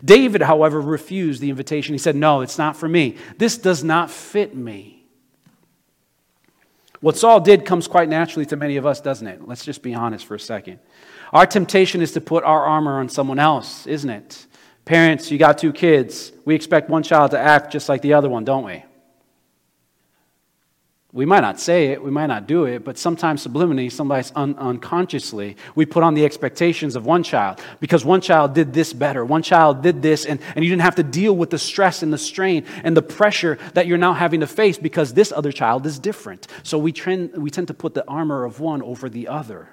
David, 0.04 0.42
however, 0.42 0.82
refused 0.82 1.42
the 1.42 1.50
invitation. 1.50 1.94
He 1.94 2.00
said, 2.00 2.16
No, 2.16 2.42
it's 2.42 2.58
not 2.58 2.76
for 2.76 2.90
me. 2.90 3.16
This 3.38 3.58
does 3.58 3.84
not 3.84 4.12
fit 4.12 4.56
me. 4.56 5.06
What 7.00 7.18
Saul 7.18 7.42
did 7.42 7.66
comes 7.66 7.88
quite 7.88 8.08
naturally 8.08 8.46
to 8.48 8.56
many 8.56 8.78
of 8.78 8.86
us, 8.86 9.02
doesn't 9.02 9.28
it? 9.28 9.46
Let's 9.46 9.66
just 9.66 9.82
be 9.82 9.94
honest 9.94 10.26
for 10.26 10.36
a 10.36 10.40
second. 10.40 10.80
Our 11.34 11.46
temptation 11.46 12.02
is 12.02 12.14
to 12.14 12.22
put 12.22 12.44
our 12.44 12.66
armor 12.66 13.00
on 13.00 13.10
someone 13.10 13.40
else, 13.40 13.88
isn't 13.88 14.10
it? 14.10 14.48
Parents, 14.86 15.32
you 15.32 15.38
got 15.38 15.58
two 15.58 15.74
kids. 15.74 16.32
We 16.46 16.56
expect 16.56 16.90
one 16.90 17.04
child 17.04 17.32
to 17.32 17.40
act 17.40 17.72
just 17.72 17.90
like 17.90 18.02
the 18.02 18.14
other 18.14 18.30
one, 18.30 18.46
don't 18.46 18.64
we? 18.64 18.84
We 21.16 21.28
might 21.28 21.42
not 21.42 21.60
say 21.60 21.90
it, 21.90 22.04
we 22.04 22.10
might 22.10 22.26
not 22.26 22.48
do 22.48 22.66
it, 22.66 22.84
but 22.84 22.98
sometimes 22.98 23.46
subliminally, 23.46 23.92
sometimes 23.92 24.32
un- 24.36 24.56
unconsciously, 24.58 25.58
we 25.76 25.86
put 25.86 26.02
on 26.02 26.16
the 26.16 26.26
expectations 26.26 26.96
of 26.96 27.06
one 27.06 27.22
child 27.22 27.62
because 27.80 28.04
one 28.04 28.20
child 28.20 28.56
did 28.56 28.74
this 28.74 28.94
better. 28.94 29.24
One 29.24 29.44
child 29.44 29.84
did 29.84 30.02
this, 30.02 30.26
and, 30.26 30.40
and 30.56 30.66
you 30.66 30.72
didn't 30.72 30.82
have 30.82 30.96
to 30.96 31.04
deal 31.04 31.36
with 31.36 31.52
the 31.52 31.60
stress 31.60 32.02
and 32.02 32.12
the 32.12 32.18
strain 32.18 32.66
and 32.84 32.98
the 32.98 33.04
pressure 33.04 33.60
that 33.76 33.86
you're 33.86 34.00
now 34.00 34.14
having 34.14 34.40
to 34.40 34.48
face 34.48 34.80
because 34.80 35.14
this 35.14 35.32
other 35.32 35.52
child 35.52 35.86
is 35.86 36.00
different. 36.00 36.48
So 36.64 36.80
we, 36.80 36.92
trend, 36.92 37.38
we 37.38 37.52
tend 37.52 37.68
to 37.68 37.76
put 37.76 37.94
the 37.94 38.08
armor 38.08 38.44
of 38.44 38.60
one 38.60 38.82
over 38.82 39.08
the 39.08 39.28
other. 39.28 39.70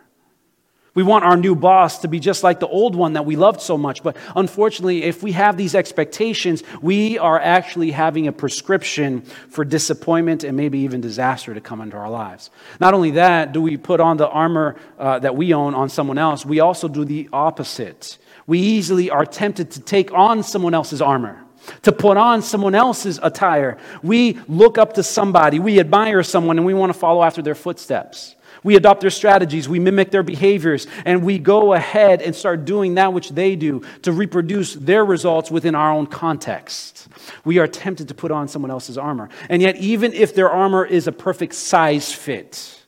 We 1.00 1.04
want 1.04 1.24
our 1.24 1.38
new 1.38 1.54
boss 1.54 2.00
to 2.00 2.08
be 2.08 2.20
just 2.20 2.42
like 2.42 2.60
the 2.60 2.68
old 2.68 2.94
one 2.94 3.14
that 3.14 3.24
we 3.24 3.34
loved 3.34 3.62
so 3.62 3.78
much. 3.78 4.02
But 4.02 4.18
unfortunately, 4.36 5.04
if 5.04 5.22
we 5.22 5.32
have 5.32 5.56
these 5.56 5.74
expectations, 5.74 6.62
we 6.82 7.16
are 7.16 7.40
actually 7.40 7.90
having 7.90 8.28
a 8.28 8.32
prescription 8.32 9.22
for 9.48 9.64
disappointment 9.64 10.44
and 10.44 10.58
maybe 10.58 10.80
even 10.80 11.00
disaster 11.00 11.54
to 11.54 11.60
come 11.62 11.80
into 11.80 11.96
our 11.96 12.10
lives. 12.10 12.50
Not 12.80 12.92
only 12.92 13.12
that, 13.12 13.52
do 13.52 13.62
we 13.62 13.78
put 13.78 13.98
on 13.98 14.18
the 14.18 14.28
armor 14.28 14.76
uh, 14.98 15.20
that 15.20 15.34
we 15.34 15.54
own 15.54 15.74
on 15.74 15.88
someone 15.88 16.18
else, 16.18 16.44
we 16.44 16.60
also 16.60 16.86
do 16.86 17.06
the 17.06 17.30
opposite. 17.32 18.18
We 18.46 18.58
easily 18.58 19.08
are 19.08 19.24
tempted 19.24 19.70
to 19.70 19.80
take 19.80 20.12
on 20.12 20.42
someone 20.42 20.74
else's 20.74 21.00
armor 21.00 21.42
to 21.82 21.92
put 21.92 22.18
on 22.18 22.42
someone 22.42 22.74
else's 22.74 23.18
attire. 23.22 23.78
We 24.02 24.38
look 24.48 24.76
up 24.76 24.94
to 24.94 25.02
somebody, 25.02 25.60
we 25.60 25.80
admire 25.80 26.22
someone, 26.22 26.58
and 26.58 26.66
we 26.66 26.74
want 26.74 26.92
to 26.92 26.98
follow 26.98 27.22
after 27.22 27.40
their 27.40 27.54
footsteps. 27.54 28.36
We 28.62 28.76
adopt 28.76 29.00
their 29.00 29.10
strategies, 29.10 29.68
we 29.68 29.78
mimic 29.78 30.10
their 30.10 30.22
behaviors, 30.22 30.86
and 31.06 31.22
we 31.22 31.38
go 31.38 31.72
ahead 31.72 32.20
and 32.20 32.36
start 32.36 32.66
doing 32.66 32.94
that 32.94 33.12
which 33.12 33.30
they 33.30 33.56
do 33.56 33.82
to 34.02 34.12
reproduce 34.12 34.74
their 34.74 35.04
results 35.04 35.50
within 35.50 35.74
our 35.74 35.90
own 35.90 36.06
context. 36.06 37.08
We 37.44 37.58
are 37.58 37.66
tempted 37.66 38.08
to 38.08 38.14
put 38.14 38.30
on 38.30 38.48
someone 38.48 38.70
else's 38.70 38.98
armor. 38.98 39.30
And 39.48 39.62
yet, 39.62 39.76
even 39.76 40.12
if 40.12 40.34
their 40.34 40.50
armor 40.50 40.84
is 40.84 41.06
a 41.06 41.12
perfect 41.12 41.54
size 41.54 42.12
fit, 42.12 42.78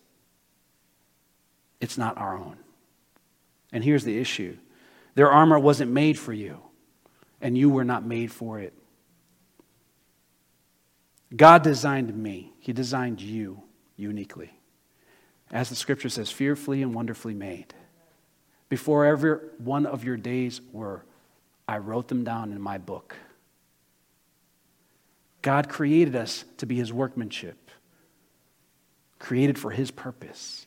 it's 1.81 1.97
not 1.97 2.19
our 2.19 2.37
own. 2.37 2.57
And 3.73 3.83
here's 3.83 4.05
the 4.05 4.19
issue 4.19 4.57
their 5.15 5.31
armor 5.31 5.59
wasn't 5.59 5.91
made 5.91 6.19
for 6.19 6.35
you, 6.35 6.59
and 7.41 7.57
you 7.57 7.71
were 7.71 7.85
not 7.85 8.05
made 8.05 8.31
for 8.31 8.59
it. 8.59 8.75
God 11.35 11.63
designed 11.63 12.15
me, 12.15 12.53
He 12.61 12.75
designed 12.75 13.23
you 13.23 13.63
uniquely 13.97 14.51
as 15.53 15.69
the 15.69 15.77
scripture 15.77 16.09
says, 16.09 16.31
fearfully 16.31 16.83
and 16.83 16.95
wonderfully 16.95 17.35
made. 17.35 17.75
Before 18.71 19.05
every 19.05 19.37
one 19.59 19.85
of 19.85 20.03
your 20.03 20.17
days 20.17 20.63
were, 20.73 21.05
I 21.69 21.79
wrote 21.79 22.09
them 22.09 22.25
down 22.25 22.53
in 22.53 22.61
my 22.61 22.79
book. 22.79 23.15
God 25.43 25.69
created 25.69 26.17
us 26.17 26.45
to 26.57 26.67
be 26.67 26.77
his 26.77 26.93
workmanship, 26.93 27.71
created 29.19 29.59
for 29.59 29.71
his 29.71 29.91
purpose. 29.91 30.62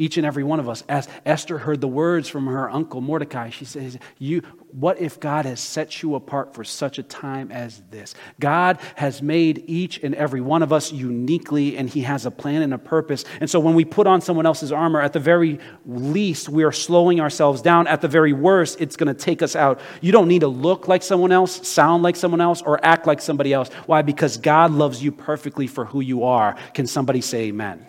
Each 0.00 0.16
and 0.16 0.24
every 0.24 0.44
one 0.44 0.60
of 0.60 0.68
us. 0.68 0.84
As 0.88 1.08
Esther 1.26 1.58
heard 1.58 1.80
the 1.80 1.88
words 1.88 2.28
from 2.28 2.46
her 2.46 2.70
uncle 2.70 3.00
Mordecai, 3.00 3.50
she 3.50 3.64
says, 3.64 3.98
you, 4.16 4.42
What 4.70 5.00
if 5.00 5.18
God 5.18 5.44
has 5.44 5.58
set 5.58 6.04
you 6.04 6.14
apart 6.14 6.54
for 6.54 6.62
such 6.62 7.00
a 7.00 7.02
time 7.02 7.50
as 7.50 7.82
this? 7.90 8.14
God 8.38 8.78
has 8.94 9.20
made 9.22 9.64
each 9.66 9.98
and 10.04 10.14
every 10.14 10.40
one 10.40 10.62
of 10.62 10.72
us 10.72 10.92
uniquely, 10.92 11.76
and 11.76 11.90
He 11.90 12.02
has 12.02 12.26
a 12.26 12.30
plan 12.30 12.62
and 12.62 12.72
a 12.72 12.78
purpose. 12.78 13.24
And 13.40 13.50
so 13.50 13.58
when 13.58 13.74
we 13.74 13.84
put 13.84 14.06
on 14.06 14.20
someone 14.20 14.46
else's 14.46 14.70
armor, 14.70 15.00
at 15.00 15.12
the 15.12 15.18
very 15.18 15.58
least, 15.84 16.48
we 16.48 16.62
are 16.62 16.70
slowing 16.70 17.18
ourselves 17.18 17.60
down. 17.60 17.88
At 17.88 18.00
the 18.00 18.06
very 18.06 18.32
worst, 18.32 18.80
it's 18.80 18.94
going 18.94 19.12
to 19.12 19.20
take 19.20 19.42
us 19.42 19.56
out. 19.56 19.80
You 20.00 20.12
don't 20.12 20.28
need 20.28 20.42
to 20.42 20.48
look 20.48 20.86
like 20.86 21.02
someone 21.02 21.32
else, 21.32 21.66
sound 21.66 22.04
like 22.04 22.14
someone 22.14 22.40
else, 22.40 22.62
or 22.62 22.78
act 22.86 23.08
like 23.08 23.20
somebody 23.20 23.52
else. 23.52 23.68
Why? 23.86 24.02
Because 24.02 24.36
God 24.36 24.70
loves 24.70 25.02
you 25.02 25.10
perfectly 25.10 25.66
for 25.66 25.84
who 25.86 26.02
you 26.02 26.22
are. 26.22 26.54
Can 26.72 26.86
somebody 26.86 27.20
say 27.20 27.48
amen? 27.48 27.84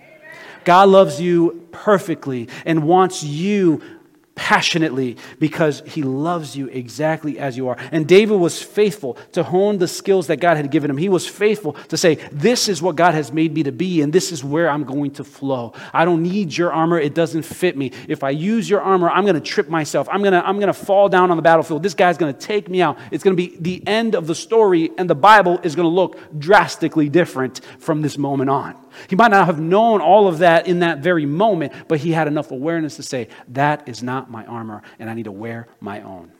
God 0.66 0.90
loves 0.90 1.20
you 1.20 1.68
perfectly 1.72 2.50
and 2.66 2.84
wants 2.84 3.24
you 3.24 3.82
passionately 4.40 5.18
because 5.38 5.84
he 5.86 6.02
loves 6.02 6.56
you 6.56 6.68
exactly 6.68 7.38
as 7.38 7.58
you 7.58 7.68
are. 7.68 7.76
And 7.92 8.08
David 8.08 8.40
was 8.40 8.62
faithful 8.62 9.16
to 9.34 9.44
hone 9.44 9.80
the 9.80 9.88
skills 9.88 10.28
that 10.28 10.38
God 10.38 10.56
had 10.56 10.72
given 10.72 10.90
him. 10.90 10.96
He 10.96 11.10
was 11.10 11.28
faithful 11.28 11.74
to 11.90 11.98
say, 11.98 12.16
This 12.32 12.70
is 12.70 12.82
what 12.82 12.96
God 12.96 13.14
has 13.16 13.34
made 13.34 13.54
me 13.54 13.64
to 13.64 13.74
be, 13.74 14.02
and 14.02 14.14
this 14.14 14.32
is 14.32 14.42
where 14.42 14.70
I'm 14.70 14.86
going 14.86 15.12
to 15.12 15.26
flow. 15.26 15.74
I 15.92 16.06
don't 16.06 16.24
need 16.24 16.56
your 16.56 16.72
armor, 16.72 16.98
it 16.98 17.14
doesn't 17.14 17.44
fit 17.44 17.76
me. 17.76 17.92
If 18.08 18.24
I 18.24 18.30
use 18.30 18.70
your 18.70 18.82
armor, 18.82 19.10
I'm 19.10 19.26
going 19.26 19.36
to 19.36 19.42
trip 19.42 19.68
myself. 19.68 20.08
I'm 20.10 20.22
going 20.22 20.34
to, 20.34 20.48
I'm 20.48 20.56
going 20.56 20.68
to 20.68 20.74
fall 20.74 21.10
down 21.10 21.32
on 21.32 21.38
the 21.38 21.44
battlefield. 21.44 21.84
This 21.84 21.94
guy's 21.94 22.18
going 22.18 22.34
to 22.34 22.40
take 22.40 22.70
me 22.70 22.82
out. 22.82 22.98
It's 23.12 23.26
going 23.26 23.36
to 23.36 23.50
be 23.50 23.58
the 23.60 23.86
end 23.86 24.16
of 24.16 24.26
the 24.26 24.36
story, 24.36 24.90
and 24.98 25.10
the 25.10 25.16
Bible 25.16 25.60
is 25.64 25.76
going 25.76 25.86
to 25.86 25.94
look 25.94 26.18
drastically 26.40 27.10
different 27.10 27.60
from 27.80 28.02
this 28.02 28.18
moment 28.18 28.50
on. 28.50 28.76
He 29.10 29.16
might 29.16 29.32
not 29.32 29.46
have 29.46 29.60
known 29.60 30.02
all 30.02 30.28
of 30.28 30.40
that 30.40 30.68
in 30.68 30.80
that 30.80 31.00
very 31.00 31.26
moment, 31.26 31.74
but 31.88 32.00
he 32.00 32.12
had 32.12 32.28
enough 32.28 32.52
awareness 32.52 32.96
to 32.98 33.04
say, 33.04 33.28
That 33.50 33.88
is 33.88 34.04
not 34.04 34.30
my 34.30 34.46
armor, 34.46 34.82
and 35.00 35.10
I 35.10 35.14
need 35.14 35.24
to 35.24 35.32
wear 35.32 35.68
my 35.80 36.02
own. 36.02 36.32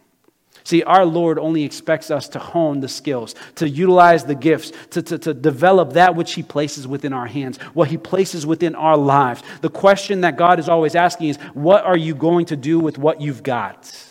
See, 0.64 0.84
our 0.84 1.06
Lord 1.06 1.40
only 1.40 1.64
expects 1.64 2.12
us 2.12 2.28
to 2.30 2.40
hone 2.40 2.80
the 2.80 2.88
skills, 2.88 3.34
to 3.56 3.68
utilize 3.68 4.26
the 4.26 4.36
gifts, 4.36 4.72
to, 4.92 5.02
to, 5.02 5.18
to, 5.18 5.34
develop 5.34 5.94
that 5.94 6.16
which 6.16 6.34
He 6.34 6.44
places 6.44 6.88
within 6.88 7.14
our 7.14 7.28
hands, 7.28 7.58
what 7.74 7.88
He 7.88 7.98
places 7.98 8.46
within 8.46 8.76
our 8.76 8.98
lives. 8.98 9.42
The 9.62 9.70
question 9.70 10.22
that 10.22 10.38
God 10.38 10.60
is 10.60 10.70
always 10.70 10.96
asking 10.96 11.30
is, 11.30 11.38
What 11.54 11.86
are 11.86 11.98
you 11.98 12.14
going 12.14 12.46
to 12.48 12.56
do 12.56 12.80
with 12.80 12.98
what 12.98 13.22
you've 13.22 13.44
got? 13.44 14.09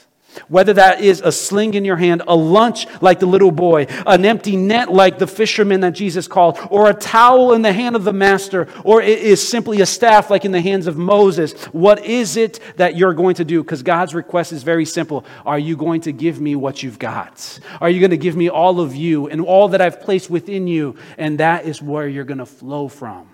Whether 0.48 0.74
that 0.74 1.00
is 1.00 1.20
a 1.20 1.32
sling 1.32 1.74
in 1.74 1.84
your 1.84 1.96
hand, 1.96 2.22
a 2.26 2.36
lunch 2.36 2.86
like 3.02 3.20
the 3.20 3.26
little 3.26 3.50
boy, 3.50 3.86
an 4.06 4.24
empty 4.24 4.56
net 4.56 4.92
like 4.92 5.18
the 5.18 5.26
fisherman 5.26 5.80
that 5.80 5.92
Jesus 5.94 6.28
called, 6.28 6.58
or 6.70 6.88
a 6.88 6.94
towel 6.94 7.52
in 7.52 7.62
the 7.62 7.72
hand 7.72 7.96
of 7.96 8.04
the 8.04 8.12
master, 8.12 8.68
or 8.84 9.02
it 9.02 9.18
is 9.18 9.46
simply 9.46 9.80
a 9.80 9.86
staff 9.86 10.30
like 10.30 10.44
in 10.44 10.52
the 10.52 10.60
hands 10.60 10.86
of 10.86 10.96
Moses. 10.96 11.52
What 11.66 12.04
is 12.04 12.36
it 12.36 12.60
that 12.76 12.96
you're 12.96 13.14
going 13.14 13.34
to 13.36 13.44
do? 13.44 13.62
Because 13.62 13.82
God's 13.82 14.14
request 14.14 14.52
is 14.52 14.62
very 14.62 14.84
simple. 14.84 15.24
Are 15.44 15.58
you 15.58 15.76
going 15.76 16.02
to 16.02 16.12
give 16.12 16.40
me 16.40 16.56
what 16.56 16.82
you've 16.82 16.98
got? 16.98 17.58
Are 17.80 17.90
you 17.90 18.00
going 18.00 18.10
to 18.10 18.16
give 18.16 18.36
me 18.36 18.48
all 18.48 18.80
of 18.80 18.94
you 18.94 19.28
and 19.28 19.40
all 19.40 19.68
that 19.68 19.80
I've 19.80 20.00
placed 20.00 20.30
within 20.30 20.66
you? 20.66 20.96
And 21.16 21.38
that 21.40 21.64
is 21.64 21.82
where 21.82 22.08
you're 22.08 22.24
going 22.24 22.38
to 22.38 22.46
flow 22.46 22.88
from, 22.88 23.28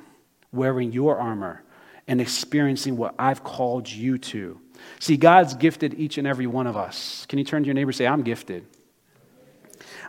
wearing 0.52 0.92
your 0.92 1.18
armor 1.18 1.62
and 2.06 2.20
experiencing 2.20 2.96
what 2.96 3.14
I've 3.18 3.42
called 3.42 3.90
you 3.90 4.18
to. 4.18 4.60
See, 5.00 5.16
God's 5.16 5.54
gifted 5.54 5.94
each 5.94 6.18
and 6.18 6.26
every 6.26 6.46
one 6.46 6.66
of 6.66 6.76
us. 6.76 7.26
Can 7.26 7.38
you 7.38 7.44
turn 7.44 7.62
to 7.62 7.66
your 7.66 7.74
neighbor 7.74 7.90
and 7.90 7.96
say, 7.96 8.06
I'm 8.06 8.22
gifted? 8.22 8.66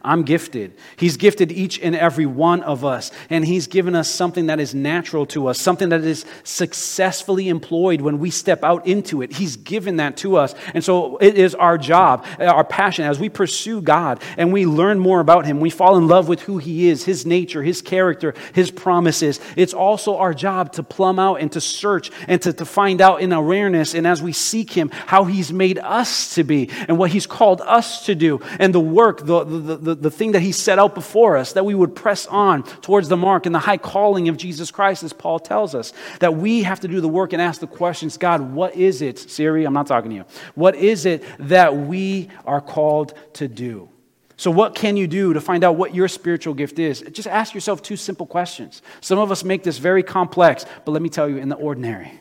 I'm 0.05 0.21
gifted. 0.21 0.75
He's 0.97 1.17
gifted 1.17 1.51
each 1.51 1.79
and 1.79 1.95
every 1.95 2.27
one 2.27 2.61
of 2.61 2.85
us, 2.85 3.11
and 3.29 3.43
He's 3.43 3.65
given 3.65 3.95
us 3.95 4.07
something 4.07 4.45
that 4.45 4.59
is 4.59 4.75
natural 4.75 5.25
to 5.27 5.47
us, 5.47 5.59
something 5.59 5.89
that 5.89 6.03
is 6.03 6.25
successfully 6.43 7.49
employed 7.49 8.01
when 8.01 8.19
we 8.19 8.29
step 8.29 8.63
out 8.63 8.85
into 8.85 9.23
it. 9.23 9.33
He's 9.33 9.57
given 9.57 9.97
that 9.97 10.17
to 10.17 10.37
us. 10.37 10.53
And 10.75 10.83
so 10.83 11.17
it 11.17 11.35
is 11.35 11.55
our 11.55 11.77
job, 11.79 12.25
our 12.39 12.63
passion, 12.63 13.05
as 13.05 13.19
we 13.19 13.29
pursue 13.29 13.81
God 13.81 14.21
and 14.37 14.53
we 14.53 14.65
learn 14.65 14.99
more 14.99 15.19
about 15.19 15.45
Him, 15.45 15.59
we 15.59 15.71
fall 15.71 15.97
in 15.97 16.07
love 16.07 16.27
with 16.27 16.41
who 16.41 16.59
He 16.59 16.87
is, 16.87 17.03
His 17.05 17.25
nature, 17.25 17.63
His 17.63 17.81
character, 17.81 18.35
His 18.53 18.69
promises. 18.69 19.39
It's 19.55 19.73
also 19.73 20.17
our 20.17 20.33
job 20.35 20.71
to 20.73 20.83
plumb 20.83 21.17
out 21.17 21.41
and 21.41 21.51
to 21.53 21.61
search 21.61 22.11
and 22.27 22.39
to, 22.43 22.53
to 22.53 22.65
find 22.65 23.01
out 23.01 23.21
in 23.21 23.31
awareness, 23.33 23.95
and 23.95 24.05
as 24.05 24.21
we 24.21 24.33
seek 24.33 24.71
Him, 24.71 24.91
how 24.91 25.23
He's 25.23 25.51
made 25.51 25.79
us 25.79 26.35
to 26.35 26.43
be 26.43 26.69
and 26.87 26.99
what 26.99 27.09
He's 27.09 27.25
called 27.25 27.61
us 27.61 28.05
to 28.05 28.13
do, 28.13 28.39
and 28.59 28.73
the 28.73 28.79
work, 28.79 29.25
the, 29.25 29.43
the, 29.43 29.77
the 29.77 29.94
the, 29.95 30.11
thing 30.11 30.33
that 30.33 30.41
he 30.41 30.51
set 30.51 30.79
out 30.79 30.95
before 30.95 31.37
us, 31.37 31.53
that 31.53 31.65
we 31.65 31.75
would 31.75 31.95
press 31.95 32.27
on 32.27 32.63
towards 32.63 33.09
the 33.09 33.17
mark 33.17 33.45
and 33.45 33.55
the 33.55 33.59
high 33.59 33.77
calling 33.77 34.29
of 34.29 34.37
Jesus 34.37 34.71
Christ, 34.71 35.03
as 35.03 35.13
Paul 35.13 35.39
tells 35.39 35.73
us. 35.75 35.93
That 36.19 36.35
we 36.35 36.63
have 36.63 36.79
to 36.81 36.87
do 36.87 37.01
the 37.01 37.07
work 37.07 37.33
and 37.33 37.41
ask 37.41 37.59
the 37.59 37.67
questions 37.67 38.17
God, 38.17 38.53
what 38.53 38.75
is 38.75 39.01
it, 39.01 39.17
Siri? 39.17 39.65
I'm 39.65 39.73
not 39.73 39.87
talking 39.87 40.09
to 40.11 40.15
you. 40.15 40.25
What 40.53 40.75
is 40.75 41.05
it 41.05 41.23
that 41.39 41.75
we 41.75 42.29
are 42.45 42.61
called 42.61 43.13
to 43.33 43.47
do? 43.47 43.89
So, 44.37 44.51
what 44.51 44.75
can 44.75 44.97
you 44.97 45.07
do 45.07 45.33
to 45.33 45.39
find 45.39 45.63
out 45.63 45.77
what 45.77 45.95
your 45.95 46.07
spiritual 46.07 46.53
gift 46.53 46.77
is? 46.77 47.01
Just 47.11 47.27
ask 47.27 47.53
yourself 47.53 47.81
two 47.81 47.95
simple 47.95 48.25
questions. 48.25 48.81
Some 48.99 49.17
of 49.17 49.31
us 49.31 49.43
make 49.43 49.63
this 49.63 49.77
very 49.77 50.03
complex, 50.03 50.65
but 50.83 50.91
let 50.91 51.01
me 51.01 51.09
tell 51.09 51.29
you, 51.29 51.37
in 51.37 51.47
the 51.47 51.55
ordinary, 51.55 52.19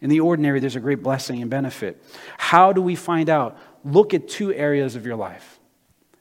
in 0.00 0.10
the 0.10 0.20
ordinary, 0.20 0.58
there's 0.58 0.76
a 0.76 0.80
great 0.80 1.02
blessing 1.02 1.40
and 1.40 1.50
benefit. 1.50 2.02
How 2.36 2.72
do 2.72 2.82
we 2.82 2.96
find 2.96 3.30
out? 3.30 3.58
Look 3.84 4.12
at 4.12 4.28
two 4.28 4.52
areas 4.52 4.96
of 4.96 5.06
your 5.06 5.16
life. 5.16 5.55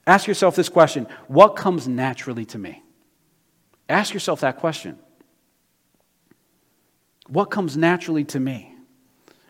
Ask 0.08 0.28
yourself 0.28 0.56
this 0.56 0.70
question 0.70 1.08
What 1.28 1.56
comes 1.56 1.88
naturally 1.88 2.46
to 2.46 2.58
me? 2.58 2.84
Ask 3.90 4.14
yourself 4.14 4.42
that 4.42 4.58
question. 4.58 5.00
What 7.28 7.46
comes 7.46 7.76
naturally 7.76 8.24
to 8.26 8.40
me? 8.40 8.75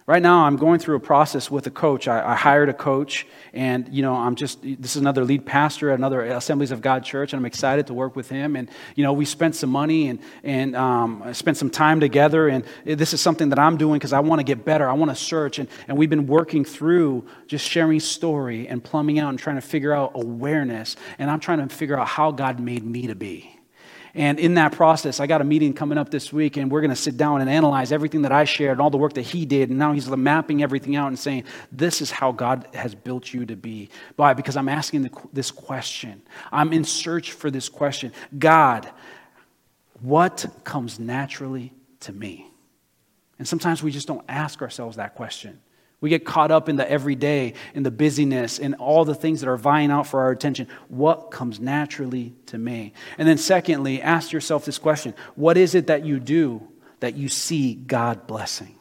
Right 0.08 0.22
now, 0.22 0.46
I'm 0.46 0.56
going 0.56 0.78
through 0.78 0.98
a 0.98 1.00
process 1.00 1.50
with 1.50 1.66
a 1.66 1.72
coach. 1.72 2.08
I, 2.08 2.34
I, 2.34 2.36
hired 2.36 2.70
a 2.70 2.76
coach, 2.76 3.26
and 3.54 3.92
you 3.92 4.04
know, 4.04 4.14
I'm 4.14 4.36
just 4.36 4.62
this 4.62 4.96
is 4.96 4.98
another 4.98 5.26
lead 5.26 5.48
pastor 5.48 5.90
at 5.90 5.98
another 5.98 6.22
Assemblies 6.22 6.70
of 6.70 6.80
God 6.80 7.04
church, 7.04 7.34
and 7.34 7.40
I'm 7.40 7.46
excited 7.48 7.88
to 7.88 7.96
work 7.96 8.16
with 8.16 8.30
him. 8.30 8.56
And 8.56 8.70
you 8.94 9.04
know, 9.04 9.14
we 9.14 9.26
spent 9.26 9.56
some 9.56 9.72
money 9.72 10.10
and 10.10 10.20
and 10.44 10.76
um, 10.76 11.34
spent 11.34 11.58
some 11.58 11.72
time 11.72 12.00
together. 12.00 12.48
And 12.48 12.66
this 12.86 13.14
is 13.14 13.22
something 13.22 13.50
that 13.50 13.58
I'm 13.58 13.78
doing 13.78 13.98
because 13.98 14.14
I 14.14 14.20
want 14.20 14.42
to 14.42 14.44
get 14.44 14.64
better. 14.64 14.88
I 14.88 14.94
want 14.94 15.10
to 15.10 15.16
search, 15.16 15.58
and 15.58 15.68
and 15.88 15.98
we've 15.98 16.12
been 16.12 16.28
working 16.28 16.66
through 16.66 17.26
just 17.48 17.68
sharing 17.68 18.00
story 18.00 18.68
and 18.68 18.84
plumbing 18.84 19.18
out 19.18 19.30
and 19.30 19.40
trying 19.40 19.56
to 19.56 19.62
figure 19.64 19.92
out 19.92 20.12
awareness. 20.14 20.98
And 21.18 21.32
I'm 21.32 21.40
trying 21.40 21.68
to 21.68 21.76
figure 21.76 21.98
out 22.00 22.08
how 22.08 22.30
God 22.30 22.60
made 22.60 22.86
me 22.86 23.08
to 23.08 23.16
be. 23.16 23.55
And 24.16 24.40
in 24.40 24.54
that 24.54 24.72
process, 24.72 25.20
I 25.20 25.28
got 25.28 25.42
a 25.42 25.44
meeting 25.44 25.74
coming 25.74 25.98
up 25.98 26.10
this 26.10 26.32
week, 26.32 26.56
and 26.56 26.72
we're 26.72 26.80
going 26.80 26.90
to 26.90 26.96
sit 26.96 27.18
down 27.18 27.42
and 27.42 27.50
analyze 27.50 27.92
everything 27.92 28.22
that 28.22 28.32
I 28.32 28.46
shared 28.46 28.72
and 28.72 28.82
all 28.82 28.90
the 28.90 28.98
work 28.98 29.14
that 29.14 29.24
he 29.24 29.46
did. 29.46 29.70
And 29.70 29.78
now 29.78 29.92
he's 29.92 30.08
mapping 30.08 30.64
everything 30.64 30.96
out 30.96 31.10
and 31.10 31.20
saying, 31.20 31.44
This 31.70 32.00
is 32.00 32.12
how 32.12 32.32
God 32.32 32.66
has 32.74 32.96
built 32.96 33.34
you 33.34 33.46
to 33.46 33.58
be. 33.58 33.90
Why? 34.16 34.34
Because 34.34 34.56
I'm 34.56 34.70
asking 34.70 35.10
this 35.34 35.52
question. 35.52 36.22
I'm 36.50 36.72
in 36.72 36.86
search 36.86 37.34
for 37.34 37.52
this 37.52 37.68
question 37.68 38.14
God, 38.40 38.90
what 40.02 40.46
comes 40.64 40.98
naturally 40.98 41.74
to 42.02 42.14
me? 42.14 42.50
And 43.38 43.46
sometimes 43.46 43.84
we 43.84 43.92
just 43.92 44.08
don't 44.08 44.24
ask 44.30 44.62
ourselves 44.62 44.96
that 44.96 45.16
question. 45.16 45.60
We 46.02 46.10
get 46.10 46.26
caught 46.26 46.52
up 46.52 46.70
in 46.70 46.76
the 46.76 46.90
everyday, 46.90 47.54
in 47.74 47.84
the 47.84 47.92
busyness, 47.92 48.60
in 48.60 48.74
all 48.76 49.06
the 49.06 49.16
things 49.16 49.42
that 49.42 49.50
are 49.50 49.58
vying 49.58 49.92
out 49.92 50.08
for 50.08 50.22
our 50.22 50.32
attention. 50.32 50.68
What 50.88 51.32
comes 51.32 51.60
naturally 51.60 52.36
to 52.48 52.58
me? 52.58 52.94
And 53.18 53.28
then, 53.28 53.38
secondly, 53.38 54.02
ask 54.02 54.32
yourself 54.32 54.66
this 54.66 54.78
question 54.78 55.14
What 55.36 55.58
is 55.58 55.74
it 55.74 55.88
that 55.88 56.06
you 56.06 56.20
do 56.20 56.68
that 57.00 57.16
you 57.16 57.30
see 57.30 57.76
God 57.76 58.28
blessing? 58.28 58.75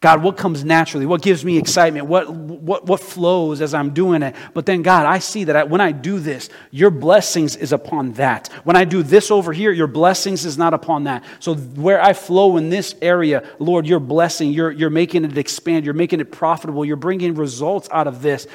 God, 0.00 0.22
what 0.22 0.36
comes 0.36 0.64
naturally? 0.64 1.06
What 1.06 1.22
gives 1.22 1.44
me 1.44 1.58
excitement? 1.58 2.06
What, 2.06 2.30
what, 2.32 2.86
what 2.86 3.00
flows 3.00 3.60
as 3.60 3.74
I'm 3.74 3.90
doing 3.94 4.22
it? 4.22 4.36
But 4.54 4.64
then, 4.64 4.82
God, 4.82 5.06
I 5.06 5.18
see 5.18 5.44
that 5.44 5.56
I, 5.56 5.64
when 5.64 5.80
I 5.80 5.90
do 5.90 6.20
this, 6.20 6.48
your 6.70 6.90
blessings 6.90 7.56
is 7.56 7.72
upon 7.72 8.12
that. 8.12 8.46
When 8.62 8.76
I 8.76 8.84
do 8.84 9.02
this 9.02 9.32
over 9.32 9.52
here, 9.52 9.72
your 9.72 9.88
blessings 9.88 10.44
is 10.44 10.56
not 10.56 10.72
upon 10.72 11.04
that. 11.04 11.24
So, 11.40 11.56
where 11.56 12.00
I 12.00 12.12
flow 12.12 12.58
in 12.58 12.70
this 12.70 12.94
area, 13.02 13.44
Lord, 13.58 13.88
your 13.88 13.98
blessing, 13.98 14.52
you're, 14.52 14.70
you're 14.70 14.88
making 14.88 15.24
it 15.24 15.36
expand, 15.36 15.84
you're 15.84 15.94
making 15.94 16.20
it 16.20 16.30
profitable, 16.30 16.84
you're 16.84 16.94
bringing 16.94 17.34
results 17.34 17.88
out 17.90 18.06
of 18.06 18.22
this. 18.22 18.46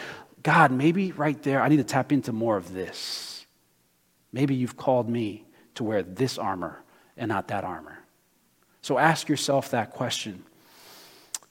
God, 0.43 0.71
maybe 0.71 1.11
right 1.11 1.41
there, 1.43 1.61
I 1.61 1.67
need 1.67 1.77
to 1.77 1.83
tap 1.83 2.13
into 2.13 2.31
more 2.31 2.55
of 2.55 2.73
this. 2.73 3.45
Maybe 4.31 4.55
you've 4.55 4.77
called 4.77 5.09
me 5.09 5.43
to 5.75 5.83
wear 5.83 6.03
this 6.03 6.37
armor 6.37 6.81
and 7.17 7.27
not 7.27 7.49
that 7.49 7.65
armor. 7.65 7.99
So, 8.81 8.97
ask 8.97 9.27
yourself 9.27 9.71
that 9.71 9.91
question. 9.91 10.45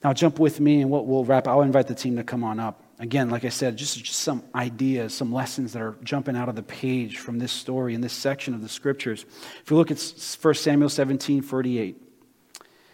Now, 0.05 0.12
jump 0.12 0.38
with 0.38 0.59
me 0.59 0.80
and 0.80 0.90
we'll, 0.90 1.05
we'll 1.05 1.24
wrap. 1.24 1.46
I'll 1.46 1.62
invite 1.62 1.86
the 1.86 1.94
team 1.94 2.16
to 2.16 2.24
come 2.24 2.42
on 2.42 2.59
up. 2.59 2.82
Again, 2.98 3.30
like 3.30 3.44
I 3.44 3.48
said, 3.48 3.76
just, 3.76 4.03
just 4.03 4.20
some 4.20 4.42
ideas, 4.55 5.14
some 5.14 5.32
lessons 5.32 5.72
that 5.72 5.82
are 5.82 5.96
jumping 6.03 6.36
out 6.36 6.48
of 6.48 6.57
the 6.57 6.62
page 6.62 7.18
from 7.18 7.38
this 7.38 7.53
story 7.53 7.94
in 7.94 8.00
this 8.00 8.12
section 8.12 8.55
of 8.55 8.62
the 8.62 8.68
scriptures. 8.68 9.24
If 9.62 9.70
you 9.70 9.76
look 9.76 9.90
at 9.90 9.98
1 10.40 10.55
Samuel 10.55 10.88
17 10.88 11.42
48. 11.42 12.00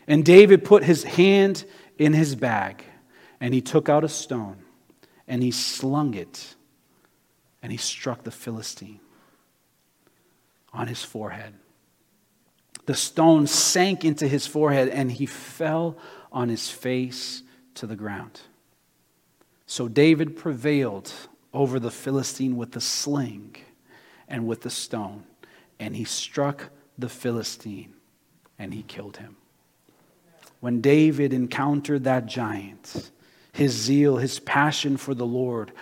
And 0.07 0.25
David 0.25 0.65
put 0.65 0.85
his 0.85 1.05
hand 1.05 1.65
in 1.99 2.15
his 2.15 2.35
bag, 2.35 2.83
and 3.41 3.53
he 3.53 3.61
took 3.61 3.91
out 3.91 4.05
a 4.05 4.09
stone, 4.09 4.57
and 5.27 5.43
he 5.43 5.51
slung 5.51 6.15
it, 6.15 6.55
and 7.63 7.71
he 7.71 7.77
struck 7.77 8.25
the 8.25 8.31
Philistine 8.31 9.01
on 10.73 10.87
his 10.87 11.03
forehead. 11.03 11.53
The 12.89 12.95
stone 12.95 13.47
sank 13.47 14.03
into 14.03 14.27
his 14.27 14.47
forehead, 14.47 14.89
and 14.89 15.13
he 15.13 15.27
fell 15.27 15.99
on 16.33 16.49
his 16.49 16.71
face 16.71 17.43
to 17.75 17.87
the 17.87 17.97
ground. 17.97 18.41
So 19.67 19.89
David 19.89 20.39
prevailed 20.39 21.13
over 21.53 21.79
the 21.79 21.91
Philistine 21.91 22.57
with 22.57 22.73
the 22.73 22.81
sling 22.81 23.57
and 24.27 24.47
with 24.47 24.63
the 24.63 24.71
stone, 24.71 25.25
and 25.79 25.97
he 25.97 26.05
struck 26.05 26.71
the 26.97 27.11
Philistine 27.11 27.93
and 28.59 28.73
he 28.73 28.85
killed 28.85 29.19
him. 29.19 29.37
When 30.61 30.81
David 30.81 31.35
encountered 31.35 32.05
that 32.05 32.25
giant, 32.25 33.11
his 33.53 33.73
zeal, 33.73 34.17
his 34.17 34.41
passion 34.41 34.97
for 34.97 35.13
the 35.13 35.27
Lord, 35.27 35.73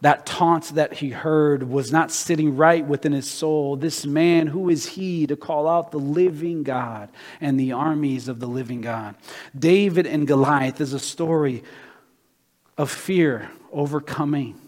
that 0.00 0.26
taunt 0.26 0.74
that 0.74 0.94
he 0.94 1.10
heard 1.10 1.62
was 1.62 1.90
not 1.90 2.10
sitting 2.10 2.56
right 2.56 2.86
within 2.86 3.12
his 3.12 3.30
soul. 3.30 3.76
This 3.76 4.04
man, 4.04 4.46
who 4.46 4.68
is 4.68 4.86
he 4.86 5.26
to 5.26 5.36
call 5.36 5.66
out 5.66 5.90
the 5.90 5.98
living 5.98 6.62
God 6.62 7.08
and 7.40 7.58
the 7.58 7.72
armies 7.72 8.28
of 8.28 8.40
the 8.40 8.46
living 8.46 8.80
God? 8.80 9.14
David 9.58 10.06
and 10.06 10.26
Goliath 10.26 10.80
is 10.80 10.92
a 10.92 10.98
story 10.98 11.64
of 12.76 12.90
fear 12.90 13.50
overcoming 13.72 14.60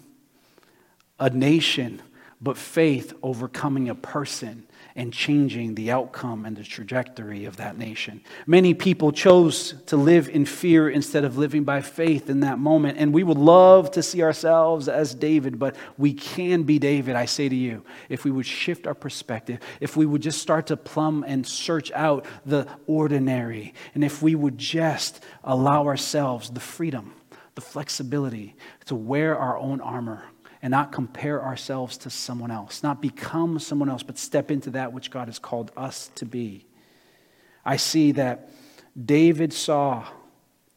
a 1.18 1.30
nation, 1.30 2.02
but 2.40 2.56
faith 2.56 3.12
overcoming 3.22 3.88
a 3.88 3.94
person 3.94 4.65
and 4.96 5.12
changing 5.12 5.74
the 5.74 5.90
outcome 5.90 6.46
and 6.46 6.56
the 6.56 6.64
trajectory 6.64 7.44
of 7.44 7.58
that 7.58 7.76
nation. 7.76 8.22
Many 8.46 8.72
people 8.72 9.12
chose 9.12 9.74
to 9.86 9.96
live 9.96 10.28
in 10.28 10.46
fear 10.46 10.88
instead 10.88 11.24
of 11.24 11.36
living 11.36 11.64
by 11.64 11.82
faith 11.82 12.30
in 12.30 12.40
that 12.40 12.58
moment. 12.58 12.98
And 12.98 13.12
we 13.12 13.22
would 13.22 13.36
love 13.36 13.90
to 13.92 14.02
see 14.02 14.22
ourselves 14.22 14.88
as 14.88 15.14
David, 15.14 15.58
but 15.58 15.76
we 15.98 16.14
can 16.14 16.62
be 16.62 16.78
David, 16.78 17.14
I 17.14 17.26
say 17.26 17.48
to 17.48 17.54
you, 17.54 17.84
if 18.08 18.24
we 18.24 18.30
would 18.30 18.46
shift 18.46 18.86
our 18.86 18.94
perspective, 18.94 19.60
if 19.80 19.96
we 19.96 20.06
would 20.06 20.22
just 20.22 20.40
start 20.40 20.66
to 20.68 20.76
plumb 20.76 21.24
and 21.26 21.46
search 21.46 21.92
out 21.92 22.24
the 22.46 22.66
ordinary, 22.86 23.74
and 23.94 24.02
if 24.02 24.22
we 24.22 24.34
would 24.34 24.56
just 24.56 25.22
allow 25.44 25.86
ourselves 25.86 26.50
the 26.50 26.60
freedom, 26.60 27.12
the 27.54 27.60
flexibility 27.60 28.56
to 28.86 28.94
wear 28.94 29.36
our 29.36 29.58
own 29.58 29.80
armor 29.80 30.24
and 30.66 30.72
not 30.72 30.90
compare 30.90 31.40
ourselves 31.40 31.96
to 31.96 32.10
someone 32.10 32.50
else, 32.50 32.82
not 32.82 33.00
become 33.00 33.56
someone 33.60 33.88
else, 33.88 34.02
but 34.02 34.18
step 34.18 34.50
into 34.50 34.68
that 34.70 34.92
which 34.92 35.12
God 35.12 35.28
has 35.28 35.38
called 35.38 35.70
us 35.76 36.10
to 36.16 36.24
be. 36.24 36.66
I 37.64 37.76
see 37.76 38.10
that 38.10 38.50
David 39.00 39.52
saw 39.52 40.08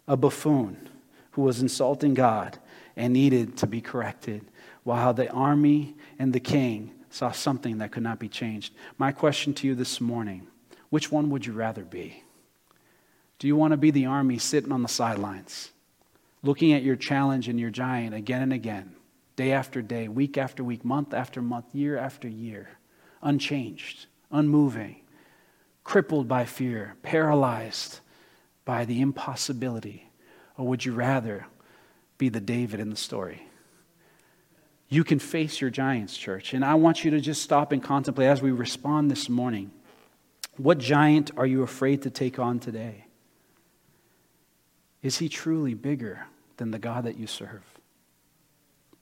a 0.07 0.15
buffoon 0.15 0.89
who 1.31 1.41
was 1.41 1.59
insulting 1.59 2.13
God 2.13 2.59
and 2.95 3.13
needed 3.13 3.57
to 3.57 3.65
be 3.65 3.81
corrected, 3.81 4.45
while 4.83 5.11
the 5.11 5.27
army 5.31 5.95
and 6.19 6.33
the 6.33 6.39
king 6.39 6.91
saw 7.09 7.31
something 7.31 7.79
that 7.79 7.91
could 7.91 8.03
not 8.03 8.19
be 8.19 8.29
changed. 8.29 8.75
My 8.99 9.11
question 9.11 9.55
to 9.55 9.65
you 9.65 9.73
this 9.73 9.99
morning 9.99 10.45
which 10.91 11.11
one 11.11 11.31
would 11.31 11.47
you 11.47 11.53
rather 11.53 11.83
be? 11.83 12.23
Do 13.39 13.47
you 13.47 13.55
want 13.55 13.71
to 13.71 13.77
be 13.77 13.89
the 13.89 14.05
army 14.05 14.37
sitting 14.37 14.71
on 14.71 14.83
the 14.83 14.87
sidelines, 14.87 15.71
looking 16.43 16.73
at 16.73 16.83
your 16.83 16.95
challenge 16.95 17.47
and 17.47 17.59
your 17.59 17.71
giant 17.71 18.13
again 18.13 18.43
and 18.43 18.53
again? 18.53 18.93
Day 19.39 19.53
after 19.53 19.81
day, 19.81 20.09
week 20.09 20.37
after 20.37 20.65
week, 20.65 20.83
month 20.83 21.13
after 21.13 21.41
month, 21.41 21.73
year 21.73 21.97
after 21.97 22.27
year, 22.27 22.67
unchanged, 23.21 24.05
unmoving, 24.31 24.97
crippled 25.85 26.27
by 26.27 26.43
fear, 26.43 26.97
paralyzed 27.03 28.01
by 28.65 28.83
the 28.83 28.99
impossibility? 28.99 30.11
Or 30.57 30.67
would 30.67 30.83
you 30.83 30.91
rather 30.91 31.45
be 32.17 32.27
the 32.27 32.41
David 32.41 32.81
in 32.81 32.89
the 32.89 32.97
story? 32.97 33.47
You 34.89 35.05
can 35.05 35.19
face 35.19 35.61
your 35.61 35.69
giants, 35.69 36.17
church. 36.17 36.53
And 36.53 36.65
I 36.65 36.73
want 36.73 37.05
you 37.05 37.11
to 37.11 37.21
just 37.21 37.41
stop 37.41 37.71
and 37.71 37.81
contemplate 37.81 38.27
as 38.27 38.41
we 38.41 38.51
respond 38.51 39.09
this 39.09 39.29
morning. 39.29 39.71
What 40.57 40.79
giant 40.79 41.31
are 41.37 41.45
you 41.45 41.63
afraid 41.63 42.01
to 42.01 42.09
take 42.09 42.39
on 42.39 42.59
today? 42.59 43.05
Is 45.01 45.19
he 45.19 45.29
truly 45.29 45.75
bigger 45.75 46.25
than 46.57 46.71
the 46.71 46.79
God 46.79 47.05
that 47.05 47.15
you 47.15 47.25
serve? 47.25 47.63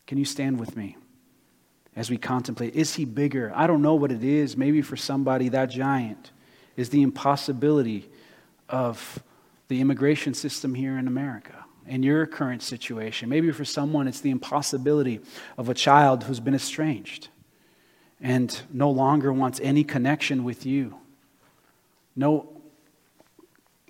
Can 0.07 0.17
you 0.17 0.25
stand 0.25 0.59
with 0.59 0.75
me 0.75 0.97
as 1.95 2.09
we 2.09 2.17
contemplate? 2.17 2.75
Is 2.75 2.95
he 2.95 3.05
bigger? 3.05 3.51
I 3.53 3.67
don't 3.67 3.81
know 3.81 3.95
what 3.95 4.11
it 4.11 4.23
is. 4.23 4.57
Maybe 4.57 4.81
for 4.81 4.95
somebody, 4.95 5.49
that 5.49 5.69
giant 5.69 6.31
is 6.75 6.89
the 6.89 7.03
impossibility 7.03 8.09
of 8.69 9.21
the 9.67 9.81
immigration 9.81 10.33
system 10.33 10.73
here 10.73 10.97
in 10.97 11.07
America 11.07 11.65
in 11.85 12.03
your 12.03 12.25
current 12.25 12.61
situation. 12.61 13.29
Maybe 13.29 13.51
for 13.51 13.65
someone, 13.65 14.07
it's 14.07 14.21
the 14.21 14.29
impossibility 14.29 15.21
of 15.57 15.69
a 15.69 15.73
child 15.73 16.23
who's 16.23 16.39
been 16.39 16.55
estranged 16.55 17.29
and 18.19 18.61
no 18.71 18.89
longer 18.89 19.31
wants 19.31 19.59
any 19.61 19.83
connection 19.83 20.43
with 20.43 20.65
you. 20.65 20.97
No 22.15 22.56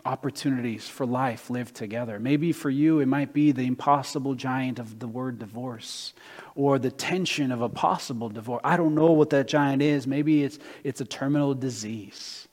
opportunities 0.07 0.87
for 0.87 1.05
life 1.05 1.49
lived 1.49 1.75
together. 1.75 2.17
Maybe 2.17 2.53
for 2.53 2.69
you, 2.69 3.01
it 3.01 3.07
might 3.07 3.33
be 3.33 3.51
the 3.51 3.67
impossible 3.67 4.35
giant 4.35 4.79
of 4.79 4.99
the 4.99 5.07
word 5.07 5.37
divorce 5.37 6.13
or 6.55 6.79
the 6.79 6.89
tension 6.89 7.51
of 7.51 7.61
a 7.61 7.67
possible 7.67 8.29
divorce. 8.29 8.61
I 8.63 8.77
don't 8.77 8.95
know 8.95 9.11
what 9.11 9.31
that 9.31 9.49
giant 9.49 9.81
is. 9.81 10.07
Maybe 10.07 10.43
it's, 10.43 10.59
it's 10.85 11.01
a 11.01 11.05
terminal 11.05 11.53
disease. 11.53 12.47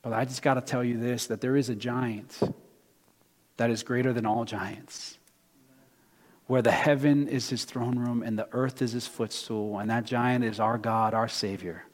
But 0.00 0.14
I 0.14 0.24
just 0.24 0.40
got 0.40 0.54
to 0.54 0.62
tell 0.62 0.82
you 0.82 0.98
this 0.98 1.26
that 1.26 1.42
there 1.42 1.54
is 1.54 1.68
a 1.68 1.74
giant 1.74 2.40
that 3.58 3.68
is 3.68 3.82
greater 3.82 4.14
than 4.14 4.24
all 4.24 4.46
giants, 4.46 5.18
where 6.46 6.62
the 6.62 6.72
heaven 6.72 7.28
is 7.28 7.50
his 7.50 7.64
throne 7.64 7.98
room 7.98 8.22
and 8.22 8.38
the 8.38 8.48
earth 8.52 8.80
is 8.80 8.92
his 8.92 9.06
footstool, 9.06 9.78
and 9.80 9.90
that 9.90 10.06
giant 10.06 10.44
is 10.44 10.60
our 10.60 10.78
God, 10.78 11.12
our 11.12 11.28
Savior, 11.28 11.84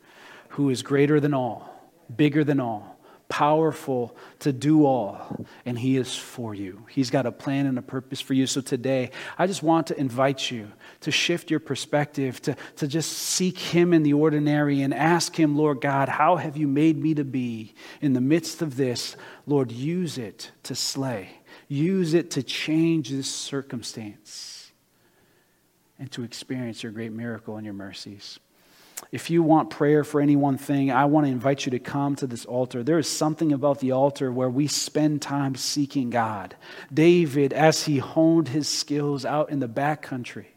who 0.50 0.70
is 0.70 0.82
greater 0.82 1.18
than 1.18 1.34
all, 1.34 1.90
bigger 2.14 2.44
than 2.44 2.60
all 2.60 2.93
powerful 3.34 4.16
to 4.38 4.52
do 4.52 4.86
all, 4.86 5.44
and 5.66 5.76
He 5.76 5.96
is 5.96 6.14
for 6.14 6.54
you. 6.54 6.86
He's 6.88 7.10
got 7.10 7.26
a 7.26 7.32
plan 7.32 7.66
and 7.66 7.76
a 7.76 7.82
purpose 7.82 8.20
for 8.20 8.32
you. 8.32 8.46
So 8.46 8.60
today, 8.60 9.10
I 9.36 9.48
just 9.48 9.60
want 9.60 9.88
to 9.88 9.98
invite 9.98 10.52
you 10.52 10.70
to 11.00 11.10
shift 11.10 11.50
your 11.50 11.58
perspective, 11.58 12.40
to, 12.42 12.54
to 12.76 12.86
just 12.86 13.10
seek 13.10 13.58
Him 13.58 13.92
in 13.92 14.04
the 14.04 14.12
ordinary 14.12 14.82
and 14.82 14.94
ask 14.94 15.34
Him, 15.34 15.56
Lord 15.56 15.80
God, 15.80 16.08
how 16.08 16.36
have 16.36 16.56
you 16.56 16.68
made 16.68 16.96
me 16.96 17.12
to 17.14 17.24
be 17.24 17.74
in 18.00 18.12
the 18.12 18.20
midst 18.20 18.62
of 18.62 18.76
this? 18.76 19.16
Lord, 19.48 19.72
use 19.72 20.16
it 20.16 20.52
to 20.62 20.76
slay, 20.76 21.30
use 21.66 22.14
it 22.14 22.30
to 22.32 22.42
change 22.44 23.10
this 23.10 23.28
circumstance 23.28 24.70
and 25.98 26.08
to 26.12 26.22
experience 26.22 26.84
your 26.84 26.92
great 26.92 27.12
miracle 27.12 27.56
and 27.56 27.64
your 27.64 27.74
mercies. 27.74 28.38
If 29.12 29.30
you 29.30 29.42
want 29.42 29.70
prayer 29.70 30.04
for 30.04 30.20
any 30.20 30.36
one 30.36 30.58
thing, 30.58 30.90
I 30.90 31.04
want 31.04 31.26
to 31.26 31.32
invite 31.32 31.66
you 31.66 31.70
to 31.70 31.78
come 31.78 32.16
to 32.16 32.26
this 32.26 32.44
altar. 32.44 32.82
There 32.82 32.98
is 32.98 33.08
something 33.08 33.52
about 33.52 33.80
the 33.80 33.92
altar 33.92 34.32
where 34.32 34.50
we 34.50 34.66
spend 34.66 35.22
time 35.22 35.54
seeking 35.54 36.10
God. 36.10 36.56
David, 36.92 37.52
as 37.52 37.84
he 37.84 37.98
honed 37.98 38.48
his 38.48 38.68
skills 38.68 39.24
out 39.24 39.50
in 39.50 39.60
the 39.60 39.68
back 39.68 40.02
country, 40.02 40.48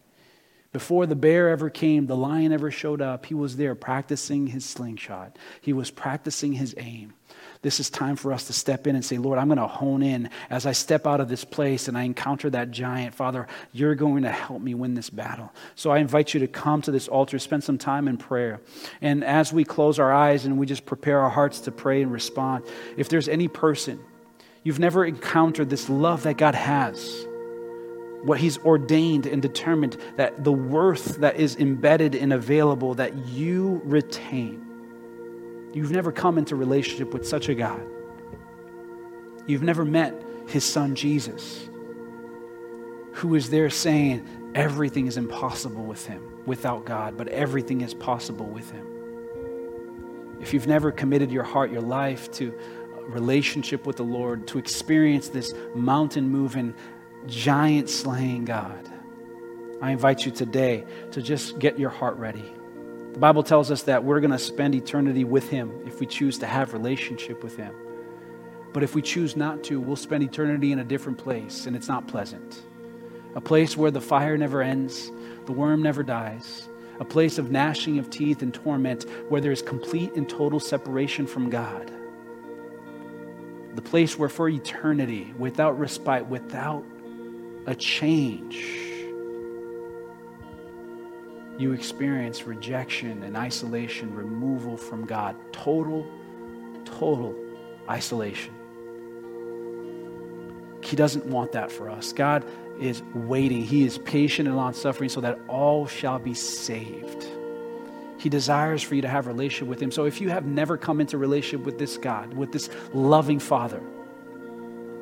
before 0.72 1.06
the 1.06 1.16
bear 1.16 1.50
ever 1.50 1.70
came, 1.70 2.06
the 2.06 2.16
lion 2.16 2.52
ever 2.52 2.70
showed 2.70 3.02
up, 3.02 3.26
he 3.26 3.34
was 3.34 3.58
there 3.58 3.76
practicing 3.76 4.48
his 4.48 4.66
slingshot. 4.66 5.38
He 5.62 5.74
was 5.74 5.90
practicing 5.90 6.54
his 6.54 6.76
aim. 6.78 7.14
This 7.62 7.80
is 7.80 7.90
time 7.90 8.16
for 8.16 8.32
us 8.32 8.46
to 8.48 8.54
step 8.54 8.88
in 8.88 8.96
and 8.96 9.04
say, 9.04 9.18
Lord, 9.18 9.40
I'm 9.40 9.48
going 9.48 9.58
to 9.58 9.68
hone 9.68 10.04
in 10.04 10.30
as 10.50 10.66
I 10.66 10.72
step 10.72 11.08
out 11.08 11.20
of 11.20 11.28
this 11.28 11.44
place 11.44 11.88
and 11.88 11.98
I 11.98 12.04
encounter 12.04 12.50
that 12.52 12.72
giant. 12.72 13.16
Father, 13.16 13.48
you're 13.72 13.96
going 13.96 14.24
to 14.24 14.32
help 14.32 14.62
me 14.62 14.74
win 14.74 14.94
this 14.94 15.10
battle. 15.10 15.52
So 15.76 15.92
I 15.92 16.00
invite 16.00 16.34
you 16.34 16.40
to 16.42 16.48
come 16.48 16.82
to 16.84 16.92
this 16.92 17.08
altar, 17.08 17.40
spend 17.40 17.64
some 17.64 17.78
time 17.78 18.08
in 18.08 18.18
prayer. 18.18 18.62
And 19.02 19.24
as 19.24 19.52
we 19.52 19.64
close 19.64 20.00
our 20.00 20.14
eyes 20.14 20.46
and 20.46 20.58
we 20.58 20.66
just 20.66 20.86
prepare 20.86 21.20
our 21.22 21.30
hearts 21.30 21.62
to 21.62 21.72
pray 21.72 22.02
and 22.02 22.12
respond, 22.12 22.66
if 22.96 23.10
there's 23.10 23.28
any 23.28 23.48
person 23.48 24.00
you've 24.64 24.80
never 24.80 25.06
encountered 25.06 25.70
this 25.70 25.90
love 25.90 26.24
that 26.24 26.38
God 26.38 26.54
has, 26.54 27.26
what 28.24 28.40
he's 28.40 28.58
ordained 28.60 29.26
and 29.26 29.42
determined 29.42 29.98
that 30.18 30.44
the 30.44 30.52
worth 30.52 31.18
that 31.18 31.38
is 31.38 31.56
embedded 31.56 32.16
and 32.16 32.34
available 32.34 32.96
that 32.96 33.16
you 33.28 33.82
retain 33.86 34.67
You've 35.78 35.92
never 35.92 36.12
come 36.12 36.40
into 36.40 36.56
relationship 36.56 37.14
with 37.14 37.28
such 37.28 37.50
a 37.50 37.54
God. 37.54 37.86
You've 39.46 39.62
never 39.62 39.86
met 39.86 40.20
his 40.48 40.64
son 40.64 40.96
Jesus, 40.96 41.70
who 43.12 43.36
is 43.36 43.52
there 43.52 43.70
saying 43.70 44.28
everything 44.56 45.06
is 45.06 45.18
impossible 45.18 45.84
with 45.84 46.04
him 46.08 46.42
without 46.48 46.86
God, 46.86 47.16
but 47.16 47.28
everything 47.28 47.82
is 47.82 47.94
possible 47.94 48.48
with 48.48 48.72
him. 48.72 48.88
If 50.42 50.52
you've 50.52 50.66
never 50.66 50.92
committed 50.92 51.32
your 51.32 51.44
heart, 51.44 51.72
your 51.72 51.84
life 51.84 52.32
to 52.32 52.58
relationship 53.10 53.86
with 53.86 53.98
the 53.98 54.04
Lord, 54.04 54.48
to 54.48 54.58
experience 54.58 55.30
this 55.30 55.54
mountain 55.76 56.28
moving, 56.28 56.74
giant 57.28 57.88
slaying 57.88 58.46
God, 58.46 58.90
I 59.80 59.92
invite 59.92 60.26
you 60.26 60.32
today 60.32 60.86
to 61.12 61.22
just 61.22 61.60
get 61.60 61.78
your 61.78 61.92
heart 61.92 62.18
ready 62.18 62.57
the 63.18 63.22
Bible 63.22 63.42
tells 63.42 63.72
us 63.72 63.82
that 63.82 64.04
we're 64.04 64.20
going 64.20 64.30
to 64.30 64.38
spend 64.38 64.76
eternity 64.76 65.24
with 65.24 65.50
Him 65.50 65.72
if 65.88 66.00
we 66.00 66.06
choose 66.06 66.38
to 66.38 66.46
have 66.46 66.74
relationship 66.74 67.44
with 67.44 67.58
Him. 67.58 67.74
But 68.74 68.84
if 68.84 68.94
we 68.94 69.02
choose 69.02 69.36
not 69.36 69.64
to, 69.64 69.80
we'll 69.80 69.96
spend 69.96 70.22
eternity 70.22 70.72
in 70.72 70.78
a 70.78 70.84
different 70.84 71.18
place, 71.18 71.66
and 71.66 71.76
it's 71.76 71.88
not 71.88 72.08
pleasant. 72.08 72.62
A 73.34 73.42
place 73.42 73.76
where 73.76 73.90
the 73.90 74.00
fire 74.00 74.38
never 74.38 74.62
ends, 74.62 75.12
the 75.48 75.52
worm 75.52 75.82
never 75.82 76.04
dies, 76.04 76.70
a 77.00 77.06
place 77.06 77.40
of 77.40 77.50
gnashing 77.50 77.98
of 77.98 78.12
teeth 78.12 78.44
and 78.44 78.54
torment 78.54 79.10
where 79.30 79.42
there 79.42 79.52
is 79.52 79.64
complete 79.64 80.14
and 80.14 80.30
total 80.30 80.60
separation 80.60 81.26
from 81.26 81.50
God. 81.50 81.92
The 83.74 83.82
place 83.82 84.16
where 84.16 84.30
for 84.30 84.48
eternity, 84.48 85.34
without 85.40 85.80
respite, 85.80 86.28
without 86.28 86.86
a 87.66 87.74
change, 87.74 88.87
you 91.58 91.74
experience 91.74 92.46
rejection 92.46 93.24
and 93.24 93.36
isolation, 93.36 94.14
removal 94.14 94.78
from 94.78 95.06
God. 95.06 95.36
Total, 95.52 96.06
total 96.86 97.36
isolation. 97.90 98.54
He 100.82 100.96
doesn't 100.96 101.26
want 101.26 101.52
that 101.54 101.72
for 101.72 101.90
us. 101.90 102.14
God 102.14 102.46
is 102.80 103.02
waiting. 103.14 103.64
He 103.64 103.86
is 103.86 103.98
patient 103.98 104.48
and 104.48 104.56
long 104.56 104.74
suffering 104.74 105.10
so 105.10 105.20
that 105.22 105.40
all 105.48 105.88
shall 105.88 106.20
be 106.20 106.34
saved. 106.34 107.28
He 108.18 108.30
desires 108.30 108.82
for 108.82 108.96
you 108.96 109.02
to 109.02 109.08
have 109.08 109.28
relationship 109.28 109.68
with 109.68 109.82
Him. 109.82 109.92
So 109.92 110.06
if 110.06 110.22
you 110.22 110.30
have 110.30 110.46
never 110.46 110.78
come 110.78 111.02
into 111.02 111.18
relationship 111.18 111.66
with 111.66 111.78
this 111.78 111.98
God, 111.98 112.34
with 112.34 112.52
this 112.52 112.70
loving 112.94 113.40
Father, 113.40 113.82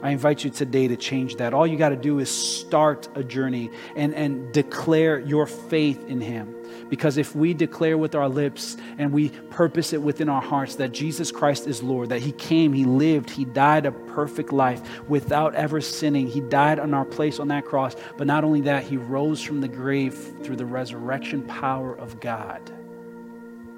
I 0.05 0.11
invite 0.11 0.43
you 0.43 0.51
today 0.51 0.87
to 0.87 0.95
change 0.95 1.37
that. 1.37 1.55
All 1.55 1.65
you 1.65 1.79
got 1.79 1.89
to 1.89 1.95
do 1.95 2.19
is 2.19 2.29
start 2.29 3.07
a 3.15 3.23
journey 3.23 3.71
and, 3.95 4.13
and 4.13 4.53
declare 4.53 5.17
your 5.17 5.47
faith 5.47 6.07
in 6.07 6.21
Him. 6.21 6.55
Because 6.89 7.17
if 7.17 7.35
we 7.35 7.55
declare 7.55 7.97
with 7.97 8.13
our 8.13 8.29
lips 8.29 8.77
and 8.99 9.11
we 9.11 9.29
purpose 9.29 9.93
it 9.93 10.01
within 10.03 10.29
our 10.29 10.43
hearts 10.43 10.75
that 10.75 10.91
Jesus 10.91 11.31
Christ 11.31 11.65
is 11.65 11.81
Lord, 11.81 12.09
that 12.09 12.21
He 12.21 12.33
came, 12.33 12.71
He 12.71 12.85
lived, 12.85 13.31
He 13.31 13.45
died 13.45 13.87
a 13.87 13.91
perfect 13.91 14.53
life 14.53 14.79
without 15.09 15.55
ever 15.55 15.81
sinning, 15.81 16.27
He 16.27 16.39
died 16.39 16.77
on 16.77 16.93
our 16.93 17.05
place 17.05 17.39
on 17.39 17.47
that 17.47 17.65
cross, 17.65 17.95
but 18.15 18.27
not 18.27 18.43
only 18.43 18.61
that, 18.61 18.83
He 18.83 18.97
rose 18.97 19.41
from 19.41 19.59
the 19.59 19.67
grave 19.67 20.13
through 20.43 20.57
the 20.57 20.67
resurrection 20.67 21.41
power 21.47 21.97
of 21.97 22.19
God. 22.19 22.61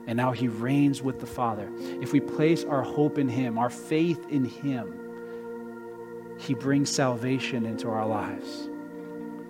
And 0.08 0.18
now 0.18 0.34
He 0.34 0.50
reigns 0.50 1.02
with 1.02 1.22
the 1.22 1.26
Father. 1.26 1.72
If 2.02 2.12
we 2.12 2.20
place 2.20 2.66
our 2.66 2.82
hope 2.82 3.18
in 3.18 3.30
Him, 3.30 3.58
our 3.58 3.70
faith 3.70 4.28
in 4.28 4.44
Him, 4.44 5.07
he 6.38 6.54
brings 6.54 6.90
salvation 6.90 7.66
into 7.66 7.90
our 7.90 8.06
lives. 8.06 8.70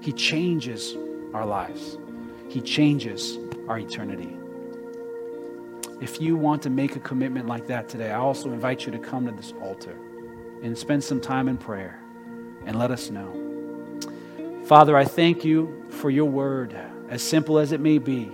He 0.01 0.13
changes 0.13 0.95
our 1.33 1.45
lives. 1.45 1.97
He 2.49 2.61
changes 2.61 3.37
our 3.67 3.79
eternity. 3.79 4.37
If 5.99 6.21
you 6.21 6.37
want 6.37 6.61
to 6.63 6.69
make 6.69 6.95
a 6.95 6.99
commitment 6.99 7.47
like 7.47 7.67
that 7.67 7.89
today, 7.89 8.11
I 8.11 8.17
also 8.17 8.51
invite 8.51 8.85
you 8.85 8.91
to 8.91 8.99
come 8.99 9.25
to 9.25 9.31
this 9.31 9.53
altar 9.61 9.97
and 10.63 10.77
spend 10.77 11.03
some 11.03 11.19
time 11.19 11.47
in 11.47 11.57
prayer 11.57 11.99
and 12.65 12.77
let 12.77 12.91
us 12.91 13.09
know. 13.09 13.33
Father, 14.65 14.95
I 14.95 15.05
thank 15.05 15.43
you 15.43 15.85
for 15.89 16.09
your 16.09 16.29
word, 16.29 16.77
as 17.09 17.21
simple 17.21 17.57
as 17.57 17.71
it 17.71 17.79
may 17.79 17.97
be, 17.97 18.25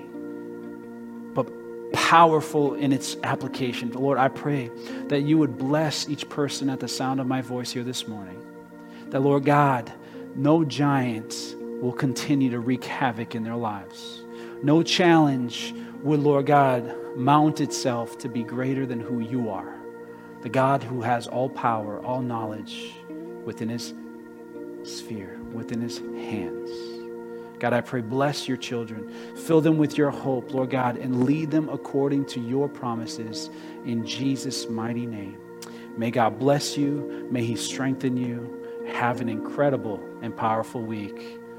but 1.33 1.47
powerful 1.93 2.73
in 2.73 2.91
its 2.91 3.15
application. 3.23 3.91
Lord, 3.91 4.17
I 4.17 4.27
pray 4.27 4.69
that 5.07 5.21
you 5.21 5.37
would 5.37 5.57
bless 5.57 6.09
each 6.09 6.27
person 6.27 6.69
at 6.69 6.79
the 6.79 6.87
sound 6.87 7.19
of 7.19 7.27
my 7.27 7.41
voice 7.41 7.71
here 7.71 7.83
this 7.83 8.07
morning 8.07 8.42
that, 9.13 9.19
Lord 9.21 9.45
God, 9.45 9.93
no 10.35 10.65
giant 10.65 11.55
will 11.59 11.93
continue 11.93 12.49
to 12.49 12.59
wreak 12.59 12.83
havoc 12.83 13.35
in 13.35 13.43
their 13.43 13.55
lives. 13.55 14.23
No 14.63 14.81
challenge 14.81 15.75
would, 16.01 16.19
Lord 16.19 16.47
God, 16.47 16.95
mount 17.15 17.61
itself 17.61 18.17
to 18.17 18.27
be 18.27 18.41
greater 18.41 18.87
than 18.87 18.99
who 18.99 19.19
you 19.19 19.51
are, 19.51 19.75
the 20.41 20.49
God 20.49 20.81
who 20.81 21.03
has 21.03 21.27
all 21.27 21.47
power, 21.47 22.03
all 22.03 22.23
knowledge 22.23 22.95
within 23.45 23.69
his 23.69 23.93
sphere, 24.81 25.37
within 25.51 25.79
his 25.79 25.99
hands. 25.99 26.71
God, 27.59 27.71
I 27.71 27.81
pray, 27.81 28.01
bless 28.01 28.47
your 28.47 28.57
children. 28.57 29.13
Fill 29.35 29.61
them 29.61 29.77
with 29.77 29.95
your 29.95 30.09
hope, 30.09 30.55
Lord 30.55 30.71
God, 30.71 30.97
and 30.97 31.25
lead 31.25 31.51
them 31.51 31.69
according 31.69 32.25
to 32.25 32.39
your 32.39 32.67
promises 32.67 33.51
in 33.85 34.07
Jesus' 34.07 34.67
mighty 34.67 35.05
name. 35.05 35.37
May 35.97 36.09
God 36.09 36.39
bless 36.39 36.75
you. 36.75 37.27
May 37.29 37.45
he 37.45 37.55
strengthen 37.55 38.17
you. 38.17 38.62
Have 38.87 39.21
an 39.21 39.29
incredible 39.29 40.03
and 40.21 40.35
powerful 40.35 40.81
week. 40.81 41.39